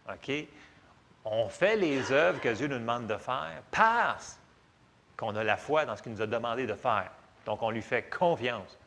OK? 0.08 0.32
On 1.26 1.48
fait 1.48 1.76
les 1.76 2.10
œuvres 2.12 2.40
que 2.40 2.50
Dieu 2.50 2.68
nous 2.68 2.78
demande 2.78 3.06
de 3.06 3.16
faire 3.16 3.62
parce 3.70 4.38
qu'on 5.16 5.34
a 5.36 5.44
la 5.44 5.56
foi 5.56 5.84
dans 5.84 5.96
ce 5.96 6.02
qu'il 6.02 6.12
nous 6.12 6.22
a 6.22 6.26
demandé 6.26 6.66
de 6.66 6.74
faire. 6.74 7.10
Donc, 7.46 7.62
on 7.62 7.70
lui 7.70 7.82
fait 7.82 8.02
confiance. 8.02 8.78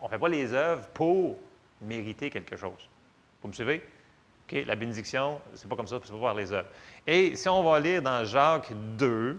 On 0.00 0.06
ne 0.06 0.10
fait 0.10 0.18
pas 0.18 0.28
les 0.28 0.52
œuvres 0.52 0.86
pour 0.88 1.36
mériter 1.80 2.30
quelque 2.30 2.56
chose. 2.56 2.88
Vous 3.42 3.48
me 3.48 3.52
suivez? 3.52 3.86
OK, 4.48 4.64
la 4.64 4.76
bénédiction, 4.76 5.40
c'est 5.54 5.68
pas 5.68 5.76
comme 5.76 5.88
ça, 5.88 5.98
c'est 6.02 6.12
pas 6.12 6.18
voir 6.18 6.34
les 6.34 6.52
œuvres. 6.52 6.68
Et 7.06 7.34
si 7.34 7.48
on 7.48 7.62
va 7.62 7.80
lire 7.80 8.00
dans 8.00 8.24
Jacques 8.24 8.72
2, 8.96 9.38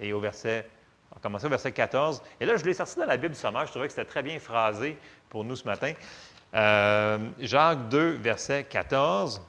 et 0.00 0.12
au 0.12 0.20
verset, 0.20 0.68
on 1.10 1.14
va 1.14 1.20
commencer 1.22 1.46
au 1.46 1.50
verset 1.50 1.72
14, 1.72 2.22
et 2.40 2.46
là, 2.46 2.56
je 2.56 2.64
l'ai 2.64 2.74
sorti 2.74 2.98
dans 2.98 3.06
la 3.06 3.16
Bible 3.16 3.34
du 3.34 3.40
sommaire, 3.40 3.64
je 3.66 3.70
trouvais 3.70 3.86
que 3.86 3.92
c'était 3.92 4.08
très 4.08 4.22
bien 4.22 4.38
phrasé 4.38 4.98
pour 5.30 5.44
nous 5.44 5.56
ce 5.56 5.64
matin. 5.64 5.94
Euh, 6.54 7.18
Jacques 7.40 7.88
2, 7.88 8.12
verset 8.12 8.64
14. 8.64 9.40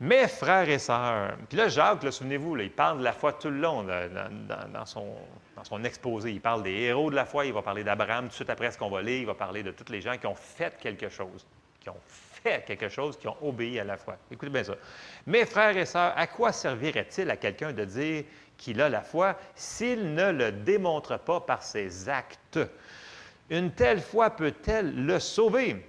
Mes 0.00 0.26
frères 0.26 0.68
et 0.68 0.80
sœurs. 0.80 1.36
Puis 1.48 1.56
là, 1.56 1.68
Jacques, 1.68 2.12
souvenez-vous, 2.12 2.56
il 2.58 2.70
parle 2.70 2.98
de 2.98 3.04
la 3.04 3.12
foi 3.12 3.32
tout 3.32 3.48
le 3.48 3.58
long 3.58 3.84
dans, 3.84 4.86
son, 4.86 5.14
dans, 5.56 5.64
son, 5.64 5.84
exposé. 5.84 6.32
Il 6.32 6.40
parle 6.40 6.64
des 6.64 6.72
héros 6.72 7.10
de 7.10 7.14
la 7.14 7.24
foi, 7.24 7.46
il 7.46 7.52
va 7.52 7.62
parler 7.62 7.84
d'Abraham 7.84 8.24
tout 8.24 8.30
de 8.30 8.34
suite 8.34 8.50
après 8.50 8.72
ce 8.72 8.78
qu'on 8.78 8.90
va 8.90 9.02
lire, 9.02 9.20
il 9.20 9.26
va 9.26 9.34
parler 9.34 9.62
de 9.62 9.70
tous 9.70 9.92
les 9.92 10.00
gens 10.00 10.16
qui 10.18 10.26
ont 10.26 10.34
fait 10.34 10.76
quelque 10.80 11.08
chose, 11.08 11.46
qui 11.78 11.88
ont 11.90 12.00
fait 12.06 12.64
quelque 12.66 12.88
chose, 12.88 13.16
qui 13.16 13.28
ont 13.28 13.36
obéi 13.40 13.78
à 13.78 13.84
la 13.84 13.96
foi. 13.96 14.16
Écoutez 14.32 14.50
bien 14.50 14.64
ça. 14.64 14.74
Mes 15.28 15.46
frères 15.46 15.76
et 15.76 15.86
sœurs, 15.86 16.12
à 16.16 16.26
quoi 16.26 16.50
servirait-il 16.50 17.30
à 17.30 17.36
quelqu'un 17.36 17.72
de 17.72 17.84
dire 17.84 18.24
qu'il 18.56 18.80
a 18.80 18.88
la 18.88 19.00
foi 19.00 19.36
s'il 19.54 20.12
ne 20.12 20.32
le 20.32 20.50
démontre 20.50 21.20
pas 21.20 21.40
par 21.40 21.62
ses 21.62 22.08
actes? 22.08 22.58
Une 23.48 23.70
telle 23.70 24.00
foi 24.00 24.30
peut-elle 24.30 25.06
le 25.06 25.20
sauver? 25.20 25.86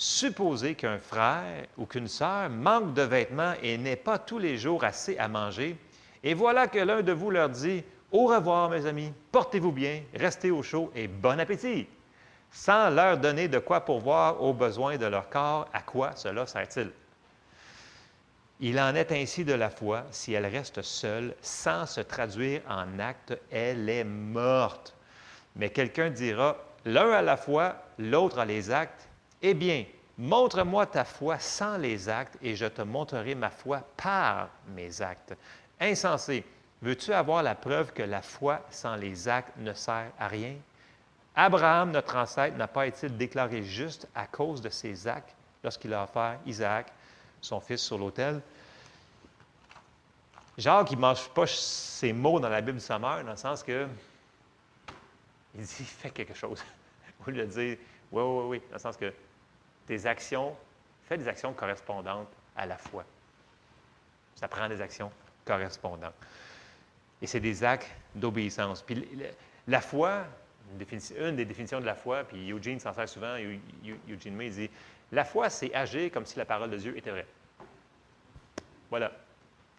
Supposez 0.00 0.76
qu'un 0.76 0.98
frère 0.98 1.66
ou 1.76 1.84
qu'une 1.84 2.06
sœur 2.06 2.48
manque 2.50 2.94
de 2.94 3.02
vêtements 3.02 3.54
et 3.60 3.76
n'ait 3.76 3.96
pas 3.96 4.16
tous 4.16 4.38
les 4.38 4.56
jours 4.56 4.84
assez 4.84 5.18
à 5.18 5.26
manger, 5.26 5.76
et 6.22 6.34
voilà 6.34 6.68
que 6.68 6.78
l'un 6.78 7.02
de 7.02 7.10
vous 7.10 7.32
leur 7.32 7.48
dit 7.48 7.82
Au 8.12 8.26
revoir, 8.26 8.70
mes 8.70 8.86
amis, 8.86 9.12
portez-vous 9.32 9.72
bien, 9.72 10.02
restez 10.14 10.52
au 10.52 10.62
chaud 10.62 10.92
et 10.94 11.08
bon 11.08 11.40
appétit, 11.40 11.88
sans 12.52 12.90
leur 12.90 13.18
donner 13.18 13.48
de 13.48 13.58
quoi 13.58 13.80
pourvoir 13.80 14.40
aux 14.40 14.54
besoins 14.54 14.98
de 14.98 15.06
leur 15.06 15.28
corps, 15.28 15.66
à 15.72 15.82
quoi 15.82 16.14
cela 16.14 16.46
sert-il? 16.46 16.92
Il 18.60 18.78
en 18.78 18.94
est 18.94 19.10
ainsi 19.10 19.44
de 19.44 19.52
la 19.52 19.68
foi, 19.68 20.04
si 20.12 20.32
elle 20.32 20.46
reste 20.46 20.80
seule, 20.82 21.34
sans 21.42 21.86
se 21.86 22.02
traduire 22.02 22.62
en 22.68 23.00
acte, 23.00 23.36
elle 23.50 23.88
est 23.88 24.04
morte. 24.04 24.94
Mais 25.56 25.70
quelqu'un 25.70 26.10
dira, 26.10 26.56
l'un 26.84 27.10
à 27.10 27.22
la 27.22 27.36
foi, 27.36 27.74
l'autre 27.98 28.38
à 28.38 28.44
les 28.44 28.70
actes, 28.70 29.07
eh 29.42 29.54
bien, 29.54 29.84
montre-moi 30.16 30.86
ta 30.86 31.04
foi 31.04 31.38
sans 31.38 31.76
les 31.76 32.08
actes 32.08 32.36
et 32.42 32.56
je 32.56 32.66
te 32.66 32.82
montrerai 32.82 33.34
ma 33.34 33.50
foi 33.50 33.82
par 33.96 34.48
mes 34.74 35.00
actes. 35.00 35.34
Insensé, 35.80 36.44
veux-tu 36.82 37.12
avoir 37.12 37.42
la 37.42 37.54
preuve 37.54 37.92
que 37.92 38.02
la 38.02 38.22
foi 38.22 38.60
sans 38.70 38.96
les 38.96 39.28
actes 39.28 39.56
ne 39.58 39.72
sert 39.72 40.10
à 40.18 40.28
rien? 40.28 40.54
Abraham, 41.36 41.92
notre 41.92 42.16
ancêtre, 42.16 42.56
n'a 42.56 42.66
pas 42.66 42.86
été 42.86 43.08
déclaré 43.08 43.62
juste 43.62 44.08
à 44.14 44.26
cause 44.26 44.60
de 44.60 44.68
ses 44.68 45.06
actes 45.06 45.36
lorsqu'il 45.62 45.94
a 45.94 46.02
offert 46.02 46.38
Isaac, 46.46 46.92
son 47.40 47.60
fils, 47.60 47.80
sur 47.80 47.96
l'autel? 47.96 48.42
Jacques, 50.56 50.90
il 50.90 50.96
ne 50.96 51.02
mange 51.02 51.28
pas 51.28 51.46
ses 51.46 52.12
mots 52.12 52.40
dans 52.40 52.48
la 52.48 52.60
Bible 52.60 52.80
sa 52.80 52.98
dans 52.98 53.22
le 53.22 53.36
sens 53.36 53.62
que 53.62 53.86
il 55.54 55.62
dit 55.62 55.84
fais 55.84 56.10
quelque 56.10 56.34
chose. 56.34 56.62
Au 57.26 57.30
lieu 57.30 57.46
de 57.46 57.50
dire 57.50 57.78
oui, 58.10 58.22
oui, 58.22 58.44
oui, 58.48 58.62
dans 58.68 58.74
le 58.74 58.80
sens 58.80 58.96
que 58.96 59.12
tes 59.88 60.04
actions, 60.04 60.54
fais 61.08 61.16
des 61.16 61.26
actions 61.26 61.54
correspondantes 61.54 62.28
à 62.54 62.66
la 62.66 62.76
foi. 62.76 63.04
Ça 64.34 64.46
prend 64.46 64.68
des 64.68 64.80
actions 64.82 65.10
correspondantes. 65.46 66.14
Et 67.22 67.26
c'est 67.26 67.40
des 67.40 67.64
actes 67.64 67.90
d'obéissance. 68.14 68.82
Puis 68.82 69.08
la 69.66 69.80
foi, 69.80 70.24
une, 71.18 71.36
des 71.36 71.46
définitions 71.46 71.80
de 71.80 71.86
la 71.86 71.94
foi, 71.94 72.22
puis 72.24 72.50
Eugene 72.50 72.78
s'en 72.78 72.92
sert 72.92 73.08
souvent, 73.08 73.36
Eugene 74.08 74.34
May 74.34 74.50
dit 74.50 74.70
La 75.10 75.24
foi, 75.24 75.48
c'est 75.48 75.74
agir 75.74 76.12
comme 76.12 76.26
si 76.26 76.36
la 76.38 76.44
parole 76.44 76.70
de 76.70 76.76
Dieu 76.76 76.96
était 76.96 77.10
vraie. 77.10 77.26
Voilà. 78.90 79.10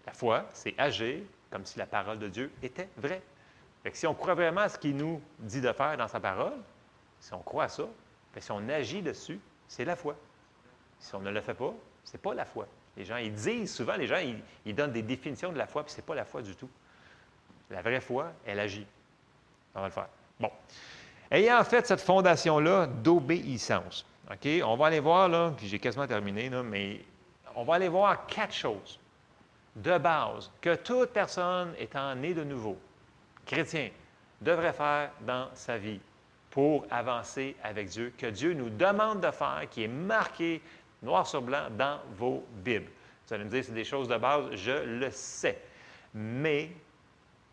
La 0.07 0.13
foi, 0.13 0.49
c'est 0.53 0.73
agir 0.79 1.19
comme 1.51 1.65
si 1.65 1.77
la 1.77 1.85
parole 1.85 2.17
de 2.17 2.27
Dieu 2.27 2.51
était 2.63 2.89
vraie. 2.97 3.21
Si 3.93 4.07
on 4.07 4.15
croit 4.15 4.33
vraiment 4.33 4.61
à 4.61 4.69
ce 4.69 4.77
qu'il 4.79 4.95
nous 4.95 5.21
dit 5.37 5.61
de 5.61 5.71
faire 5.71 5.95
dans 5.97 6.07
sa 6.07 6.19
parole, 6.19 6.57
si 7.19 7.31
on 7.33 7.39
croit 7.39 7.65
à 7.65 7.69
ça, 7.69 7.83
si 8.39 8.51
on 8.51 8.67
agit 8.69 9.01
dessus, 9.01 9.39
c'est 9.69 9.85
la 9.85 9.95
foi. 9.95 10.15
Si 10.99 11.15
on 11.15 11.19
ne 11.19 11.29
le 11.29 11.39
fait 11.39 11.53
pas, 11.53 11.73
ce 12.03 12.13
n'est 12.13 12.19
pas 12.19 12.33
la 12.33 12.43
foi. 12.43 12.67
Les 12.97 13.05
gens, 13.05 13.17
ils 13.17 13.31
disent 13.31 13.73
souvent, 13.73 13.95
les 13.95 14.07
gens, 14.07 14.19
ils, 14.65 14.75
donnent 14.75 14.91
des 14.91 15.03
définitions 15.03 15.53
de 15.53 15.57
la 15.57 15.67
foi, 15.67 15.83
puis 15.83 15.93
ce 15.93 15.97
n'est 15.97 16.05
pas 16.05 16.15
la 16.15 16.25
foi 16.25 16.41
du 16.41 16.55
tout. 16.55 16.69
La 17.69 17.81
vraie 17.81 18.01
foi, 18.01 18.33
elle 18.45 18.59
agit. 18.59 18.85
On 19.75 19.81
va 19.81 19.85
le 19.85 19.93
faire. 19.93 20.09
Bon. 20.39 20.51
Ayant 21.31 21.63
fait 21.63 21.85
cette 21.85 22.01
fondation-là 22.01 22.87
d'obéissance, 22.87 24.05
OK? 24.29 24.49
On 24.65 24.75
va 24.75 24.87
aller 24.87 24.99
voir, 24.99 25.29
là, 25.29 25.53
puis 25.55 25.67
j'ai 25.67 25.77
quasiment 25.79 26.07
terminé, 26.07 26.49
mais 26.49 27.01
on 27.55 27.63
va 27.63 27.75
aller 27.75 27.87
voir 27.87 28.25
quatre 28.25 28.53
choses 28.53 28.99
de 29.75 29.97
base 29.99 30.49
que 30.59 30.75
toute 30.75 31.11
personne 31.11 31.73
étant 31.77 32.15
née 32.15 32.33
de 32.33 32.43
nouveau, 32.43 32.77
chrétien, 33.45 33.91
devrait 34.41 34.73
faire 34.73 35.11
dans 35.21 35.47
sa 35.53 35.77
vie 35.77 35.99
pour 36.51 36.85
avancer 36.89 37.55
avec 37.63 37.89
Dieu, 37.89 38.13
que 38.17 38.27
Dieu 38.27 38.53
nous 38.53 38.69
demande 38.69 39.21
de 39.21 39.31
faire, 39.31 39.63
qui 39.69 39.83
est 39.83 39.87
marqué 39.87 40.61
noir 41.01 41.25
sur 41.27 41.41
blanc 41.41 41.67
dans 41.77 41.99
vos 42.15 42.45
Bibles. 42.63 42.89
Vous 43.27 43.33
allez 43.33 43.43
me 43.43 43.49
dire, 43.49 43.63
c'est 43.63 43.73
des 43.73 43.83
choses 43.83 44.07
de 44.07 44.17
base, 44.17 44.45
je 44.53 44.71
le 44.71 45.11
sais. 45.11 45.61
Mais 46.13 46.71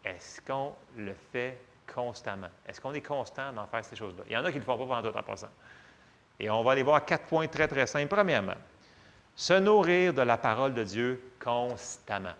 est-ce 0.05 0.41
qu'on 0.41 0.73
le 0.97 1.13
fait 1.33 1.59
constamment? 1.93 2.49
Est-ce 2.67 2.81
qu'on 2.81 2.95
est 2.95 3.03
constant 3.03 3.53
dans 3.53 3.67
faire 3.67 3.85
ces 3.85 3.97
choses-là? 3.97 4.25
Il 4.27 4.33
y 4.33 4.37
en 4.37 4.45
a 4.45 4.49
qui 4.51 4.57
ne 4.57 4.61
le 4.61 4.65
font 4.65 4.79
pas 4.79 4.87
pendant 4.87 5.11
tout 5.11 5.17
en 5.17 5.23
passant. 5.23 5.51
Et 6.41 6.49
on 6.49 6.63
va 6.63 6.73
aller 6.73 6.83
voir 6.83 7.05
quatre 7.05 7.27
points 7.27 7.47
très, 7.49 7.69
très 7.69 7.87
simples. 7.87 8.09
Premièrement, 8.09 8.57
se 9.35 9.55
nourrir 9.55 10.15
de 10.15 10.23
la 10.23 10.39
parole 10.39 10.73
de 10.73 10.85
Dieu 10.85 11.33
constamment. 11.39 12.35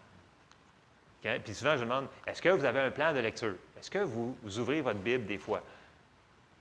Puis 1.23 1.55
souvent, 1.55 1.77
je 1.77 1.83
demande, 1.83 2.07
est-ce 2.27 2.41
que 2.41 2.49
vous 2.49 2.65
avez 2.65 2.81
un 2.81 2.91
plan 2.91 3.13
de 3.13 3.19
lecture? 3.19 3.55
Est-ce 3.79 3.91
que 3.91 3.99
vous 3.99 4.37
ouvrez 4.59 4.81
votre 4.81 5.01
Bible 5.01 5.27
des 5.27 5.39
fois? 5.39 5.61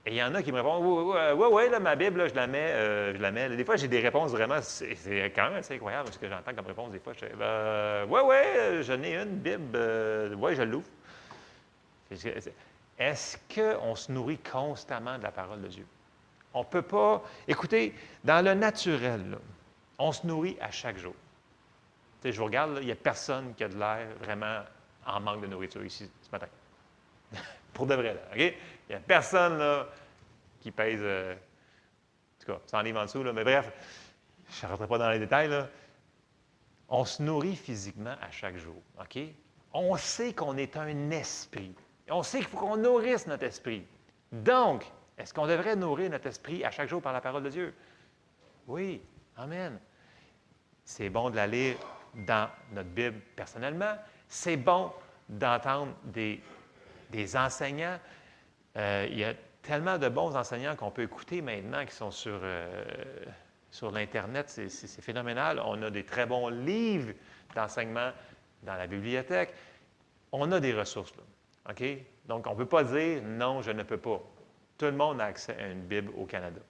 Et 0.06 0.10
il 0.10 0.16
y 0.16 0.22
en 0.22 0.32
a 0.36 0.42
qui 0.42 0.52
me 0.52 0.58
répondent 0.58 0.84
Oui, 0.84 1.16
oui, 1.34 1.46
oui, 1.50 1.68
là, 1.68 1.80
ma 1.80 1.96
Bible, 1.96 2.28
je 2.28 2.34
la 2.34 2.46
mets. 2.46 2.70
Euh, 2.70 3.12
je 3.16 3.20
la 3.20 3.32
mets. 3.32 3.48
Des 3.56 3.64
fois, 3.64 3.74
j'ai 3.74 3.88
des 3.88 3.98
réponses 3.98 4.30
vraiment. 4.30 4.62
C'est 4.62 5.32
quand 5.34 5.50
même 5.50 5.62
incroyable 5.68 6.12
ce 6.12 6.18
que 6.18 6.28
j'entends 6.28 6.54
comme 6.54 6.66
réponse. 6.66 6.92
Des 6.92 7.00
fois, 7.00 7.12
je 7.12 7.26
dis 7.26 7.32
ben, 7.36 8.06
Oui, 8.08 8.20
oui, 8.24 8.82
j'en 8.84 9.02
ai 9.02 9.16
une 9.16 9.36
Bible. 9.38 9.72
Euh, 9.74 10.34
oui, 10.38 10.54
je 10.54 10.62
l'ouvre. 10.62 10.86
Est-ce 12.98 13.36
qu'on 13.52 13.96
se 13.96 14.12
nourrit 14.12 14.38
constamment 14.38 15.18
de 15.18 15.24
la 15.24 15.32
parole 15.32 15.60
de 15.60 15.68
Dieu? 15.68 15.86
On 16.54 16.60
ne 16.60 16.64
peut 16.66 16.82
pas. 16.82 17.24
Écoutez, 17.48 17.92
dans 18.22 18.44
le 18.44 18.54
naturel, 18.54 19.36
on 19.98 20.12
se 20.12 20.24
nourrit 20.24 20.56
à 20.60 20.70
chaque 20.70 20.98
jour. 20.98 21.14
je 22.24 22.30
vous 22.30 22.44
regarde, 22.44 22.78
il 22.80 22.86
n'y 22.86 22.92
a 22.92 22.96
personne 22.96 23.54
qui 23.54 23.64
a 23.64 23.68
de 23.68 23.76
l'air 23.76 24.06
vraiment 24.20 24.60
en 25.04 25.18
manque 25.18 25.42
de 25.42 25.48
nourriture 25.48 25.84
ici 25.84 26.08
ce 26.22 26.30
matin. 26.30 26.46
Pour 27.74 27.86
de 27.86 27.94
vrai, 27.94 28.14
là. 28.14 28.20
OK? 28.34 28.54
Il 28.88 28.92
n'y 28.92 28.96
a 28.96 29.00
personne 29.00 29.58
là, 29.58 29.86
qui 30.60 30.70
pèse. 30.70 31.00
Euh, 31.02 31.34
en 31.34 32.44
tout 32.44 32.52
cas, 32.52 32.60
sans 32.66 32.82
livre 32.82 33.00
en 33.00 33.04
dessous, 33.04 33.22
là, 33.22 33.32
mais 33.32 33.44
bref, 33.44 33.72
je 34.50 34.64
ne 34.64 34.70
rentrerai 34.70 34.88
pas 34.88 34.98
dans 34.98 35.10
les 35.10 35.18
détails. 35.18 35.48
Là. 35.48 35.68
On 36.88 37.04
se 37.04 37.22
nourrit 37.22 37.56
physiquement 37.56 38.14
à 38.22 38.30
chaque 38.30 38.56
jour. 38.56 38.80
OK? 39.00 39.18
On 39.72 39.96
sait 39.96 40.32
qu'on 40.32 40.56
est 40.56 40.76
un 40.76 41.10
esprit. 41.10 41.74
On 42.08 42.22
sait 42.22 42.38
qu'il 42.38 42.46
faut 42.46 42.58
qu'on 42.58 42.76
nourrisse 42.76 43.26
notre 43.26 43.44
esprit. 43.44 43.84
Donc, 44.30 44.84
est-ce 45.18 45.34
qu'on 45.34 45.46
devrait 45.46 45.76
nourrir 45.76 46.10
notre 46.10 46.28
esprit 46.28 46.64
à 46.64 46.70
chaque 46.70 46.88
jour 46.88 47.02
par 47.02 47.12
la 47.12 47.20
parole 47.20 47.42
de 47.42 47.50
Dieu? 47.50 47.74
Oui. 48.66 49.02
Amen. 49.36 49.78
C'est 50.84 51.10
bon 51.10 51.30
de 51.30 51.36
la 51.36 51.46
lire 51.46 51.76
dans 52.14 52.48
notre 52.72 52.88
Bible 52.88 53.20
personnellement. 53.34 53.96
C'est 54.28 54.56
bon 54.56 54.92
d'entendre 55.28 55.92
des, 56.04 56.40
des 57.10 57.36
enseignants. 57.36 57.98
Euh, 58.76 59.06
il 59.10 59.18
y 59.18 59.24
a 59.24 59.34
tellement 59.62 59.98
de 59.98 60.08
bons 60.08 60.36
enseignants 60.36 60.76
qu'on 60.76 60.90
peut 60.90 61.02
écouter 61.02 61.42
maintenant 61.42 61.84
qui 61.84 61.94
sont 61.94 62.10
sur, 62.10 62.38
euh, 62.42 62.84
sur 63.70 63.90
l'Internet. 63.90 64.48
C'est 64.48 65.02
phénoménal. 65.02 65.60
On 65.64 65.82
a 65.82 65.90
des 65.90 66.04
très 66.04 66.26
bons 66.26 66.48
livres 66.48 67.12
d'enseignement 67.54 68.10
dans 68.62 68.74
la 68.74 68.86
bibliothèque. 68.86 69.54
On 70.32 70.52
a 70.52 70.60
des 70.60 70.72
ressources. 70.72 71.12
OK? 71.68 71.82
Donc, 72.26 72.46
on 72.46 72.52
ne 72.52 72.56
peut 72.56 72.66
pas 72.66 72.84
dire 72.84 73.22
non, 73.22 73.62
je 73.62 73.70
ne 73.70 73.82
peux 73.82 73.98
pas. 73.98 74.20
Tout 74.78 74.86
le 74.86 74.92
monde 74.92 75.20
a 75.20 75.26
accès 75.26 75.56
à 75.58 75.68
une 75.68 75.82
Bible 75.82 76.12
au 76.16 76.26
Canada. 76.26 76.60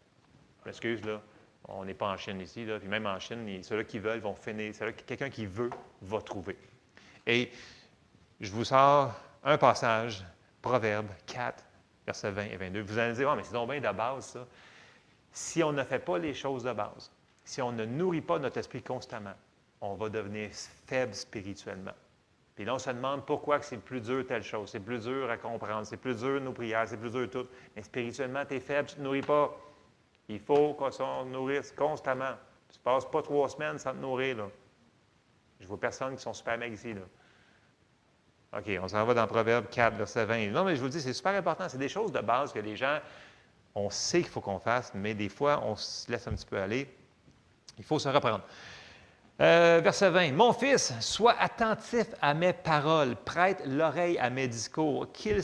Je 0.64 1.06
là. 1.06 1.20
On 1.68 1.84
n'est 1.84 1.94
pas 1.94 2.12
en 2.12 2.16
Chine 2.16 2.40
ici. 2.40 2.64
Puis 2.78 2.88
même 2.88 3.06
en 3.06 3.18
Chine, 3.18 3.62
ceux-là 3.62 3.84
qui 3.84 3.98
veulent 3.98 4.20
vont 4.20 4.34
finir. 4.34 4.72
Quelqu'un 5.06 5.30
qui 5.30 5.46
veut 5.46 5.70
va 6.02 6.20
trouver. 6.20 6.56
Et 7.26 7.50
je 8.40 8.50
vous 8.52 8.64
sors 8.64 9.12
un 9.42 9.58
passage, 9.58 10.24
Proverbe 10.62 11.08
4, 11.26 11.64
versets 12.06 12.30
20 12.30 12.44
et 12.44 12.56
22. 12.56 12.80
Vous 12.82 12.98
allez 12.98 13.14
dire, 13.14 13.28
oh, 13.30 13.36
mais 13.36 13.42
c'est 13.42 13.52
donc 13.52 13.70
bien 13.70 13.80
de 13.80 13.96
base, 13.96 14.26
ça. 14.26 14.46
Si 15.32 15.62
on 15.62 15.72
ne 15.72 15.82
fait 15.84 15.98
pas 15.98 16.18
les 16.18 16.32
choses 16.32 16.62
de 16.62 16.72
base, 16.72 17.10
si 17.44 17.60
on 17.60 17.72
ne 17.72 17.84
nourrit 17.84 18.22
pas 18.22 18.38
notre 18.38 18.58
esprit 18.58 18.82
constamment, 18.82 19.34
on 19.80 19.94
va 19.94 20.08
devenir 20.08 20.50
faible 20.86 21.14
spirituellement. 21.14 21.92
Puis 22.54 22.64
là, 22.64 22.74
on 22.74 22.78
se 22.78 22.88
demande 22.88 23.26
pourquoi 23.26 23.60
c'est 23.60 23.76
plus 23.76 24.00
dur 24.00 24.24
telle 24.26 24.42
chose, 24.42 24.70
c'est 24.70 24.80
plus 24.80 25.04
dur 25.04 25.30
à 25.30 25.36
comprendre, 25.36 25.86
c'est 25.86 25.98
plus 25.98 26.16
dur 26.16 26.40
nos 26.40 26.52
prières, 26.52 26.88
c'est 26.88 26.96
plus 26.96 27.10
dur 27.10 27.28
tout. 27.28 27.46
Mais 27.76 27.82
spirituellement, 27.82 28.46
tu 28.46 28.54
es 28.54 28.60
faible, 28.60 28.88
tu 28.88 28.94
ne 28.94 29.00
te 29.00 29.04
nourris 29.04 29.20
pas. 29.20 29.54
Il 30.28 30.40
faut 30.40 30.72
qu'on 30.72 30.90
se 30.90 31.24
nourrisse 31.26 31.70
constamment. 31.72 32.34
Tu 32.70 32.78
ne 32.78 32.82
passes 32.82 33.04
pas 33.04 33.22
trois 33.22 33.48
semaines 33.50 33.78
sans 33.78 33.92
te 33.92 33.98
nourrir. 33.98 34.38
Là. 34.38 34.48
Je 35.60 35.66
vois 35.66 35.78
personne 35.78 36.16
qui 36.16 36.22
sont 36.22 36.32
super. 36.32 36.56
Là. 36.56 36.66
OK, 38.52 38.78
on 38.82 38.88
s'en 38.88 39.04
va 39.04 39.14
dans 39.14 39.26
Proverbe 39.26 39.66
4, 39.70 39.96
verset 39.96 40.24
20. 40.24 40.48
Non, 40.48 40.64
mais 40.64 40.76
je 40.76 40.80
vous 40.80 40.88
dis, 40.88 41.00
c'est 41.00 41.12
super 41.12 41.34
important. 41.34 41.68
C'est 41.68 41.78
des 41.78 41.88
choses 41.88 42.12
de 42.12 42.20
base 42.20 42.52
que 42.52 42.58
les 42.58 42.76
gens 42.76 42.98
on 43.76 43.90
sait 43.90 44.22
qu'il 44.22 44.30
faut 44.30 44.40
qu'on 44.40 44.58
fasse, 44.58 44.92
mais 44.94 45.14
des 45.14 45.28
fois, 45.28 45.62
on 45.64 45.76
se 45.76 46.10
laisse 46.10 46.26
un 46.26 46.32
petit 46.32 46.46
peu 46.46 46.58
aller. 46.58 46.88
Il 47.78 47.84
faut 47.84 47.98
se 47.98 48.08
reprendre. 48.08 48.40
Euh, 49.38 49.82
verset 49.84 50.08
20. 50.08 50.32
Mon 50.32 50.54
fils, 50.54 50.94
sois 51.00 51.36
attentif 51.38 52.06
à 52.22 52.32
mes 52.32 52.54
paroles, 52.54 53.16
prête 53.16 53.60
l'oreille 53.66 54.16
à 54.18 54.30
mes 54.30 54.48
discours, 54.48 55.12
qu'ils 55.12 55.42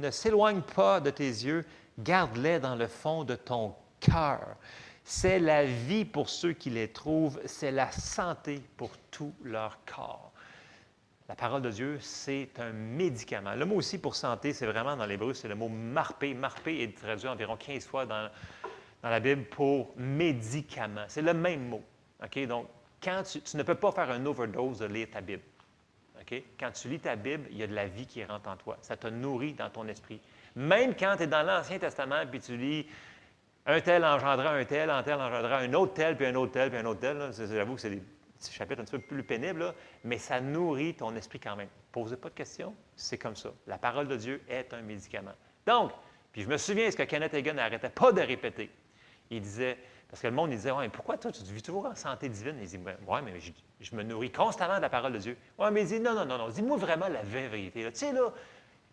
ne 0.00 0.10
s'éloignent 0.12 0.62
pas 0.62 1.00
de 1.00 1.10
tes 1.10 1.24
yeux, 1.24 1.64
garde-les 1.98 2.60
dans 2.60 2.76
le 2.76 2.86
fond 2.86 3.24
de 3.24 3.34
ton 3.34 3.74
cœur. 3.98 4.54
C'est 5.02 5.40
la 5.40 5.64
vie 5.64 6.04
pour 6.04 6.28
ceux 6.28 6.52
qui 6.52 6.70
les 6.70 6.92
trouvent, 6.92 7.40
c'est 7.44 7.72
la 7.72 7.90
santé 7.90 8.62
pour 8.76 8.90
tout 9.10 9.34
leur 9.42 9.78
corps. 9.84 10.25
La 11.28 11.34
parole 11.34 11.62
de 11.62 11.70
Dieu, 11.70 11.98
c'est 12.00 12.50
un 12.58 12.72
médicament. 12.72 13.54
Le 13.54 13.64
mot 13.64 13.76
aussi 13.76 13.98
pour 13.98 14.14
santé, 14.14 14.52
c'est 14.52 14.66
vraiment 14.66 14.96
dans 14.96 15.06
l'hébreu, 15.06 15.34
c'est 15.34 15.48
le 15.48 15.56
mot 15.56 15.68
marpé. 15.68 16.34
Marpé 16.34 16.82
est 16.82 16.96
traduit 16.96 17.28
environ 17.28 17.56
15 17.56 17.84
fois 17.84 18.06
dans, 18.06 18.30
dans 19.02 19.10
la 19.10 19.18
Bible 19.18 19.44
pour 19.44 19.92
médicament. 19.96 21.04
C'est 21.08 21.22
le 21.22 21.34
même 21.34 21.68
mot. 21.68 21.82
Donc, 22.48 22.68
quand 23.02 23.22
tu, 23.24 23.56
ne 23.56 23.62
peux 23.62 23.74
pas 23.74 23.92
faire 23.92 24.10
un 24.10 24.24
overdose 24.24 24.78
de 24.78 24.86
lire 24.86 25.08
ta 25.10 25.20
Bible. 25.20 25.42
OK? 26.20 26.42
Quand 26.58 26.70
tu 26.70 26.88
lis 26.88 27.00
ta 27.00 27.16
Bible, 27.16 27.46
il 27.50 27.58
y 27.58 27.62
a 27.62 27.66
de 27.66 27.74
la 27.74 27.86
vie 27.86 28.06
qui 28.06 28.24
rentre 28.24 28.48
en 28.48 28.56
toi. 28.56 28.78
Ça 28.80 28.96
te 28.96 29.08
nourrit 29.08 29.52
dans 29.52 29.68
ton 29.68 29.86
esprit. 29.88 30.20
Même 30.54 30.94
quand 30.94 31.16
tu 31.16 31.24
es 31.24 31.26
dans 31.26 31.42
l'Ancien 31.42 31.78
Testament, 31.78 32.24
puis 32.30 32.40
tu 32.40 32.56
lis 32.56 32.86
un 33.66 33.80
tel 33.80 34.04
engendra 34.04 34.52
un 34.52 34.64
tel, 34.64 34.90
un 34.90 35.02
tel 35.02 35.20
engendra 35.20 35.58
un 35.58 35.72
autre 35.74 35.94
tel, 35.94 36.16
puis 36.16 36.26
un 36.26 36.34
autre 36.36 36.52
tel, 36.52 36.70
puis 36.70 36.78
un 36.78 36.84
autre 36.86 37.00
tel. 37.00 37.30
J'avoue 37.32 37.74
que 37.74 37.80
c'est 37.80 37.90
des 37.90 38.02
petits 38.36 38.52
chapitres 38.52 38.80
un 38.80 38.84
petit 38.84 38.98
peu 38.98 39.00
plus 39.00 39.22
pénibles, 39.22 39.74
mais 40.04 40.18
ça 40.18 40.40
nourrit 40.40 40.94
ton 40.94 41.14
esprit 41.16 41.40
quand 41.40 41.56
même. 41.56 41.68
Posez 41.92 42.16
pas 42.16 42.28
de 42.28 42.34
questions, 42.34 42.74
c'est 42.94 43.18
comme 43.18 43.36
ça. 43.36 43.50
La 43.66 43.78
parole 43.78 44.08
de 44.08 44.16
Dieu 44.16 44.42
est 44.48 44.72
un 44.72 44.82
médicament. 44.82 45.34
Donc, 45.66 45.92
puis 46.32 46.42
je 46.42 46.48
me 46.48 46.56
souviens 46.58 46.90
ce 46.90 46.96
que 46.96 47.02
Kenneth 47.02 47.34
Hagin 47.34 47.54
n'arrêtait 47.54 47.88
pas 47.88 48.12
de 48.12 48.20
répéter. 48.20 48.70
Il 49.30 49.40
disait, 49.40 49.78
parce 50.08 50.22
que 50.22 50.26
le 50.26 50.34
monde 50.34 50.50
il 50.52 50.56
disait, 50.56 50.70
ouais, 50.70 50.88
pourquoi 50.88 51.16
toi, 51.16 51.32
tu 51.32 51.42
vis 51.44 51.62
toujours 51.62 51.86
en 51.86 51.94
santé 51.94 52.28
divine? 52.28 52.56
Il 52.60 52.68
dit, 52.68 52.78
ouais, 52.78 53.22
mais 53.22 53.40
je, 53.80 53.96
me 53.96 54.02
nourris 54.02 54.30
constamment 54.30 54.76
de 54.76 54.82
la 54.82 54.88
parole 54.88 55.12
de 55.14 55.18
Dieu. 55.18 55.36
Oui, 55.58 55.68
mais 55.72 55.82
il 55.82 55.88
dit, 55.88 56.00
non, 56.00 56.14
non, 56.14 56.26
non, 56.26 56.38
non, 56.38 56.48
dis-moi 56.48 56.76
vraiment 56.76 57.08
la 57.08 57.22
vérité. 57.22 57.82
Tu 57.90 57.98
sais, 57.98 58.12
là, 58.12 58.32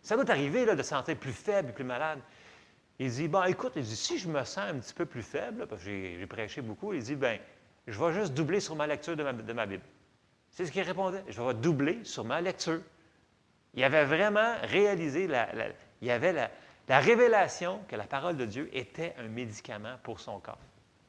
ça 0.02 0.16
doit 0.16 0.26
t'arriver 0.26 0.66
de 0.66 0.84
sentir 0.84 1.18
plus 1.18 1.34
faible, 1.34 1.74
plus 1.74 1.84
malade. 1.84 2.20
Il 3.00 3.10
dit, 3.10 3.28
bon, 3.28 3.44
écoute, 3.44 3.74
il 3.76 3.84
dit, 3.84 3.96
si 3.96 4.18
je 4.18 4.28
me 4.28 4.44
sens 4.44 4.70
un 4.70 4.80
petit 4.80 4.94
peu 4.94 5.06
plus 5.06 5.24
faible, 5.24 5.68
parce 5.68 5.84
que 5.84 5.90
j'ai 5.90 6.28
prêché 6.28 6.62
beaucoup, 6.62 6.94
il 6.94 7.04
dit, 7.04 7.16
ben, 7.16 7.40
je 7.88 8.00
vais 8.00 8.14
juste 8.14 8.34
doubler 8.34 8.60
sur 8.60 8.76
ma 8.76 8.88
lecture 8.88 9.16
de 9.16 9.54
ma, 9.54 9.66
Bible. 9.66 9.84
C'est 10.52 10.66
ce 10.66 10.72
qu'il 10.72 10.84
répondait. 10.84 11.24
Je 11.28 11.42
vais 11.42 11.54
doubler 11.54 12.04
sur 12.04 12.24
ma 12.24 12.40
lecture. 12.40 12.82
Il 13.74 13.84
avait 13.84 14.06
vraiment 14.06 14.56
réalisé, 14.64 15.28
la, 15.28 15.50
il 16.02 16.08
y 16.08 16.12
avait 16.12 16.32
la, 16.32 16.50
la, 16.88 17.00
révélation 17.00 17.80
que 17.88 17.96
la 17.96 18.06
parole 18.06 18.38
de 18.38 18.46
Dieu 18.46 18.70
était 18.72 19.16
un 19.18 19.28
médicament 19.28 19.96
pour 20.04 20.20
son 20.20 20.40
corps. 20.40 20.60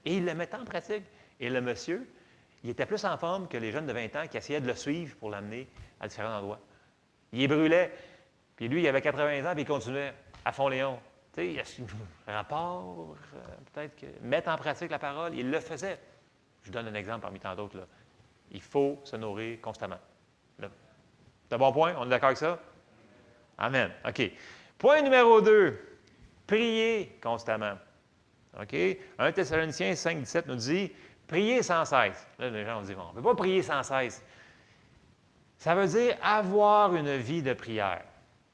Et 0.04 0.16
il 0.16 0.24
le 0.24 0.34
mettait 0.34 0.56
en 0.56 0.64
pratique. 0.64 1.04
Et 1.40 1.50
le 1.50 1.60
monsieur, 1.60 2.08
il 2.64 2.70
était 2.70 2.86
plus 2.86 3.04
en 3.04 3.16
forme 3.18 3.46
que 3.46 3.58
les 3.58 3.70
jeunes 3.70 3.86
de 3.86 3.92
20 3.92 4.16
ans 4.16 4.26
qui 4.28 4.38
essayaient 4.38 4.60
de 4.60 4.66
le 4.66 4.74
suivre 4.74 5.14
pour 5.16 5.30
l'amener 5.30 5.68
à 6.00 6.08
différents 6.08 6.38
endroits. 6.38 6.60
Il 7.32 7.48
brûlait. 7.48 7.92
Puis 8.56 8.68
lui, 8.68 8.82
il 8.82 8.88
avait 8.88 9.02
80 9.02 9.50
ans, 9.50 9.52
puis 9.52 9.62
il 9.62 9.66
continuait 9.66 10.14
à 10.44 10.52
fond 10.52 10.68
Léon. 10.68 10.98
Tu 11.32 11.40
sais, 11.40 11.46
il 11.48 11.54
y 11.54 11.60
a 11.60 11.64
un 12.28 12.36
rapport, 12.36 13.16
euh, 13.34 13.38
peut-être 13.72 13.96
que 13.96 14.06
mettre 14.22 14.48
en 14.48 14.56
pratique 14.56 14.90
la 14.90 14.98
parole, 14.98 15.34
il 15.34 15.50
le 15.50 15.60
faisait. 15.60 15.98
Je 16.64 16.72
donne 16.72 16.88
un 16.88 16.94
exemple 16.94 17.20
parmi 17.20 17.38
tant 17.38 17.54
d'autres. 17.54 17.86
Il 18.50 18.60
faut 18.60 19.00
se 19.04 19.16
nourrir 19.16 19.60
constamment. 19.60 19.98
C'est 20.58 21.54
un 21.54 21.58
bon 21.58 21.72
point? 21.72 21.94
On 21.98 22.06
est 22.06 22.08
d'accord 22.08 22.28
avec 22.28 22.38
ça? 22.38 22.58
Amen. 23.58 23.90
OK. 24.06 24.32
Point 24.78 25.02
numéro 25.02 25.40
2. 25.40 25.78
Prier 26.46 27.18
constamment. 27.22 27.74
OK? 28.60 28.74
1 29.18 29.32
Thessaloniciens 29.32 29.94
5, 29.94 30.20
17 30.20 30.46
nous 30.46 30.56
dit 30.56 30.90
prier 31.26 31.62
sans 31.62 31.84
cesse. 31.84 32.26
Là, 32.38 32.50
les 32.50 32.64
gens 32.64 32.80
vont 32.80 32.86
dire 32.86 32.98
on 32.98 33.10
ne 33.10 33.16
peut 33.16 33.22
pas 33.22 33.34
prier 33.34 33.62
sans 33.62 33.82
cesse. 33.82 34.24
Ça 35.58 35.74
veut 35.74 35.86
dire 35.86 36.16
avoir 36.22 36.94
une 36.94 37.16
vie 37.16 37.42
de 37.42 37.52
prière. 37.52 38.04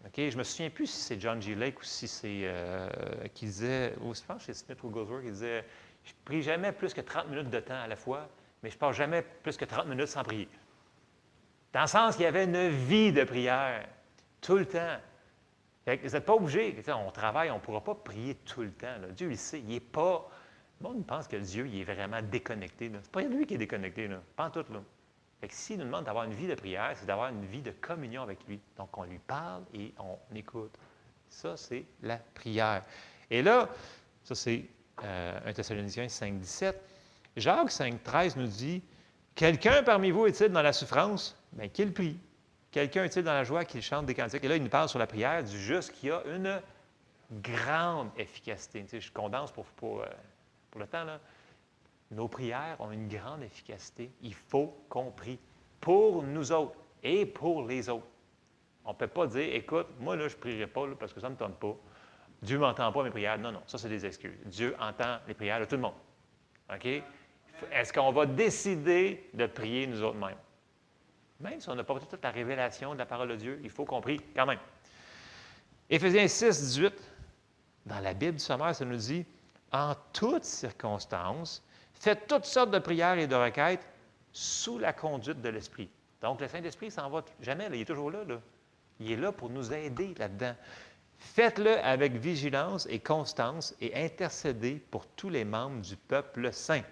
OK? 0.05 0.15
Je 0.17 0.33
ne 0.33 0.39
me 0.39 0.45
souviens 0.45 0.71
plus 0.71 0.87
si 0.87 1.01
c'est 1.01 1.21
John 1.21 1.41
G. 1.41 1.55
Lake 1.55 1.81
ou 1.81 1.85
si 1.85 2.09
c'est 2.09 2.43
euh, 2.45 2.89
qui 3.35 3.47
disait, 3.47 3.95
ou 4.01 4.15
je 4.15 4.23
pense 4.23 4.39
que 4.39 4.53
c'est 4.53 4.65
Smith 4.65 4.79
Wigglesworth 4.83 5.23
qui 5.23 5.31
disait 5.31 5.65
Je 6.05 6.13
ne 6.13 6.25
prie 6.25 6.43
jamais 6.43 6.73
plus 6.73 6.95
que 6.95 7.01
30 7.01 7.29
minutes 7.29 7.51
de 7.51 7.61
temps 7.61 7.81
à 7.81 7.87
la 7.87 7.97
fois, 7.97 8.29
mais 8.63 8.71
je 8.71 8.77
ne 8.77 8.81
passe 8.81 8.97
jamais 8.97 9.23
plus 9.23 9.57
que 9.57 9.65
30 9.65 9.87
minutes 9.87 10.07
sans 10.07 10.23
prier. 10.23 10.49
Dans 11.73 11.83
le 11.83 11.87
sens 11.87 12.17
qu'il 12.17 12.25
y 12.25 12.29
avait 12.29 12.45
une 12.45 12.69
vie 12.69 13.13
de 13.13 13.25
prière 13.25 13.87
tout 14.41 14.57
le 14.57 14.67
temps. 14.67 14.97
vous 15.87 15.93
n'êtes 15.93 16.25
pas 16.25 16.35
obligé. 16.35 16.77
On 16.89 17.11
travaille, 17.11 17.51
on 17.51 17.57
ne 17.57 17.61
pourra 17.61 17.83
pas 17.83 17.95
prier 17.95 18.35
tout 18.35 18.63
le 18.63 18.73
temps. 18.73 18.95
Dieu, 19.11 19.31
il 19.31 19.39
sait. 19.39 19.61
Il 19.61 19.67
n'est 19.67 19.81
pas. 19.81 20.29
Le 20.81 20.89
monde 20.89 21.07
pense 21.07 21.29
que 21.29 21.37
Dieu, 21.37 21.67
il 21.67 21.81
est 21.81 21.85
vraiment 21.85 22.23
déconnecté. 22.23 22.89
Ce 22.89 22.93
n'est 22.93 23.01
pas 23.13 23.23
lui 23.23 23.47
qui 23.47 23.55
est 23.55 23.59
déconnecté. 23.59 24.09
Là. 24.09 24.21
Pas 24.35 24.47
en 24.47 24.51
tout. 24.51 24.65
Là. 24.73 24.81
Fait 25.41 25.49
que 25.49 25.55
s'il 25.55 25.79
nous 25.79 25.85
demande 25.85 26.05
d'avoir 26.05 26.25
une 26.25 26.35
vie 26.35 26.49
de 26.49 26.55
prière, 26.55 26.93
c'est 26.97 27.07
d'avoir 27.07 27.29
une 27.29 27.45
vie 27.45 27.63
de 27.63 27.71
communion 27.71 28.23
avec 28.23 28.47
lui. 28.47 28.61
Donc, 28.77 28.97
on 28.99 29.05
lui 29.05 29.19
parle 29.19 29.63
et 29.73 29.95
on 29.99 30.19
écoute. 30.35 30.77
Ça, 31.29 31.57
c'est 31.57 31.85
la 32.03 32.17
prière. 32.17 32.83
Et 33.31 33.43
là, 33.43 33.69
ça, 34.25 34.35
c'est 34.35 34.65
euh, 35.05 35.39
1 35.47 35.53
Thessaloniciens 35.53 36.09
5, 36.09 36.39
17. 36.39 36.81
Jacques 37.37 37.71
5, 37.71 38.03
13 38.03 38.37
nous 38.37 38.47
dit 38.47 38.83
Quelqu'un 39.35 39.83
parmi 39.83 40.11
vous 40.11 40.27
est-il 40.27 40.49
dans 40.49 40.63
la 40.63 40.73
souffrance? 40.73 41.37
Bien, 41.53 41.69
qu'il 41.69 41.93
prie. 41.93 42.19
Quelqu'un 42.71 43.05
est-il 43.05 43.23
dans 43.23 43.33
la 43.33 43.45
joie 43.45 43.65
qu'il 43.65 43.83
chante 43.83 44.07
des 44.07 44.15
cantiques? 44.15 44.45
Et 44.45 44.49
là, 44.49 44.57
il 44.57 44.63
nous 44.63 44.69
parle 44.69 44.89
sur 44.89 44.99
la 44.99 45.07
prière 45.07 45.43
du 45.43 45.59
juste 45.59 45.93
qui 45.93 46.11
a 46.11 46.23
une 46.27 46.61
grande 47.33 48.11
efficacité. 48.17 48.85
Je 49.01 49.13
condense 49.13 49.51
pour, 49.53 49.65
pour, 49.65 50.03
euh, 50.03 50.07
pour 50.71 50.81
le 50.81 50.87
temps. 50.87 51.05
Là. 51.05 51.21
Nos 52.11 52.29
prières 52.29 52.77
ont 52.81 52.91
une 52.91 53.09
grande 53.09 53.43
efficacité. 53.43 54.11
Il 54.23 54.35
faut 54.35 54.77
qu'on 54.89 55.11
prie 55.11 55.39
pour 55.81 56.23
nous 56.23 56.53
autres 56.53 56.77
et 57.03 57.25
pour 57.25 57.67
les 57.67 57.89
autres. 57.89 58.07
On 58.85 58.91
ne 58.91 58.97
peut 58.97 59.07
pas 59.07 59.27
dire, 59.27 59.55
écoute, 59.55 59.87
moi, 59.99 60.17
là, 60.17 60.29
je 60.29 60.35
ne 60.35 60.41
prierai 60.41 60.67
pas 60.67 60.87
parce 60.99 61.13
que 61.13 61.21
ça 61.21 61.29
ne 61.29 61.35
me 61.35 61.39
tente 61.39 61.57
pas. 61.57 61.77
Dieu 62.43 62.57
ne 62.57 62.63
m'entend 62.63 62.91
pas 62.93 63.03
mes 63.03 63.11
prières. 63.11 63.39
Non, 63.39 63.53
non, 63.53 63.63
ça, 63.67 63.79
c'est 63.79 63.89
des 63.89 64.07
excuses. 64.07 64.39
Dieu 64.47 64.75
entend 64.81 65.19
les 65.29 65.35
prières 65.35 65.61
de 65.61 65.65
tout 65.67 65.77
le 65.77 65.83
monde. 65.83 65.95
OK? 66.73 66.87
Est-ce 67.73 67.93
qu'on 67.93 68.13
va 68.13 68.27
décider 68.27 69.29
de 69.35 69.47
prier 69.47 69.87
nous 69.87 70.03
autres 70.03 70.17
mêmes? 70.17 70.39
Même 71.41 71.61
si 71.61 71.69
on 71.69 71.75
n'a 71.75 71.85
pas 71.85 71.99
toute 71.99 72.23
la 72.23 72.31
révélation 72.31 72.95
de 72.95 72.99
la 72.99 73.07
parole 73.07 73.29
de 73.29 73.37
Dieu, 73.37 73.61
il 73.63 73.71
faut 73.71 73.85
qu'on 73.85 74.01
prie 74.01 74.21
quand 74.35 74.47
même. 74.47 74.59
Éphésiens 75.89 76.29
6, 76.29 76.61
18, 76.61 76.95
dans 77.87 78.01
la 78.01 78.15
Bible 78.15 78.35
du 78.35 78.45
sommaire, 78.45 78.75
ça 78.75 78.85
nous 78.85 78.97
dit 78.97 79.27
En 79.73 79.95
toutes 80.13 80.45
circonstances, 80.45 81.63
Faites 82.01 82.27
toutes 82.27 82.47
sortes 82.47 82.71
de 82.71 82.79
prières 82.79 83.19
et 83.19 83.27
de 83.27 83.35
requêtes 83.35 83.87
sous 84.33 84.79
la 84.79 84.95
conduite 84.95 85.43
de 85.43 85.51
l'Esprit. 85.51 85.91
Donc, 86.23 86.41
le 86.41 86.49
Saint-Esprit 86.49 86.91
s'en 86.91 87.11
va 87.11 87.23
jamais, 87.43 87.69
il 87.75 87.83
est 87.83 87.85
toujours 87.85 88.11
là, 88.11 88.25
là. 88.25 88.41
Il 89.01 89.13
est 89.13 89.17
là 89.17 89.33
pour 89.33 89.51
nous 89.51 89.71
aider 89.73 90.15
là-dedans. 90.19 90.55
Faites-le 91.21 91.79
avec 91.85 92.15
vigilance 92.15 92.87
et 92.91 92.99
constance 92.99 93.75
et 93.81 93.95
intercédez 93.95 94.83
pour 94.91 95.07
tous 95.07 95.29
les 95.29 95.45
membres 95.45 95.83
du 95.83 95.97
peuple 95.97 96.53
saint. 96.53 96.83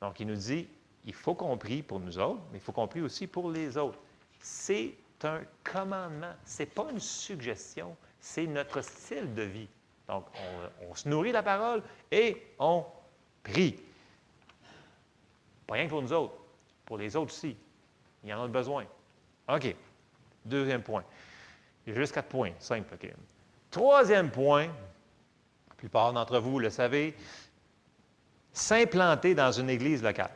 Donc, 0.00 0.20
il 0.20 0.26
nous 0.26 0.34
dit, 0.34 0.68
il 1.04 1.14
faut 1.14 1.34
qu'on 1.34 1.56
prie 1.56 1.82
pour 1.82 2.00
nous 2.00 2.18
autres, 2.18 2.42
mais 2.50 2.58
il 2.58 2.60
faut 2.60 2.72
qu'on 2.72 2.88
prie 2.88 3.00
aussi 3.00 3.26
pour 3.26 3.50
les 3.50 3.78
autres. 3.78 3.98
C'est 4.40 4.94
un 5.22 5.40
commandement, 5.62 6.32
ce 6.44 6.62
n'est 6.62 6.66
pas 6.66 6.88
une 6.90 7.00
suggestion, 7.00 7.96
c'est 8.20 8.46
notre 8.46 8.82
style 8.82 9.32
de 9.34 9.42
vie. 9.42 9.68
Donc, 10.08 10.26
on, 10.90 10.94
se 10.94 11.08
nourrit 11.08 11.30
de 11.30 11.34
la 11.34 11.42
parole 11.42 11.82
et 12.10 12.48
on 12.58 12.84
prie. 13.42 13.80
Pas 15.66 15.74
rien 15.74 15.84
que 15.84 15.90
pour 15.90 16.02
nous 16.02 16.12
autres, 16.12 16.34
pour 16.84 16.98
les 16.98 17.16
autres 17.16 17.32
aussi. 17.32 17.56
Il 18.22 18.30
y 18.30 18.34
en 18.34 18.42
a 18.42 18.48
besoin. 18.48 18.84
OK. 19.48 19.74
Deuxième 20.44 20.82
point. 20.82 21.04
Il 21.86 21.94
y 21.94 21.96
a 21.96 22.00
juste 22.00 22.12
quatre 22.12 22.28
points. 22.28 22.52
Simple. 22.58 22.92
OK. 22.94 23.14
Troisième 23.74 24.30
point, 24.30 24.66
la 24.66 25.74
plupart 25.76 26.12
d'entre 26.12 26.38
vous 26.38 26.60
le 26.60 26.70
savez, 26.70 27.12
s'implanter 28.52 29.34
dans 29.34 29.50
une 29.50 29.68
église 29.68 30.00
locale. 30.00 30.30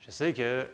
Je 0.00 0.10
sais 0.10 0.34
qu'il 0.34 0.68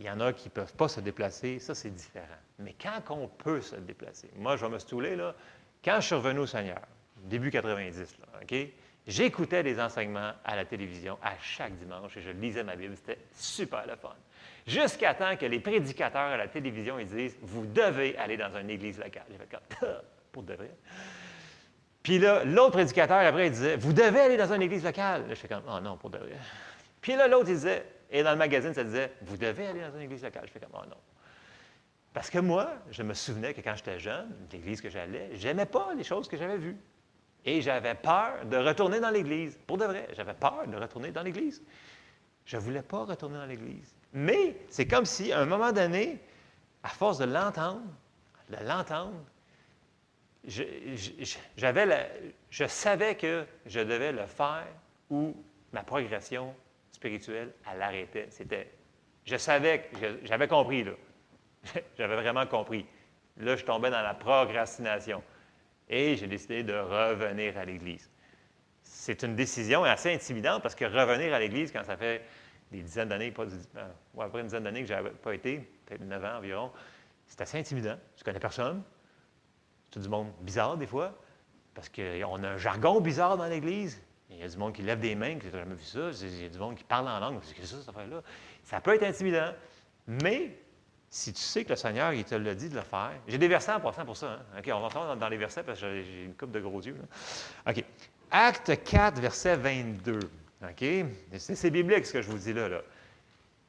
y 0.00 0.10
en 0.10 0.20
a 0.20 0.34
qui 0.34 0.48
ne 0.48 0.52
peuvent 0.52 0.74
pas 0.74 0.88
se 0.88 1.00
déplacer, 1.00 1.58
ça 1.60 1.74
c'est 1.74 1.88
différent. 1.88 2.26
Mais 2.58 2.74
quand 2.78 3.00
on 3.08 3.26
peut 3.26 3.62
se 3.62 3.76
déplacer, 3.76 4.28
moi 4.36 4.56
je 4.56 4.66
vais 4.66 4.70
me 4.70 4.78
stouler, 4.78 5.16
là, 5.16 5.34
quand 5.82 5.98
je 5.98 6.08
suis 6.08 6.14
revenu 6.14 6.40
au 6.40 6.46
Seigneur, 6.46 6.82
début 7.24 7.50
90, 7.50 8.18
là, 8.18 8.40
OK? 8.42 8.54
J'écoutais 9.06 9.62
des 9.62 9.80
enseignements 9.80 10.32
à 10.44 10.56
la 10.56 10.66
télévision 10.66 11.16
à 11.22 11.38
chaque 11.40 11.74
dimanche 11.78 12.18
et 12.18 12.20
je 12.20 12.30
lisais 12.32 12.64
ma 12.64 12.76
Bible. 12.76 12.96
C'était 12.96 13.18
super 13.34 13.86
le 13.86 13.96
fun. 13.96 14.14
Jusqu'à 14.66 15.14
temps 15.14 15.38
que 15.38 15.46
les 15.46 15.58
prédicateurs 15.58 16.32
à 16.32 16.36
la 16.36 16.48
télévision 16.48 16.98
ils 16.98 17.06
disent 17.06 17.38
Vous 17.40 17.64
devez 17.64 18.14
aller 18.18 18.36
dans 18.36 18.54
une 18.54 18.68
église 18.68 18.98
locale. 18.98 19.24
J'ai 19.30 19.38
fait 19.38 19.48
comme 19.50 19.88
Pour 20.32 20.42
de 20.42 20.54
vrai. 20.54 20.74
Puis 22.02 22.18
là, 22.18 22.44
l'autre 22.44 22.72
prédicateur 22.72 23.18
après, 23.18 23.46
il 23.46 23.52
disait 23.52 23.76
Vous 23.76 23.92
devez 23.92 24.20
aller 24.20 24.36
dans 24.36 24.52
une 24.52 24.62
église 24.62 24.84
locale. 24.84 25.26
je 25.28 25.34
fais 25.34 25.48
comme 25.48 25.62
Oh 25.68 25.80
non, 25.80 25.96
pour 25.96 26.10
de 26.10 26.18
vrai. 26.18 26.36
Puis 27.00 27.14
là, 27.14 27.28
l'autre, 27.28 27.48
il 27.48 27.54
disait 27.54 27.84
Et 28.10 28.22
dans 28.22 28.32
le 28.32 28.38
magazine, 28.38 28.74
ça 28.74 28.82
disait 28.82 29.12
Vous 29.22 29.36
devez 29.36 29.66
aller 29.66 29.80
dans 29.80 29.94
une 29.94 30.02
église 30.02 30.24
locale. 30.24 30.44
Je 30.46 30.52
fais 30.52 30.60
comme 30.60 30.74
Oh 30.74 30.86
non. 30.88 30.96
Parce 32.12 32.28
que 32.28 32.38
moi, 32.38 32.70
je 32.90 33.02
me 33.02 33.14
souvenais 33.14 33.54
que 33.54 33.60
quand 33.60 33.74
j'étais 33.76 33.98
jeune, 33.98 34.28
l'église 34.52 34.80
que 34.80 34.90
j'allais, 34.90 35.30
j'aimais 35.34 35.66
pas 35.66 35.94
les 35.96 36.04
choses 36.04 36.28
que 36.28 36.36
j'avais 36.36 36.58
vues. 36.58 36.76
Et 37.44 37.60
j'avais 37.60 37.94
peur 37.94 38.44
de 38.44 38.56
retourner 38.56 39.00
dans 39.00 39.10
l'Église. 39.10 39.58
Pour 39.66 39.78
de 39.78 39.84
vrai, 39.84 40.08
j'avais 40.14 40.34
peur 40.34 40.64
de 40.66 40.76
retourner 40.76 41.10
dans 41.10 41.22
l'Église. 41.22 41.62
Je 42.44 42.56
ne 42.56 42.62
voulais 42.62 42.82
pas 42.82 43.04
retourner 43.04 43.36
dans 43.36 43.46
l'Église. 43.46 43.96
Mais 44.12 44.56
c'est 44.68 44.86
comme 44.86 45.06
si, 45.06 45.32
à 45.32 45.40
un 45.40 45.46
moment 45.46 45.72
donné, 45.72 46.20
à 46.82 46.88
force 46.88 47.18
de 47.18 47.24
l'entendre, 47.24 47.82
de 48.50 48.64
l'entendre, 48.64 49.14
je, 50.46 51.36
savais 52.66 53.14
que 53.14 53.46
je 53.66 53.80
devais 53.80 54.12
le 54.12 54.26
faire 54.26 54.66
ou 55.10 55.36
ma 55.72 55.82
progression 55.82 56.54
spirituelle, 56.90 57.52
elle 57.70 57.78
l'arrêtait. 57.78 58.26
C'était, 58.30 58.70
je 59.24 59.36
savais 59.36 59.88
j'avais 60.24 60.48
compris, 60.48 60.84
là. 60.84 60.92
J'avais 61.96 62.16
vraiment 62.16 62.44
compris. 62.44 62.84
Là, 63.36 63.54
je 63.54 63.64
tombais 63.64 63.88
dans 63.88 64.02
la 64.02 64.14
procrastination. 64.14 65.22
Et 65.88 66.16
j'ai 66.16 66.26
décidé 66.26 66.64
de 66.64 66.74
revenir 66.74 67.56
à 67.56 67.64
l'Église. 67.64 68.10
C'est 68.82 69.22
une 69.22 69.36
décision 69.36 69.84
assez 69.84 70.12
intimidante 70.12 70.60
parce 70.62 70.74
que 70.74 70.84
revenir 70.84 71.32
à 71.32 71.38
l'Église, 71.38 71.70
quand 71.70 71.84
ça 71.84 71.96
fait 71.96 72.22
des 72.72 72.82
dizaines 72.82 73.08
d'années, 73.08 73.30
pas 73.30 73.44
euh, 73.44 73.88
après 74.18 74.40
une 74.40 74.46
dizaine 74.46 74.64
d'années 74.64 74.82
que 74.82 74.88
je 74.88 74.94
n'avais 74.94 75.10
pas 75.10 75.34
été, 75.34 75.58
peut-être 75.86 76.00
neuf 76.00 76.24
ans 76.24 76.38
environ, 76.38 76.72
c'est 77.26 77.40
assez 77.40 77.58
intimidant. 77.58 77.96
Je 78.16 78.22
ne 78.22 78.24
connais 78.24 78.40
personne? 78.40 78.82
C'est 79.92 80.00
du 80.00 80.08
monde 80.08 80.28
bizarre 80.40 80.76
des 80.76 80.86
fois, 80.86 81.14
parce 81.74 81.88
qu'on 81.88 82.44
a 82.44 82.48
un 82.48 82.58
jargon 82.58 83.00
bizarre 83.00 83.36
dans 83.36 83.46
l'Église. 83.46 84.00
Il 84.30 84.38
y 84.38 84.42
a 84.42 84.48
du 84.48 84.56
monde 84.56 84.72
qui 84.72 84.82
lève 84.82 84.98
des 84.98 85.14
mains, 85.14 85.38
qui 85.38 85.46
n'a 85.46 85.58
jamais 85.58 85.74
vu 85.74 85.84
ça? 85.84 86.10
Il 86.22 86.42
y 86.42 86.46
a 86.46 86.48
du 86.48 86.58
monde 86.58 86.76
qui 86.76 86.84
parle 86.84 87.08
en 87.08 87.20
langue. 87.20 87.38
C'est 87.42 87.66
ça, 87.66 87.76
cette 87.78 87.88
affaire-là? 87.88 88.22
Ça 88.64 88.80
peut 88.80 88.94
être 88.94 89.02
intimidant. 89.02 89.52
Mais 90.06 90.56
si 91.10 91.32
tu 91.34 91.42
sais 91.42 91.64
que 91.64 91.70
le 91.70 91.76
Seigneur, 91.76 92.14
il 92.14 92.24
te 92.24 92.34
l'a 92.34 92.54
dit 92.54 92.70
de 92.70 92.74
le 92.74 92.80
faire. 92.80 93.12
J'ai 93.28 93.36
des 93.36 93.48
versets 93.48 93.72
en 93.72 93.80
passant 93.80 94.06
pour 94.06 94.16
ça. 94.16 94.38
Hein. 94.54 94.58
OK, 94.58 94.70
on 94.72 94.80
va 94.80 94.86
entrer 94.86 95.16
dans 95.18 95.28
les 95.28 95.36
versets 95.36 95.62
parce 95.62 95.80
que 95.80 96.02
j'ai 96.02 96.24
une 96.24 96.34
coupe 96.34 96.52
de 96.52 96.60
gros 96.60 96.80
yeux. 96.80 96.96
OK. 97.68 97.84
Acte 98.30 98.82
4, 98.82 99.20
verset 99.20 99.56
22. 99.56 100.20
OK? 100.62 100.84
C'est 101.36 101.70
biblique 101.70 102.06
ce 102.06 102.14
que 102.14 102.22
je 102.22 102.30
vous 102.30 102.38
dis 102.38 102.54
là. 102.54 102.68
là. 102.70 102.80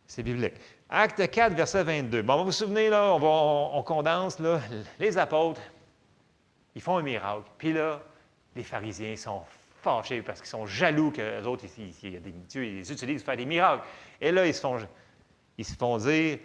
C'est 0.07 0.23
biblique. 0.23 0.53
Acte 0.89 1.29
4, 1.29 1.53
verset 1.53 1.83
22. 1.83 2.21
Bon, 2.21 2.37
vous 2.37 2.45
vous 2.45 2.51
souvenez, 2.53 2.89
là, 2.89 3.13
on, 3.13 3.77
on, 3.77 3.83
condense, 3.83 4.39
là, 4.39 4.61
les 4.99 5.17
apôtres, 5.17 5.59
ils 6.75 6.81
font 6.81 6.97
un 6.97 7.01
miracle. 7.01 7.43
Puis 7.57 7.73
là, 7.73 8.01
les 8.55 8.63
pharisiens 8.63 9.15
sont 9.15 9.41
fâchés 9.81 10.21
parce 10.21 10.39
qu'ils 10.39 10.49
sont 10.49 10.65
jaloux 10.65 11.11
que 11.11 11.21
les 11.21 11.45
autres, 11.45 11.65
ici, 11.65 11.93
il 12.03 12.13
y 12.13 12.17
a 12.17 12.19
des 12.19 12.31
dieux, 12.31 12.65
ils 12.65 12.75
les 12.77 12.91
utilisent 12.91 13.21
pour 13.21 13.31
faire 13.31 13.37
des 13.37 13.45
miracles. 13.45 13.83
Et 14.21 14.31
là, 14.31 14.47
ils 14.47 14.53
se 14.53 14.61
font, 14.61 14.77
ils 15.57 15.65
font 15.65 15.97
dire 15.97 16.39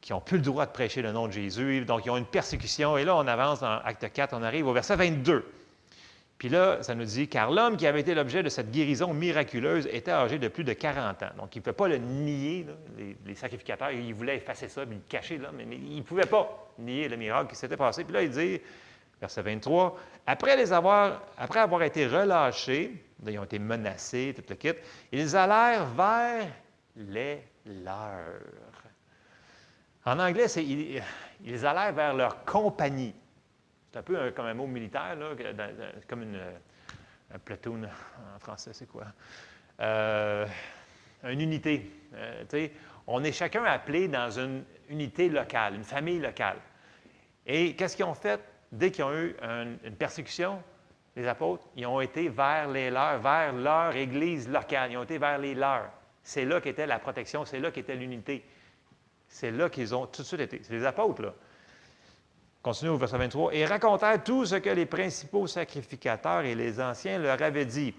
qu'ils 0.00 0.14
n'ont 0.14 0.20
plus 0.20 0.38
le 0.38 0.42
droit 0.42 0.66
de 0.66 0.72
prêcher 0.72 1.00
le 1.00 1.12
nom 1.12 1.26
de 1.26 1.32
Jésus. 1.32 1.84
Donc, 1.84 2.04
ils 2.04 2.10
ont 2.10 2.16
une 2.16 2.26
persécution. 2.26 2.98
Et 2.98 3.04
là, 3.04 3.16
on 3.16 3.26
avance 3.26 3.60
dans 3.60 3.78
Acte 3.84 4.12
4, 4.12 4.34
on 4.36 4.42
arrive 4.42 4.66
au 4.66 4.72
verset 4.72 4.96
22. 4.96 5.44
Puis 6.42 6.48
là, 6.48 6.82
ça 6.82 6.96
nous 6.96 7.04
dit, 7.04 7.28
car 7.28 7.52
l'homme 7.52 7.76
qui 7.76 7.86
avait 7.86 8.00
été 8.00 8.16
l'objet 8.16 8.42
de 8.42 8.48
cette 8.48 8.72
guérison 8.72 9.14
miraculeuse 9.14 9.86
était 9.92 10.10
âgé 10.10 10.40
de 10.40 10.48
plus 10.48 10.64
de 10.64 10.72
40 10.72 11.22
ans. 11.22 11.30
Donc, 11.38 11.54
il 11.54 11.60
ne 11.60 11.62
peut 11.62 11.72
pas 11.72 11.86
le 11.86 11.98
nier, 11.98 12.66
les, 13.24 13.34
sacrificateurs, 13.36 13.92
ils 13.92 14.12
voulaient 14.12 14.38
effacer 14.38 14.68
ça, 14.68 14.84
puis 14.84 14.96
le 14.96 15.02
cacher, 15.08 15.38
là, 15.38 15.50
mais, 15.56 15.64
il 15.70 15.98
ne 15.98 16.02
pouvait 16.02 16.26
pas 16.26 16.68
nier 16.80 17.08
le 17.08 17.16
miracle 17.16 17.48
qui 17.48 17.54
s'était 17.54 17.76
passé. 17.76 18.02
Puis 18.02 18.12
là, 18.12 18.24
il 18.24 18.30
dit, 18.30 18.60
verset 19.22 19.42
23, 19.42 19.98
après, 20.26 20.56
les 20.56 20.72
avoir, 20.72 21.22
après 21.38 21.60
avoir 21.60 21.82
été 21.84 22.06
relâchés, 22.06 23.04
ils 23.24 23.38
ont 23.38 23.44
été 23.44 23.60
menacés, 23.60 24.34
tout 24.36 24.42
le 24.48 24.56
kit, 24.56 24.72
ils 25.12 25.36
allèrent 25.36 25.86
vers 25.86 26.48
les 26.96 27.44
leurs. 27.64 28.42
En 30.04 30.18
anglais, 30.18 30.48
c'est 30.48 30.64
ils, 30.64 31.66
allèrent 31.66 31.92
vers 31.92 32.14
leur 32.14 32.44
compagnie. 32.44 33.14
C'est 33.92 34.00
un 34.00 34.02
peu 34.02 34.32
comme 34.32 34.46
un 34.46 34.54
mot 34.54 34.66
militaire, 34.66 35.14
là, 35.14 35.28
comme 36.08 36.22
une, 36.22 36.40
un 37.32 37.38
platoon 37.38 37.84
en 37.84 38.38
français, 38.40 38.72
c'est 38.72 38.88
quoi? 38.88 39.04
Euh, 39.78 40.46
une 41.22 41.40
unité. 41.40 41.88
Euh, 42.14 42.68
on 43.06 43.22
est 43.22 43.32
chacun 43.32 43.62
appelé 43.64 44.08
dans 44.08 44.36
une 44.36 44.64
unité 44.88 45.28
locale, 45.28 45.76
une 45.76 45.84
famille 45.84 46.18
locale. 46.18 46.56
Et 47.46 47.76
qu'est-ce 47.76 47.94
qu'ils 47.94 48.04
ont 48.04 48.14
fait? 48.14 48.40
Dès 48.72 48.90
qu'ils 48.90 49.04
ont 49.04 49.14
eu 49.14 49.36
une 49.84 49.94
persécution? 49.96 50.62
Les 51.14 51.28
apôtres, 51.28 51.68
ils 51.76 51.86
ont 51.86 52.00
été 52.00 52.28
vers 52.30 52.68
les 52.68 52.90
leurs, 52.90 53.20
vers 53.20 53.52
leur 53.52 53.94
église 53.94 54.48
locale. 54.48 54.92
Ils 54.92 54.96
ont 54.96 55.02
été 55.02 55.18
vers 55.18 55.38
les 55.38 55.54
leurs. 55.54 55.90
C'est 56.22 56.44
là 56.44 56.60
qu'était 56.60 56.86
la 56.86 56.98
protection, 56.98 57.44
c'est 57.44 57.60
là 57.60 57.70
qu'était 57.70 57.94
l'unité. 57.94 58.44
C'est 59.28 59.50
là 59.50 59.68
qu'ils 59.68 59.94
ont 59.94 60.06
tout 60.06 60.22
de 60.22 60.26
suite 60.26 60.40
été. 60.40 60.60
C'est 60.62 60.72
les 60.72 60.84
apôtres, 60.84 61.22
là. 61.22 61.34
Continue 62.62 62.92
au 62.92 62.96
verset 62.96 63.18
23. 63.18 63.54
Et 63.54 63.66
racontèrent 63.66 64.22
tout 64.22 64.46
ce 64.46 64.54
que 64.54 64.70
les 64.70 64.86
principaux 64.86 65.46
sacrificateurs 65.48 66.42
et 66.42 66.54
les 66.54 66.80
anciens 66.80 67.18
leur 67.18 67.42
avaient 67.42 67.66
dit. 67.66 67.92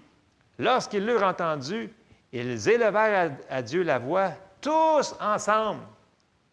Lorsqu'ils 0.58 1.04
l'eurent 1.04 1.24
entendu, 1.24 1.90
ils 2.32 2.68
élevèrent 2.68 3.32
à, 3.50 3.62
Dieu 3.62 3.82
la 3.82 3.98
voix, 3.98 4.32
tous 4.62 5.14
ensemble. 5.20 5.82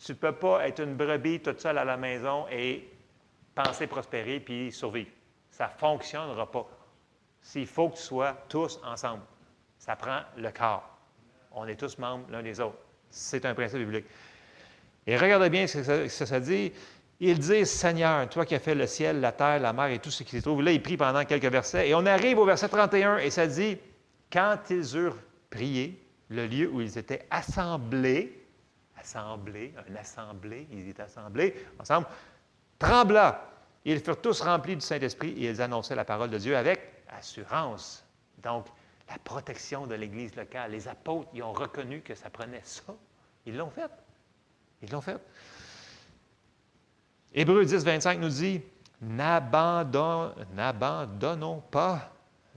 Tu 0.03 0.11
ne 0.11 0.17
peux 0.17 0.33
pas 0.33 0.67
être 0.67 0.81
une 0.81 0.95
brebis 0.95 1.39
toute 1.39 1.61
seule 1.61 1.77
à 1.77 1.85
la 1.85 1.95
maison 1.95 2.45
et 2.51 2.90
penser 3.55 3.87
prospérer 3.87 4.39
puis 4.39 4.71
survivre. 4.71 5.09
Ça 5.49 5.67
ne 5.67 5.79
fonctionnera 5.79 6.49
pas. 6.49 6.67
S'il 7.41 7.67
faut 7.67 7.89
que 7.89 7.95
tu 7.95 8.03
sois 8.03 8.33
tous 8.47 8.79
ensemble. 8.83 9.23
Ça 9.77 9.95
prend 9.95 10.21
le 10.37 10.51
corps. 10.51 10.97
On 11.51 11.67
est 11.67 11.75
tous 11.75 11.97
membres 11.97 12.25
l'un 12.29 12.43
des 12.43 12.59
autres. 12.59 12.77
C'est 13.09 13.45
un 13.45 13.53
principe 13.53 13.79
biblique. 13.79 14.05
Et 15.05 15.17
regardez 15.17 15.49
bien 15.49 15.67
ce 15.67 15.79
que 15.79 16.07
ça 16.07 16.39
dit. 16.39 16.71
Ils 17.19 17.65
Seigneur, 17.67 18.27
toi 18.29 18.45
qui 18.45 18.55
as 18.55 18.59
fait 18.59 18.73
le 18.73 18.87
ciel, 18.87 19.19
la 19.19 19.31
terre, 19.31 19.59
la 19.59 19.73
mer 19.73 19.87
et 19.87 19.99
tout 19.99 20.09
ce 20.09 20.23
qui 20.23 20.31
s'y 20.31 20.41
trouve. 20.41 20.63
Là, 20.63 20.71
il 20.71 20.81
prie 20.81 20.97
pendant 20.97 21.23
quelques 21.23 21.51
versets. 21.51 21.89
Et 21.89 21.93
on 21.93 22.05
arrive 22.05 22.39
au 22.39 22.45
verset 22.45 22.67
31 22.67 23.17
et 23.17 23.29
ça 23.29 23.45
dit, 23.45 23.77
quand 24.31 24.57
ils 24.69 24.95
eurent 24.95 25.17
prié, 25.49 26.01
le 26.29 26.47
lieu 26.47 26.69
où 26.69 26.81
ils 26.81 26.97
étaient 26.97 27.27
assemblés, 27.29 28.43
assemblés, 28.97 29.73
un 29.77 29.95
assemblée, 29.95 30.67
ils 30.71 30.89
étaient 30.89 31.03
assemblés 31.03 31.53
ensemble, 31.77 32.07
trembla. 32.81 33.47
Ils 33.85 33.99
furent 33.99 34.19
tous 34.19 34.41
remplis 34.41 34.75
du 34.75 34.81
Saint-Esprit 34.81 35.29
et 35.29 35.49
ils 35.49 35.61
annonçaient 35.61 35.95
la 35.95 36.05
parole 36.05 36.29
de 36.29 36.37
Dieu 36.37 36.57
avec 36.57 37.03
assurance. 37.09 38.03
Donc, 38.43 38.65
la 39.09 39.17
protection 39.17 39.87
de 39.87 39.95
l'Église 39.95 40.35
locale. 40.35 40.71
Les 40.71 40.87
apôtres, 40.87 41.29
ils 41.33 41.43
ont 41.43 41.51
reconnu 41.53 42.01
que 42.01 42.15
ça 42.15 42.29
prenait 42.29 42.61
ça. 42.63 42.93
Ils 43.45 43.57
l'ont 43.57 43.69
fait. 43.69 43.89
Ils 44.81 44.91
l'ont 44.91 45.01
fait. 45.01 45.17
Hébreu 47.33 47.65
10, 47.65 47.83
25 47.83 48.19
nous 48.19 48.29
dit 48.29 48.61
N'abandonnons 49.01 50.03
pas 51.71 52.11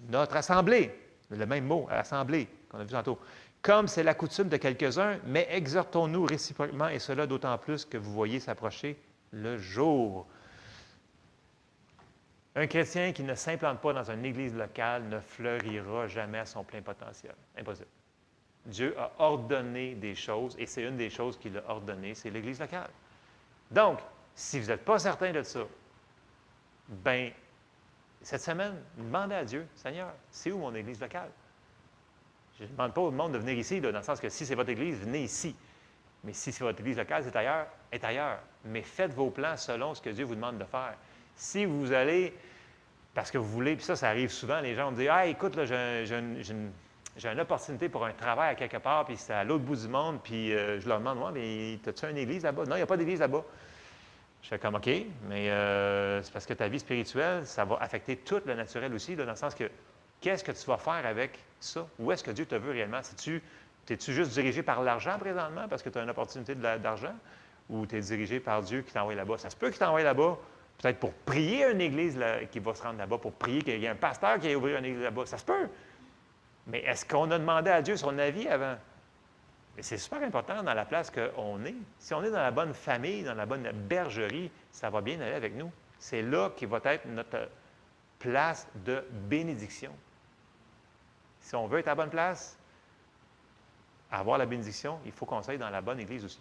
notre 0.08 0.36
assemblée. 0.36 0.94
Le 1.30 1.46
même 1.46 1.64
mot, 1.64 1.88
assemblée, 1.90 2.48
qu'on 2.68 2.78
a 2.78 2.84
vu 2.84 2.90
tantôt. 2.90 3.18
Comme 3.62 3.88
c'est 3.88 4.02
la 4.02 4.12
coutume 4.14 4.48
de 4.48 4.58
quelques-uns, 4.58 5.18
mais 5.26 5.48
exhortons-nous 5.50 6.26
réciproquement, 6.26 6.88
et 6.88 6.98
cela 6.98 7.26
d'autant 7.26 7.56
plus 7.56 7.86
que 7.86 7.96
vous 7.96 8.12
voyez 8.12 8.40
s'approcher 8.40 8.98
le 9.34 9.58
jour. 9.58 10.26
Un 12.56 12.66
chrétien 12.66 13.12
qui 13.12 13.24
ne 13.24 13.34
s'implante 13.34 13.80
pas 13.80 13.92
dans 13.92 14.10
une 14.10 14.24
église 14.24 14.54
locale 14.54 15.08
ne 15.08 15.18
fleurira 15.18 16.06
jamais 16.06 16.38
à 16.38 16.46
son 16.46 16.62
plein 16.62 16.82
potentiel. 16.82 17.34
Impossible. 17.58 17.88
Dieu 18.66 18.94
a 18.98 19.10
ordonné 19.18 19.94
des 19.94 20.14
choses, 20.14 20.54
et 20.58 20.66
c'est 20.66 20.84
une 20.84 20.96
des 20.96 21.10
choses 21.10 21.36
qu'il 21.36 21.58
a 21.58 21.62
ordonnées, 21.68 22.14
c'est 22.14 22.30
l'église 22.30 22.60
locale. 22.60 22.88
Donc, 23.70 23.98
si 24.34 24.60
vous 24.60 24.68
n'êtes 24.68 24.84
pas 24.84 24.98
certain 24.98 25.32
de 25.32 25.42
ça, 25.42 25.60
ben 26.88 27.30
cette 28.22 28.40
semaine, 28.40 28.82
demandez 28.96 29.34
à 29.34 29.44
Dieu, 29.44 29.66
Seigneur, 29.74 30.14
c'est 30.30 30.50
où 30.50 30.58
mon 30.58 30.74
église 30.74 31.00
locale? 31.00 31.30
Je 32.58 32.64
ne 32.64 32.68
demande 32.68 32.94
pas 32.94 33.00
au 33.02 33.10
monde 33.10 33.32
de 33.32 33.38
venir 33.38 33.58
ici, 33.58 33.80
dans 33.80 33.90
le 33.90 34.02
sens 34.02 34.20
que 34.20 34.28
si 34.28 34.46
c'est 34.46 34.54
votre 34.54 34.70
église, 34.70 34.98
venez 35.00 35.24
ici. 35.24 35.54
Mais 36.22 36.32
si 36.32 36.52
c'est 36.52 36.64
votre 36.64 36.80
église 36.80 36.96
locale, 36.96 37.22
c'est 37.24 37.36
ailleurs, 37.36 37.66
est 37.92 38.02
ailleurs. 38.02 38.38
Mais 38.66 38.82
faites 38.82 39.12
vos 39.12 39.30
plans 39.30 39.56
selon 39.56 39.94
ce 39.94 40.02
que 40.02 40.10
Dieu 40.10 40.24
vous 40.24 40.34
demande 40.34 40.58
de 40.58 40.64
faire. 40.64 40.94
Si 41.36 41.64
vous 41.64 41.92
allez, 41.92 42.34
parce 43.14 43.30
que 43.30 43.38
vous 43.38 43.48
voulez, 43.48 43.76
puis 43.76 43.84
ça, 43.84 43.96
ça 43.96 44.08
arrive 44.08 44.30
souvent, 44.30 44.60
les 44.60 44.74
gens 44.74 44.90
me 44.90 44.96
disent 44.96 45.08
Ah, 45.10 45.26
écoute, 45.26 45.58
j'ai 45.64 47.30
une, 47.30 47.40
opportunité 47.40 47.88
pour 47.88 48.04
un 48.04 48.12
travail 48.12 48.50
à 48.50 48.54
quelque 48.54 48.78
part, 48.78 49.04
puis 49.04 49.16
c'est 49.16 49.32
à 49.32 49.44
l'autre 49.44 49.64
bout 49.64 49.76
du 49.76 49.88
monde, 49.88 50.20
puis 50.22 50.52
euh, 50.52 50.80
je 50.80 50.88
leur 50.88 50.98
demande 50.98 51.18
Moi, 51.18 51.32
mais 51.32 51.78
as-tu 51.86 52.06
une 52.08 52.18
église 52.18 52.42
là-bas? 52.42 52.64
Non, 52.64 52.76
il 52.76 52.78
n'y 52.78 52.82
a 52.82 52.86
pas 52.86 52.96
d'église 52.96 53.20
là-bas. 53.20 53.44
Je 54.42 54.48
fais 54.48 54.58
comme 54.58 54.74
OK, 54.74 54.90
mais 55.28 55.50
euh, 55.50 56.22
c'est 56.22 56.32
parce 56.32 56.44
que 56.44 56.52
ta 56.52 56.68
vie 56.68 56.78
spirituelle, 56.78 57.46
ça 57.46 57.64
va 57.64 57.78
affecter 57.80 58.16
tout 58.18 58.42
le 58.44 58.54
naturel 58.54 58.92
aussi, 58.92 59.16
dans 59.16 59.24
le 59.24 59.36
sens 59.36 59.54
que 59.54 59.70
qu'est-ce 60.20 60.44
que 60.44 60.52
tu 60.52 60.66
vas 60.66 60.76
faire 60.76 61.06
avec 61.06 61.38
ça? 61.60 61.86
Où 61.98 62.12
est-ce 62.12 62.22
que 62.22 62.30
Dieu 62.30 62.44
te 62.44 62.54
veut 62.54 62.72
réellement? 62.72 62.98
Es-tu 62.98 63.42
es-tu 63.88 64.12
juste 64.12 64.32
dirigé 64.32 64.62
par 64.62 64.82
l'argent 64.82 65.18
présentement 65.18 65.68
parce 65.68 65.82
que 65.82 65.90
tu 65.90 65.98
as 65.98 66.02
une 66.02 66.10
opportunité 66.10 66.54
d'argent? 66.54 67.14
Ou 67.70 67.86
tu 67.86 67.96
es 67.96 68.00
dirigé 68.00 68.40
par 68.40 68.62
Dieu 68.62 68.82
qui 68.82 68.92
t'envoie 68.92 69.14
là-bas? 69.14 69.38
Ça 69.38 69.50
se 69.50 69.56
peut 69.56 69.70
qu'il 69.70 69.78
t'envoie 69.78 70.02
là-bas, 70.02 70.38
peut-être 70.78 70.98
pour 70.98 71.12
prier 71.12 71.70
une 71.70 71.80
église 71.80 72.18
qui 72.50 72.58
va 72.58 72.74
se 72.74 72.82
rendre 72.82 72.98
là-bas, 72.98 73.18
pour 73.18 73.32
prier 73.32 73.62
qu'il 73.62 73.78
y 73.78 73.84
ait 73.84 73.88
un 73.88 73.94
pasteur 73.94 74.38
qui 74.38 74.48
ait 74.48 74.54
ouvert 74.54 74.78
une 74.78 74.84
église 74.84 75.02
là-bas. 75.02 75.26
Ça 75.26 75.38
se 75.38 75.44
peut. 75.44 75.68
Mais 76.66 76.80
est-ce 76.80 77.04
qu'on 77.04 77.30
a 77.30 77.38
demandé 77.38 77.70
à 77.70 77.82
Dieu 77.82 77.96
son 77.96 78.18
avis 78.18 78.48
avant? 78.48 78.76
c'est 79.80 79.98
super 79.98 80.22
important 80.22 80.62
dans 80.62 80.74
la 80.74 80.84
place 80.84 81.10
qu'on 81.10 81.64
est. 81.64 81.74
Si 81.98 82.14
on 82.14 82.22
est 82.22 82.30
dans 82.30 82.38
la 82.38 82.50
bonne 82.50 82.74
famille, 82.74 83.24
dans 83.24 83.34
la 83.34 83.46
bonne 83.46 83.70
bergerie, 83.72 84.50
ça 84.70 84.88
va 84.90 85.00
bien 85.00 85.20
aller 85.20 85.34
avec 85.34 85.54
nous. 85.56 85.70
C'est 85.98 86.22
là 86.22 86.50
qui 86.56 86.66
va 86.66 86.80
être 86.84 87.06
notre 87.06 87.48
place 88.18 88.68
de 88.84 89.04
bénédiction. 89.28 89.92
Si 91.40 91.54
on 91.56 91.66
veut 91.66 91.80
être 91.80 91.88
à 91.88 91.90
la 91.90 91.94
bonne 91.96 92.10
place, 92.10 92.56
avoir 94.10 94.38
la 94.38 94.46
bénédiction, 94.46 95.00
il 95.04 95.12
faut 95.12 95.26
qu'on 95.26 95.42
soit 95.42 95.56
dans 95.56 95.70
la 95.70 95.80
bonne 95.80 95.98
église 95.98 96.24
aussi. 96.24 96.40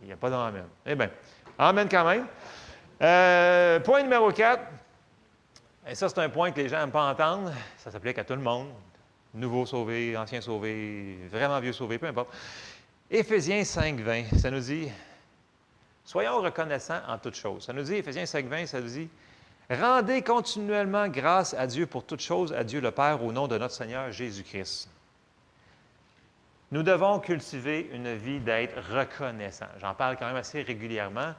Il 0.00 0.06
n'y 0.06 0.12
a 0.12 0.16
pas 0.16 0.30
d'amen. 0.30 0.66
Eh 0.86 0.94
bien, 0.94 1.10
amen 1.58 1.88
quand 1.90 2.04
même. 2.04 2.26
Euh, 3.02 3.80
point 3.80 4.02
numéro 4.02 4.30
4. 4.30 4.62
Et 5.86 5.94
ça, 5.94 6.08
c'est 6.08 6.18
un 6.18 6.28
point 6.28 6.50
que 6.50 6.60
les 6.60 6.68
gens 6.68 6.78
n'aiment 6.78 6.90
pas 6.90 7.10
entendre. 7.10 7.52
Ça 7.78 7.90
s'applique 7.90 8.18
à 8.18 8.24
tout 8.24 8.34
le 8.34 8.40
monde. 8.40 8.68
Nouveau 9.34 9.66
sauvé, 9.66 10.16
ancien 10.16 10.40
sauvé, 10.40 11.18
vraiment 11.30 11.58
vieux 11.60 11.72
sauvé, 11.72 11.98
peu 11.98 12.06
importe. 12.06 12.28
Éphésiens 13.10 13.64
5, 13.64 14.00
20, 14.00 14.38
ça 14.38 14.50
nous 14.50 14.60
dit 14.60 14.88
Soyons 16.04 16.40
reconnaissants 16.40 17.00
en 17.08 17.18
toutes 17.18 17.34
choses. 17.34 17.64
Ça 17.64 17.72
nous 17.72 17.82
dit, 17.82 17.94
Éphésiens 17.94 18.26
5, 18.26 18.46
20, 18.46 18.66
ça 18.66 18.80
nous 18.80 18.88
dit 18.88 19.08
Rendez 19.70 20.22
continuellement 20.22 21.08
grâce 21.08 21.54
à 21.54 21.66
Dieu 21.66 21.86
pour 21.86 22.04
toutes 22.04 22.20
choses, 22.20 22.52
à 22.52 22.64
Dieu 22.64 22.80
le 22.80 22.90
Père, 22.90 23.22
au 23.24 23.32
nom 23.32 23.48
de 23.48 23.56
notre 23.56 23.74
Seigneur 23.74 24.12
Jésus-Christ. 24.12 24.88
Nous 26.74 26.82
devons 26.82 27.20
cultiver 27.20 27.88
une 27.92 28.16
vie 28.16 28.40
d'être 28.40 28.74
reconnaissant. 28.92 29.68
J'en 29.80 29.94
parle 29.94 30.16
quand 30.16 30.26
même 30.26 30.34
assez 30.34 30.60
régulièrement. 30.60 31.32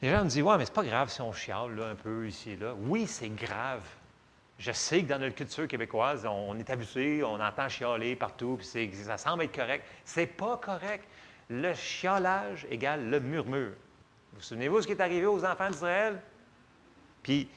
Les 0.00 0.08
gens 0.08 0.22
me 0.22 0.28
disent 0.28 0.44
Ouais, 0.44 0.56
mais 0.56 0.66
c'est 0.66 0.72
pas 0.72 0.84
grave 0.84 1.10
si 1.10 1.20
on 1.20 1.32
chiale 1.32 1.74
là, 1.74 1.88
un 1.88 1.94
peu 1.96 2.28
ici 2.28 2.52
et 2.52 2.56
là. 2.56 2.72
Oui, 2.82 3.08
c'est 3.08 3.28
grave. 3.28 3.82
Je 4.56 4.70
sais 4.70 5.02
que 5.02 5.08
dans 5.08 5.18
notre 5.18 5.34
culture 5.34 5.66
québécoise, 5.66 6.24
on 6.26 6.56
est 6.60 6.70
habitué, 6.70 7.24
on 7.24 7.40
entend 7.40 7.68
chialer 7.68 8.14
partout, 8.14 8.56
puis 8.56 8.92
ça 9.04 9.18
semble 9.18 9.42
être 9.42 9.56
correct. 9.56 9.84
C'est 10.04 10.28
pas 10.28 10.58
correct. 10.58 11.08
Le 11.48 11.74
chialage 11.74 12.68
égale 12.70 13.10
le 13.10 13.18
murmure. 13.18 13.72
Vous 14.34 14.42
souvenez-vous 14.42 14.82
ce 14.82 14.86
qui 14.86 14.92
est 14.92 15.00
arrivé 15.00 15.26
aux 15.26 15.44
enfants 15.44 15.70
d'Israël? 15.70 16.22
Puis, 17.24 17.48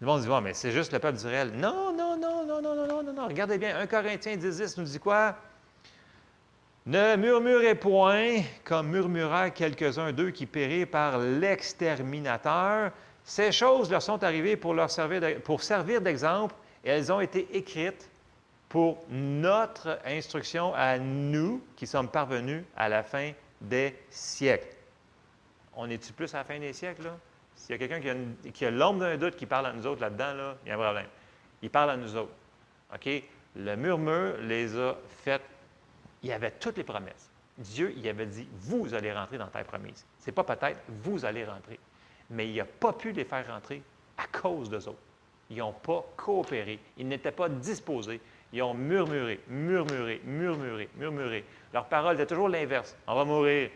le 0.00 0.06
monde 0.06 0.22
dit, 0.22 0.30
ouais, 0.30 0.40
mais 0.40 0.54
c'est 0.54 0.72
juste 0.72 0.94
le 0.94 0.98
peuple 0.98 1.16
d'Israël. 1.16 1.52
Non, 1.52 1.92
non, 1.92 2.16
non, 2.16 2.46
non, 2.46 2.62
non, 2.62 2.74
non, 2.74 2.86
non, 2.86 3.02
non, 3.02 3.12
non. 3.12 3.28
Regardez 3.28 3.58
bien, 3.58 3.78
1 3.78 3.86
Corinthiens 3.86 4.38
10, 4.38 4.56
10 4.56 4.78
nous 4.78 4.84
dit 4.84 4.98
quoi? 4.98 5.36
Ne 6.84 7.14
murmurez 7.14 7.76
point 7.76 8.42
comme 8.64 8.88
murmurèrent 8.88 9.54
quelques-uns 9.54 10.12
d'eux 10.12 10.30
qui 10.30 10.46
périrent 10.46 10.88
par 10.88 11.18
l'exterminateur. 11.18 12.90
Ces 13.22 13.52
choses 13.52 13.88
leur 13.88 14.02
sont 14.02 14.24
arrivées 14.24 14.56
pour, 14.56 14.74
leur 14.74 14.90
servir 14.90 16.00
d'exemple 16.00 16.54
et 16.84 16.90
elles 16.90 17.12
ont 17.12 17.20
été 17.20 17.46
écrites 17.56 18.10
pour 18.68 18.98
notre 19.08 20.00
instruction 20.04 20.74
à 20.74 20.98
nous 20.98 21.62
qui 21.76 21.86
sommes 21.86 22.08
parvenus 22.08 22.64
à 22.76 22.88
la 22.88 23.04
fin 23.04 23.30
des 23.60 23.94
siècles. 24.10 24.74
On 25.76 25.88
est-tu 25.88 26.12
plus 26.12 26.34
à 26.34 26.38
la 26.38 26.44
fin 26.44 26.58
des 26.58 26.72
siècles? 26.72 27.12
S'il 27.54 27.72
y 27.72 27.84
a 27.84 27.86
quelqu'un 27.86 28.24
qui 28.52 28.64
a, 28.64 28.70
l'ombre 28.72 29.00
d'un 29.00 29.16
doute 29.16 29.36
qui 29.36 29.46
parle 29.46 29.66
à 29.66 29.72
nous 29.72 29.86
autres 29.86 30.00
là-dedans, 30.00 30.34
là, 30.34 30.56
il 30.64 30.70
y 30.70 30.72
a 30.72 30.74
un 30.74 30.78
problème. 30.78 31.06
Il 31.62 31.70
parle 31.70 31.90
à 31.90 31.96
nous 31.96 32.16
autres. 32.16 32.32
OK? 32.92 33.22
Le 33.54 33.76
murmure 33.76 34.38
les 34.40 34.76
a 34.76 34.96
faites. 35.22 35.42
Il 36.22 36.32
avait 36.32 36.52
toutes 36.52 36.76
les 36.76 36.84
promesses. 36.84 37.30
Dieu, 37.58 37.92
il 37.96 38.08
avait 38.08 38.26
dit, 38.26 38.48
vous 38.52 38.94
allez 38.94 39.12
rentrer 39.12 39.38
dans 39.38 39.48
ta 39.48 39.62
promise. 39.64 40.06
Ce 40.18 40.26
n'est 40.26 40.32
pas 40.32 40.44
peut-être, 40.44 40.78
vous 40.88 41.24
allez 41.24 41.44
rentrer. 41.44 41.78
Mais 42.30 42.48
il 42.48 42.56
n'a 42.56 42.64
pas 42.64 42.92
pu 42.92 43.12
les 43.12 43.24
faire 43.24 43.46
rentrer 43.46 43.82
à 44.16 44.26
cause 44.26 44.70
d'eux 44.70 44.88
autres. 44.88 45.02
Ils 45.50 45.58
n'ont 45.58 45.72
pas 45.72 46.04
coopéré. 46.16 46.78
Ils 46.96 47.06
n'étaient 47.06 47.32
pas 47.32 47.48
disposés. 47.48 48.20
Ils 48.52 48.62
ont 48.62 48.74
murmuré, 48.74 49.40
murmuré, 49.48 50.20
murmuré, 50.24 50.88
murmuré. 50.96 51.44
Leur 51.72 51.86
parole 51.86 52.14
était 52.14 52.26
toujours 52.26 52.48
l'inverse. 52.48 52.96
On 53.06 53.14
va 53.14 53.24
mourir. 53.24 53.70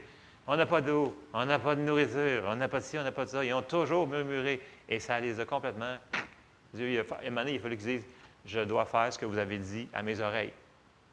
On 0.47 0.57
n'a 0.57 0.67
pas 0.67 0.81
d'eau, 0.81 1.17
on 1.33 1.45
n'a 1.45 1.59
pas 1.59 1.75
de 1.75 1.81
nourriture, 1.81 2.45
on 2.47 2.55
n'a 2.55 2.69
pas 2.69 2.79
de 2.79 2.85
ci, 2.85 2.97
on 2.97 3.03
n'a 3.03 3.11
pas 3.11 3.25
de 3.25 3.31
ça. 3.31 3.45
Ils 3.45 3.53
ont 3.53 3.63
toujours 3.63 4.07
murmuré 4.07 4.61
et 4.89 5.01
ça 5.01 5.19
les 5.19 5.41
a 5.41 5.45
complètement. 5.45 5.97
Dieu, 6.73 6.91
il 6.91 6.99
a 7.01 7.05
fallu 7.05 7.77
qu'ils 7.77 7.87
disent 7.87 8.07
Je 8.45 8.61
dois 8.61 8.85
faire 8.85 9.13
ce 9.13 9.19
que 9.19 9.27
vous 9.27 9.39
avez 9.39 9.59
dit 9.59 9.89
à 9.93 10.03
mes 10.03 10.21
oreilles. 10.21 10.53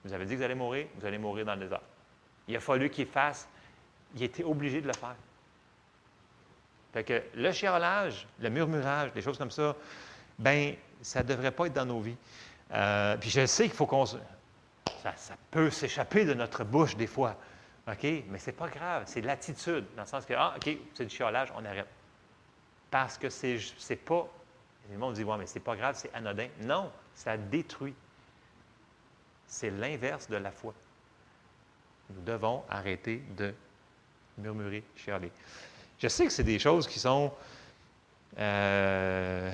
Vous 0.03 0.13
avez 0.13 0.25
dit 0.25 0.33
que 0.33 0.37
vous 0.37 0.43
allez 0.43 0.55
mourir, 0.55 0.87
vous 0.95 1.05
allez 1.05 1.17
mourir 1.17 1.45
dans 1.45 1.55
le 1.55 1.61
désert. 1.61 1.81
Il 2.47 2.55
a 2.55 2.59
fallu 2.59 2.89
qu'ils 2.89 3.07
fassent. 3.07 3.47
Il 4.15 4.23
était 4.23 4.43
obligé 4.43 4.81
de 4.81 4.87
le 4.87 4.93
faire. 4.93 5.15
Fait 6.91 7.03
que 7.03 7.23
le 7.33 7.51
chiolage, 7.51 8.27
le 8.39 8.49
murmurage, 8.49 9.13
des 9.13 9.21
choses 9.21 9.37
comme 9.37 9.49
ça, 9.49 9.75
ben 10.37 10.75
ça 11.01 11.23
ne 11.23 11.27
devrait 11.27 11.51
pas 11.51 11.65
être 11.65 11.73
dans 11.73 11.85
nos 11.85 11.99
vies. 11.99 12.17
Euh, 12.71 13.17
puis 13.17 13.29
je 13.29 13.45
sais 13.45 13.63
qu'il 13.63 13.73
faut 13.73 13.85
qu'on. 13.85 14.05
Ça, 14.05 14.19
ça 15.15 15.35
peut 15.49 15.69
s'échapper 15.69 16.25
de 16.25 16.33
notre 16.33 16.63
bouche 16.63 16.95
des 16.95 17.07
fois. 17.07 17.35
OK? 17.87 18.03
Mais 18.03 18.39
ce 18.39 18.47
n'est 18.47 18.55
pas 18.55 18.69
grave. 18.69 19.03
C'est 19.05 19.21
l'attitude, 19.21 19.85
dans 19.95 20.03
le 20.03 20.07
sens 20.07 20.25
que, 20.25 20.33
ah, 20.33 20.53
OK, 20.55 20.77
c'est 20.93 21.05
du 21.05 21.15
chiolage, 21.15 21.49
on 21.57 21.65
arrête. 21.65 21.87
Parce 22.89 23.17
que 23.17 23.29
c'est, 23.29 23.57
c'est 23.77 23.95
pas. 23.95 24.27
Le 24.91 24.97
monde 24.97 25.15
dit, 25.15 25.23
ouais, 25.23 25.37
mais 25.37 25.47
c'est 25.47 25.59
pas 25.59 25.75
grave, 25.75 25.95
c'est 25.97 26.13
anodin. 26.13 26.47
Non, 26.61 26.91
ça 27.15 27.37
détruit. 27.37 27.95
C'est 29.47 29.69
l'inverse 29.69 30.29
de 30.29 30.37
la 30.37 30.51
foi. 30.51 30.73
Nous 32.09 32.21
devons 32.21 32.63
arrêter 32.69 33.23
de 33.37 33.53
murmurer, 34.37 34.83
chialer. 34.95 35.31
Je 35.99 36.07
sais 36.07 36.25
que 36.25 36.31
c'est 36.31 36.43
des 36.43 36.59
choses 36.59 36.87
qui 36.87 36.99
sont. 36.99 37.31
Euh, 38.37 39.51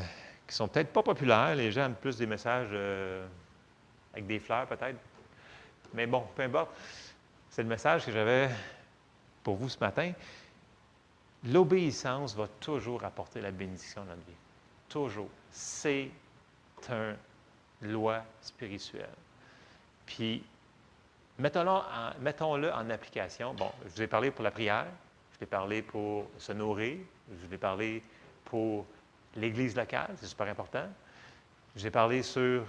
qui 0.48 0.56
sont 0.56 0.68
peut-être 0.68 0.92
pas 0.92 1.04
populaires. 1.04 1.56
Les 1.56 1.72
gens 1.72 1.86
aiment 1.86 1.96
plus 1.96 2.18
des 2.18 2.26
messages 2.26 2.70
euh, 2.72 3.28
avec 4.14 4.26
des 4.26 4.40
fleurs, 4.40 4.66
peut-être. 4.68 4.98
Mais 5.94 6.08
bon, 6.08 6.26
peu 6.36 6.44
importe. 6.44 6.72
C'est 7.50 7.64
le 7.64 7.70
message 7.70 8.06
que 8.06 8.12
j'avais 8.12 8.50
pour 9.44 9.58
vous 9.58 9.70
ce 9.70 9.80
matin. 9.80 10.14
L'obéissance 11.46 12.36
va 12.36 12.48
toujours 12.60 13.04
apporter 13.04 13.42
la 13.42 13.52
bénédiction 13.52 14.02
dans 14.02 14.12
notre 14.12 14.26
vie. 14.28 14.34
Toujours. 14.88 15.30
C'est 15.52 16.10
une 16.90 17.16
loi 17.82 18.24
spirituelle. 18.42 19.08
Puis, 20.10 20.44
mettons-le 21.38 22.72
en, 22.72 22.90
application. 22.90 23.54
Bon, 23.54 23.72
je 23.86 23.90
vous 23.90 24.02
ai 24.02 24.08
parlé 24.08 24.32
pour 24.32 24.44
la 24.44 24.50
prière, 24.50 24.88
je 25.32 25.38
vous 25.38 25.44
ai 25.44 25.46
parlé 25.46 25.84
pour 25.84 26.28
se 26.40 26.52
nourrir, 26.52 26.98
je 27.30 27.46
vous 27.46 27.54
ai 27.54 27.58
parlé 27.60 28.02
pour 28.46 28.88
l'Église 29.36 29.76
locale, 29.76 30.10
c'est 30.18 30.26
super 30.26 30.48
important. 30.48 30.86
Je 31.76 31.82
vous 31.82 31.88
ai 31.88 31.92
parlé 31.92 32.24
sur 32.24 32.64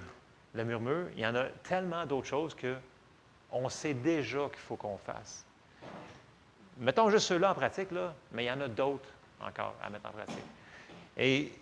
le 0.52 0.64
murmure. 0.64 1.06
Il 1.16 1.20
y 1.20 1.26
en 1.26 1.34
a 1.34 1.44
tellement 1.62 2.04
d'autres 2.04 2.26
choses 2.26 2.54
que 2.54 2.76
on 3.50 3.70
sait 3.70 3.94
déjà 3.94 4.46
qu'il 4.50 4.60
faut 4.60 4.76
qu'on 4.76 4.98
fasse. 4.98 5.46
Mettons 6.76 7.08
juste 7.08 7.26
ceux-là 7.26 7.52
en 7.52 7.54
pratique, 7.54 7.90
là, 7.90 8.14
mais 8.32 8.44
il 8.44 8.48
y 8.48 8.52
en 8.52 8.60
a 8.60 8.68
d'autres 8.68 9.08
encore 9.40 9.74
à 9.82 9.88
mettre 9.88 10.06
en 10.10 10.12
pratique. 10.12 10.44
Et 11.16 11.52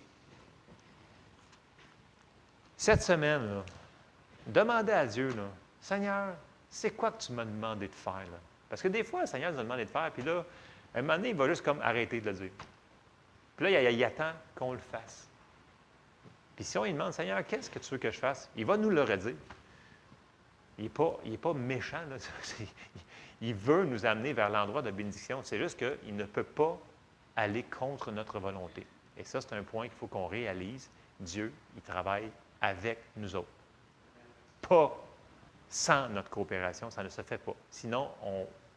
cette 2.77 3.03
semaine, 3.03 3.63
demandez 4.45 4.93
à 4.93 5.07
Dieu, 5.07 5.33
Seigneur, 5.81 6.35
c'est 6.71 6.91
quoi 6.91 7.13
que 7.13 7.23
tu 7.23 7.33
m'as 7.33 7.45
demandé 7.45 7.89
de 7.89 7.95
faire? 7.95 8.27
Parce 8.69 8.83
que 8.83 8.89
des 8.89 9.05
fois, 9.05 9.23
le 9.23 9.27
Seigneur 9.27 9.53
nous 9.53 9.59
a 9.61 9.63
demandé 9.63 9.85
de 9.85 9.91
faire, 9.91 10.11
puis 10.13 10.23
là, 10.23 10.45
un 10.95 11.03
moment 11.03 11.17
donné, 11.17 11.31
il 11.31 11.37
va 11.37 11.49
juste 11.49 11.65
comme 11.65 11.81
arrêter 11.81 12.21
de 12.21 12.27
le 12.27 12.37
dire. 12.37 12.51
Puis 13.57 13.73
là, 13.73 13.91
il, 13.91 14.05
attend 14.05 14.33
qu'on 14.55 14.73
le 14.73 14.79
fasse. 14.79 15.29
Puis 16.55 16.65
si 16.65 16.79
on 16.79 16.85
lui 16.85 16.93
demande, 16.93 17.13
Seigneur, 17.13 17.45
qu'est-ce 17.47 17.71
que 17.71 17.79
tu 17.79 17.91
veux 17.91 17.99
que 17.99 18.11
je 18.11 18.19
fasse? 18.19 18.49
Il 18.57 18.67
va 18.67 18.77
nous 18.77 18.91
le 18.91 19.03
redire. 19.03 19.35
Il 20.79 20.85
n'est 20.85 20.91
pas, 20.91 21.19
pas, 21.41 21.55
méchant. 21.55 22.03
Là. 22.09 22.17
Il 23.41 23.55
veut 23.55 23.85
nous 23.85 24.07
amener 24.07 24.33
vers 24.33 24.49
l'endroit 24.49 24.83
de 24.83 24.91
bénédiction. 24.91 25.41
C'est 25.43 25.59
juste 25.59 25.79
qu'il 25.79 26.17
ne 26.17 26.25
peut 26.25 26.45
pas 26.45 26.79
aller 27.37 27.63
contre 27.65 28.11
notre 28.11 28.39
volonté. 28.39 28.87
Et 29.17 29.25
ça, 29.25 29.41
c'est 29.41 29.53
un 29.55 29.63
point 29.63 29.89
qu'il 29.89 29.97
faut 29.97 30.07
qu'on 30.07 30.27
réalise. 30.27 30.89
Dieu, 31.21 31.53
il 31.77 31.83
travaille 31.83 32.31
avec 32.61 32.99
nous 33.17 33.35
autres. 33.35 33.49
Pas 34.63 34.97
sans 35.69 36.09
notre 36.09 36.31
coopération, 36.31 36.91
ça 36.91 37.03
ne 37.03 37.09
se 37.09 37.23
fait 37.23 37.39
pas. 37.39 37.55
Sinon, 37.71 38.11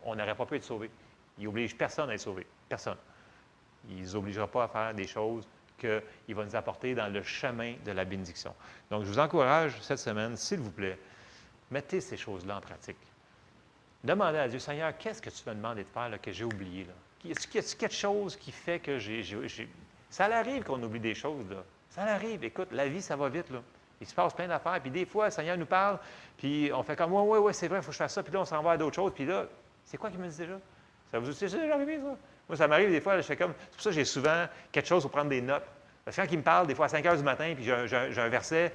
on 0.03 0.15
n'aurait 0.15 0.35
pas 0.35 0.45
pu 0.45 0.55
être 0.55 0.63
sauvé. 0.63 0.89
Il 1.37 1.45
n'oblige 1.45 1.77
personne 1.77 2.09
à 2.09 2.13
être 2.13 2.19
sauvé. 2.19 2.45
Personne. 2.67 2.97
Il 3.89 3.97
ne 3.97 4.01
nous 4.01 4.15
obligera 4.15 4.47
pas 4.47 4.65
à 4.65 4.67
faire 4.67 4.93
des 4.93 5.07
choses 5.07 5.47
qu'il 5.77 6.35
va 6.35 6.45
nous 6.45 6.55
apporter 6.55 6.93
dans 6.93 7.07
le 7.07 7.23
chemin 7.23 7.73
de 7.83 7.91
la 7.91 8.05
bénédiction. 8.05 8.53
Donc, 8.89 9.03
je 9.03 9.09
vous 9.09 9.19
encourage 9.19 9.79
cette 9.81 9.99
semaine, 9.99 10.37
s'il 10.37 10.59
vous 10.59 10.71
plaît, 10.71 10.97
Mettez 11.71 12.01
ces 12.01 12.17
choses-là 12.17 12.57
en 12.57 12.61
pratique. 12.61 12.97
Demandez 14.03 14.39
à 14.39 14.47
Dieu, 14.49 14.59
Seigneur, 14.59 14.97
qu'est-ce 14.97 15.21
que 15.21 15.29
tu 15.29 15.41
me 15.47 15.55
demander 15.55 15.83
de 15.83 15.89
faire 15.89 16.11
que 16.21 16.31
j'ai 16.31 16.43
oublié? 16.43 16.85
Est-ce 17.27 17.47
qu'il 17.47 17.61
y 17.61 17.65
a 17.65 17.75
quelque 17.77 17.95
chose 17.95 18.35
qui 18.35 18.51
fait 18.51 18.79
que 18.79 18.99
j'ai. 18.99 19.23
Ça 20.09 20.25
arrive 20.25 20.63
qu'on 20.63 20.83
oublie 20.83 20.99
des 20.99 21.15
choses. 21.15 21.49
Là. 21.49 21.63
Ça 21.89 22.01
arrive. 22.03 22.43
Écoute, 22.43 22.67
la 22.71 22.89
vie, 22.89 23.01
ça 23.01 23.15
va 23.15 23.29
vite. 23.29 23.49
Là. 23.49 23.61
Il 24.01 24.07
se 24.07 24.13
passe 24.13 24.33
plein 24.33 24.47
d'affaires. 24.47 24.79
Puis 24.81 24.91
des 24.91 25.05
fois, 25.05 25.25
le 25.25 25.31
Seigneur 25.31 25.57
nous 25.57 25.65
parle, 25.65 25.99
puis 26.37 26.71
on 26.73 26.83
fait 26.83 26.95
comme, 26.95 27.13
oui, 27.13 27.21
oui, 27.23 27.37
oui, 27.39 27.53
c'est 27.53 27.67
vrai, 27.67 27.79
il 27.79 27.81
faut 27.81 27.87
que 27.87 27.93
je 27.93 27.97
fasse 27.99 28.13
ça. 28.13 28.23
Puis 28.23 28.33
là, 28.33 28.41
on 28.41 28.45
s'en 28.45 28.61
va 28.61 28.71
à 28.71 28.77
d'autres 28.77 28.95
choses. 28.95 29.13
Puis 29.13 29.25
là, 29.25 29.45
c'est 29.85 29.97
quoi 29.97 30.09
qu'il 30.09 30.19
me 30.19 30.27
dit 30.27 30.37
déjà? 30.37 30.57
Ça 31.11 31.19
vous 31.19 31.29
est 31.29 31.41
déjà 31.41 31.73
arrivé, 31.73 31.97
ça? 31.97 32.17
Moi, 32.49 32.57
ça 32.57 32.67
m'arrive 32.67 32.89
des 32.89 32.99
fois, 32.99 33.15
je 33.17 33.21
fais 33.21 33.35
comme. 33.35 33.53
C'est 33.57 33.75
pour 33.75 33.81
ça 33.81 33.89
que 33.91 33.95
j'ai 33.95 34.05
souvent 34.05 34.45
quelque 34.71 34.87
chose 34.87 35.03
pour 35.03 35.11
prendre 35.11 35.29
des 35.29 35.41
notes. 35.41 35.63
Parce 36.03 36.17
que 36.17 36.21
quand 36.21 36.31
il 36.31 36.37
me 36.39 36.43
parle, 36.43 36.67
des 36.67 36.75
fois 36.75 36.87
à 36.87 36.89
5 36.89 37.05
heures 37.05 37.15
du 37.15 37.23
matin, 37.23 37.53
puis 37.55 37.63
j'ai 37.63 37.73
un 37.73 38.29
verset, 38.29 38.73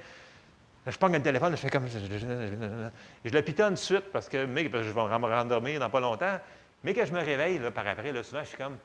je 0.87 0.97
prends 0.97 1.09
le 1.09 1.21
téléphone, 1.21 1.51
je 1.51 1.57
fais 1.57 1.69
comme. 1.69 1.87
Je 1.87 3.29
le 3.29 3.41
pitonne 3.41 3.73
tout 3.73 3.73
de 3.73 3.79
suite 3.79 4.11
parce 4.11 4.29
que, 4.29 4.45
mais, 4.45 4.63
je 4.63 4.69
vais 4.69 4.93
me 4.93 5.27
rendormir 5.27 5.79
dans 5.79 5.89
pas 5.89 5.99
longtemps. 5.99 6.39
Mais 6.83 6.93
quand 6.93 7.05
je 7.05 7.13
me 7.13 7.19
réveille, 7.19 7.59
là, 7.59 7.71
par 7.71 7.85
après, 7.85 8.11
là, 8.11 8.23
souvent, 8.23 8.41
je 8.41 8.47
suis 8.47 8.57
comme. 8.57 8.77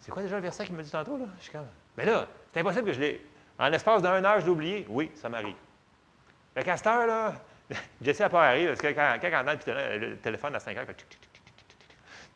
C'est 0.00 0.10
quoi 0.10 0.22
déjà 0.22 0.36
le 0.36 0.42
verset 0.42 0.66
qu'il 0.66 0.74
me 0.74 0.82
dit 0.82 0.90
tantôt? 0.90 1.16
Là? 1.16 1.24
Je 1.38 1.44
suis 1.44 1.52
comme. 1.52 1.66
Mais 1.96 2.04
là, 2.04 2.26
c'est 2.52 2.60
impossible 2.60 2.84
que 2.84 2.92
je 2.92 3.00
l'ai. 3.00 3.26
En 3.58 3.68
l'espace 3.68 4.02
d'une 4.02 4.24
heure, 4.24 4.40
je 4.40 4.46
l'ai 4.46 4.52
oublié. 4.52 4.86
Oui, 4.88 5.10
ça 5.14 5.28
m'arrive. 5.28 5.56
Le 6.54 6.62
casteur, 6.62 7.06
là, 7.06 7.34
Jesse 8.02 8.20
n'a 8.20 8.28
pas 8.28 8.48
arrivé 8.48 8.68
parce 8.68 8.80
que 8.80 8.88
quand, 8.88 9.16
quand 9.20 9.44
on 9.44 9.48
entend 9.48 9.72
le 9.74 10.16
téléphone 10.16 10.54
à 10.54 10.60
5 10.60 10.76
heures, 10.76 10.86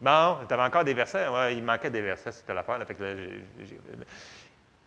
Bon, 0.00 0.38
tu 0.48 0.52
avais 0.52 0.64
encore 0.64 0.82
des 0.82 0.94
versets. 0.94 1.26
Il 1.52 1.62
manquait 1.62 1.90
des 1.90 2.02
versets, 2.02 2.32
c'était 2.32 2.52
l'affaire. 2.52 2.78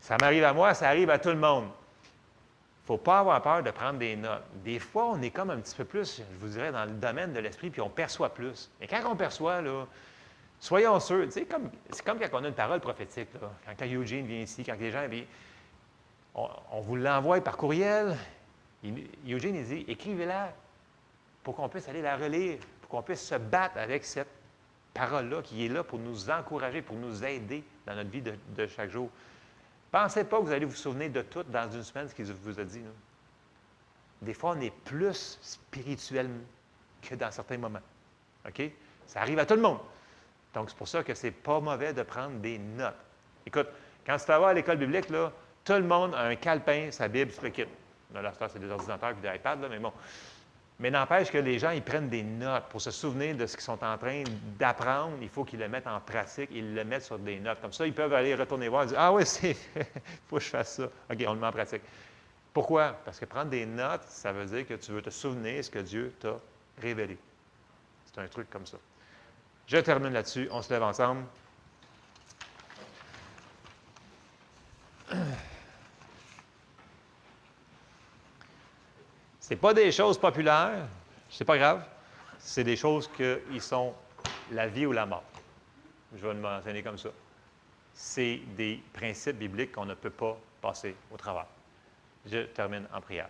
Ça 0.02 0.18
m'arrive 0.20 0.44
à 0.44 0.52
moi, 0.52 0.74
ça 0.74 0.90
arrive 0.90 1.10
à 1.10 1.18
tout 1.18 1.30
le 1.30 1.38
monde. 1.38 1.64
Il 1.64 2.92
ne 2.92 2.98
faut 2.98 2.98
pas 2.98 3.20
avoir 3.20 3.42
peur 3.42 3.64
de 3.64 3.72
prendre 3.72 3.98
des 3.98 4.16
notes. 4.18 4.44
Des 4.64 4.78
fois, 4.78 5.12
on 5.14 5.22
est 5.22 5.32
comme 5.32 5.50
un 5.50 5.58
petit 5.58 5.76
peu 5.76 5.86
plus, 5.86 6.18
je 6.18 6.38
vous 6.40 6.50
dirais, 6.50 6.72
dans 6.72 6.84
le 6.84 6.92
domaine 6.92 7.32
de 7.32 7.40
l'esprit, 7.40 7.70
puis 7.70 7.82
on 7.82 7.90
perçoit 7.90 8.34
plus. 8.34 8.70
Et 8.82 8.88
quand 8.88 9.02
on 9.10 9.16
perçoit, 9.16 9.62
là, 9.62 9.88
soyons 10.60 11.00
sûrs, 11.00 11.26
c'est 11.30 11.46
comme, 11.46 11.72
comme 12.06 12.20
quand 12.20 12.28
on 12.34 12.44
a 12.44 12.48
une 12.50 12.54
parole 12.54 12.82
prophétique. 12.82 13.30
Là. 13.42 13.50
Quand, 13.80 13.86
Eugene 13.86 14.28
vient 14.28 14.42
ici, 14.42 14.64
quand 14.64 14.76
les 14.78 14.92
gens 14.92 15.08
viennent, 15.08 15.26
on, 16.36 16.82
vous 16.82 16.96
l'envoie 16.96 17.42
par 17.42 17.58
courriel. 17.58 18.16
Eugene, 18.84 19.56
il 19.56 19.66
dit, 19.66 19.86
écrivez-la 19.88 20.54
pour 21.44 21.56
qu'on 21.56 21.70
puisse 21.70 21.88
aller 21.88 22.02
la 22.02 22.18
relire, 22.18 22.60
pour 22.82 22.90
qu'on 22.90 23.02
puisse 23.02 23.26
se 23.26 23.36
battre 23.36 23.78
avec 23.78 24.04
cette 24.04 24.28
parole-là 24.94 25.42
qui 25.42 25.66
est 25.66 25.70
là 25.70 25.84
pour 25.84 26.00
nous 26.00 26.30
encourager, 26.30 26.82
pour 26.82 26.96
nous 26.96 27.24
aider 27.24 27.64
dans 27.86 27.96
notre 27.96 28.10
vie 28.10 28.22
de, 28.22 28.68
chaque 28.68 28.90
jour. 28.90 29.10
Pensez 29.92 30.24
pas 30.26 30.40
que 30.40 30.44
vous 30.44 30.52
allez 30.52 30.66
vous 30.66 30.76
souvenir 30.76 31.10
de 31.10 31.22
tout 31.22 31.44
dans 31.44 31.70
une 31.70 31.84
semaine 31.84 32.10
ce 32.10 32.16
qu'il 32.16 32.26
vous 32.26 32.60
a 32.60 32.64
dit. 32.64 32.82
Des 34.22 34.34
fois, 34.34 34.56
on 34.58 34.62
est 34.62 34.74
plus 34.84 35.40
spirituel 35.42 36.30
que 37.02 37.16
dans 37.16 37.32
certains 37.32 37.58
moments. 37.58 37.80
OK? 38.48 38.72
Ça 39.08 39.22
arrive 39.22 39.40
à 39.40 39.46
tout 39.46 39.56
le 39.56 39.62
monde. 39.62 39.80
Donc, 40.54 40.70
c'est 40.70 40.78
pour 40.78 40.88
ça 40.88 41.04
que 41.04 41.14
ce 41.14 41.28
n'est 41.28 41.32
pas 41.32 41.60
mauvais 41.60 41.94
de 41.94 42.04
prendre 42.04 42.40
des 42.40 42.58
notes. 42.58 42.96
Écoute, 43.46 43.68
quand 44.06 44.18
tu 44.18 44.26
vas 44.26 44.48
à 44.48 44.54
l'école 44.54 44.78
biblique, 44.78 45.10
là, 45.10 45.32
tout 45.66 45.74
le 45.74 45.84
monde 45.84 46.14
a 46.14 46.22
un 46.22 46.36
calepin, 46.36 46.92
sa 46.92 47.08
Bible, 47.08 47.32
tout 47.32 47.44
le 47.44 47.50
kit. 47.50 47.66
Là, 48.14 48.32
c'est 48.48 48.60
des 48.60 48.70
ordinateurs 48.70 49.10
et 49.10 49.14
des 49.16 49.36
iPads, 49.36 49.56
là, 49.56 49.68
mais 49.70 49.80
bon. 49.80 49.92
Mais 50.80 50.92
n'empêche 50.92 51.32
que 51.32 51.38
les 51.38 51.58
gens, 51.58 51.72
ils 51.72 51.82
prennent 51.82 52.10
des 52.10 52.22
notes 52.22 52.66
pour 52.66 52.82
se 52.82 52.92
souvenir 52.92 53.36
de 53.36 53.46
ce 53.46 53.56
qu'ils 53.56 53.64
sont 53.64 53.82
en 53.84 53.98
train 53.98 54.24
d'apprendre. 54.60 55.18
Il 55.22 55.30
faut 55.30 55.46
qu'ils 55.46 55.60
le 55.60 55.70
mettent 55.70 55.88
en 55.88 56.00
pratique, 56.02 56.50
ils 56.52 56.76
le 56.76 56.84
mettent 56.84 57.06
sur 57.06 57.18
des 57.18 57.40
notes. 57.40 57.62
Comme 57.62 57.72
ça, 57.72 57.88
ils 57.88 57.94
peuvent 57.94 58.14
aller 58.14 58.36
retourner 58.36 58.68
voir 58.68 58.84
et 58.84 58.88
dire 58.88 59.00
Ah 59.00 59.14
oui, 59.14 59.26
c'est 59.26 59.56
il 59.76 59.86
faut 60.28 60.36
que 60.38 60.44
je 60.44 60.50
fasse 60.50 60.76
ça. 60.76 60.84
OK, 60.84 61.26
on 61.28 61.34
le 61.34 61.40
met 61.40 61.48
en 61.48 61.52
pratique. 61.52 61.82
Pourquoi? 62.54 62.98
Parce 63.06 63.20
que 63.20 63.26
prendre 63.26 63.50
des 63.50 63.66
notes, 63.66 64.04
ça 64.08 64.34
veut 64.34 64.46
dire 64.46 64.68
que 64.68 64.74
tu 64.76 64.92
veux 64.92 65.02
te 65.02 65.10
souvenir 65.10 65.58
de 65.58 65.62
ce 65.62 65.72
que 65.72 65.80
Dieu 65.80 66.14
t'a 66.20 66.36
révélé. 66.82 67.18
C'est 68.06 68.22
un 68.22 68.28
truc 68.28 68.50
comme 68.50 68.66
ça. 68.66 68.78
Je 69.68 69.78
termine 69.78 70.14
là-dessus. 70.14 70.48
On 70.52 70.62
se 70.62 70.74
lève 70.74 70.84
ensemble. 70.84 71.24
Ce 79.48 79.54
pas 79.54 79.76
des 79.76 79.92
choses 79.92 80.18
populaires, 80.18 80.88
c'est 81.30 81.46
pas 81.46 81.60
grave. 81.60 81.86
C'est 82.40 82.64
des 82.64 82.76
choses 82.76 83.08
qui 83.16 83.60
sont 83.60 83.94
la 84.50 84.68
vie 84.68 84.88
ou 84.88 84.92
la 84.92 85.06
mort. 85.06 85.24
Je 86.16 86.26
vais 86.26 86.34
le 86.34 86.40
mentionner 86.40 86.82
comme 86.82 86.98
ça. 86.98 87.10
C'est 87.94 88.42
des 88.58 88.82
principes 88.92 89.38
bibliques 89.38 89.74
qu'on 89.74 89.86
ne 89.86 89.94
peut 89.94 90.10
pas 90.10 90.36
passer 90.64 90.96
au 91.14 91.18
travail. 91.18 91.46
Je 92.26 92.40
termine 92.40 92.88
en 92.92 93.00
prière. 93.00 93.30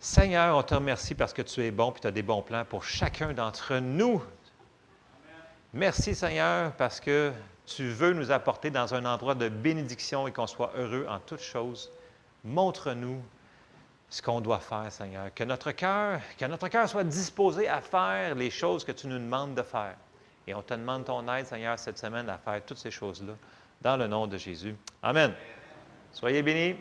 Seigneur, 0.00 0.56
on 0.56 0.62
te 0.62 0.74
remercie 0.74 1.14
parce 1.14 1.34
que 1.34 1.42
tu 1.42 1.62
es 1.62 1.70
bon 1.70 1.90
et 1.90 2.00
tu 2.00 2.06
as 2.06 2.10
des 2.10 2.22
bons 2.22 2.40
plans 2.40 2.64
pour 2.64 2.82
chacun 2.82 3.34
d'entre 3.34 3.76
nous. 3.80 4.22
Merci 5.74 6.14
Seigneur 6.14 6.72
parce 6.72 7.00
que 7.00 7.32
tu 7.66 7.86
veux 7.86 8.14
nous 8.14 8.30
apporter 8.30 8.70
dans 8.70 8.94
un 8.94 9.04
endroit 9.04 9.34
de 9.34 9.50
bénédiction 9.50 10.26
et 10.26 10.32
qu'on 10.32 10.46
soit 10.46 10.72
heureux 10.74 11.04
en 11.06 11.18
toutes 11.18 11.42
choses. 11.42 11.92
Montre-nous 12.44 13.22
ce 14.12 14.20
qu'on 14.20 14.42
doit 14.42 14.58
faire, 14.58 14.92
Seigneur. 14.92 15.32
Que 15.34 15.42
notre 15.42 15.72
cœur, 15.72 16.20
que 16.36 16.44
notre 16.44 16.68
cœur 16.68 16.86
soit 16.86 17.02
disposé 17.02 17.66
à 17.66 17.80
faire 17.80 18.34
les 18.34 18.50
choses 18.50 18.84
que 18.84 18.92
tu 18.92 19.06
nous 19.06 19.18
demandes 19.18 19.54
de 19.54 19.62
faire. 19.62 19.96
Et 20.46 20.54
on 20.54 20.60
te 20.60 20.74
demande 20.74 21.06
ton 21.06 21.26
aide, 21.32 21.46
Seigneur, 21.46 21.78
cette 21.78 21.96
semaine 21.96 22.28
à 22.28 22.36
faire 22.36 22.62
toutes 22.62 22.76
ces 22.76 22.90
choses-là, 22.90 23.32
dans 23.80 23.96
le 23.96 24.06
nom 24.06 24.26
de 24.26 24.36
Jésus. 24.36 24.76
Amen. 25.02 25.32
Soyez 26.12 26.42
bénis. 26.42 26.76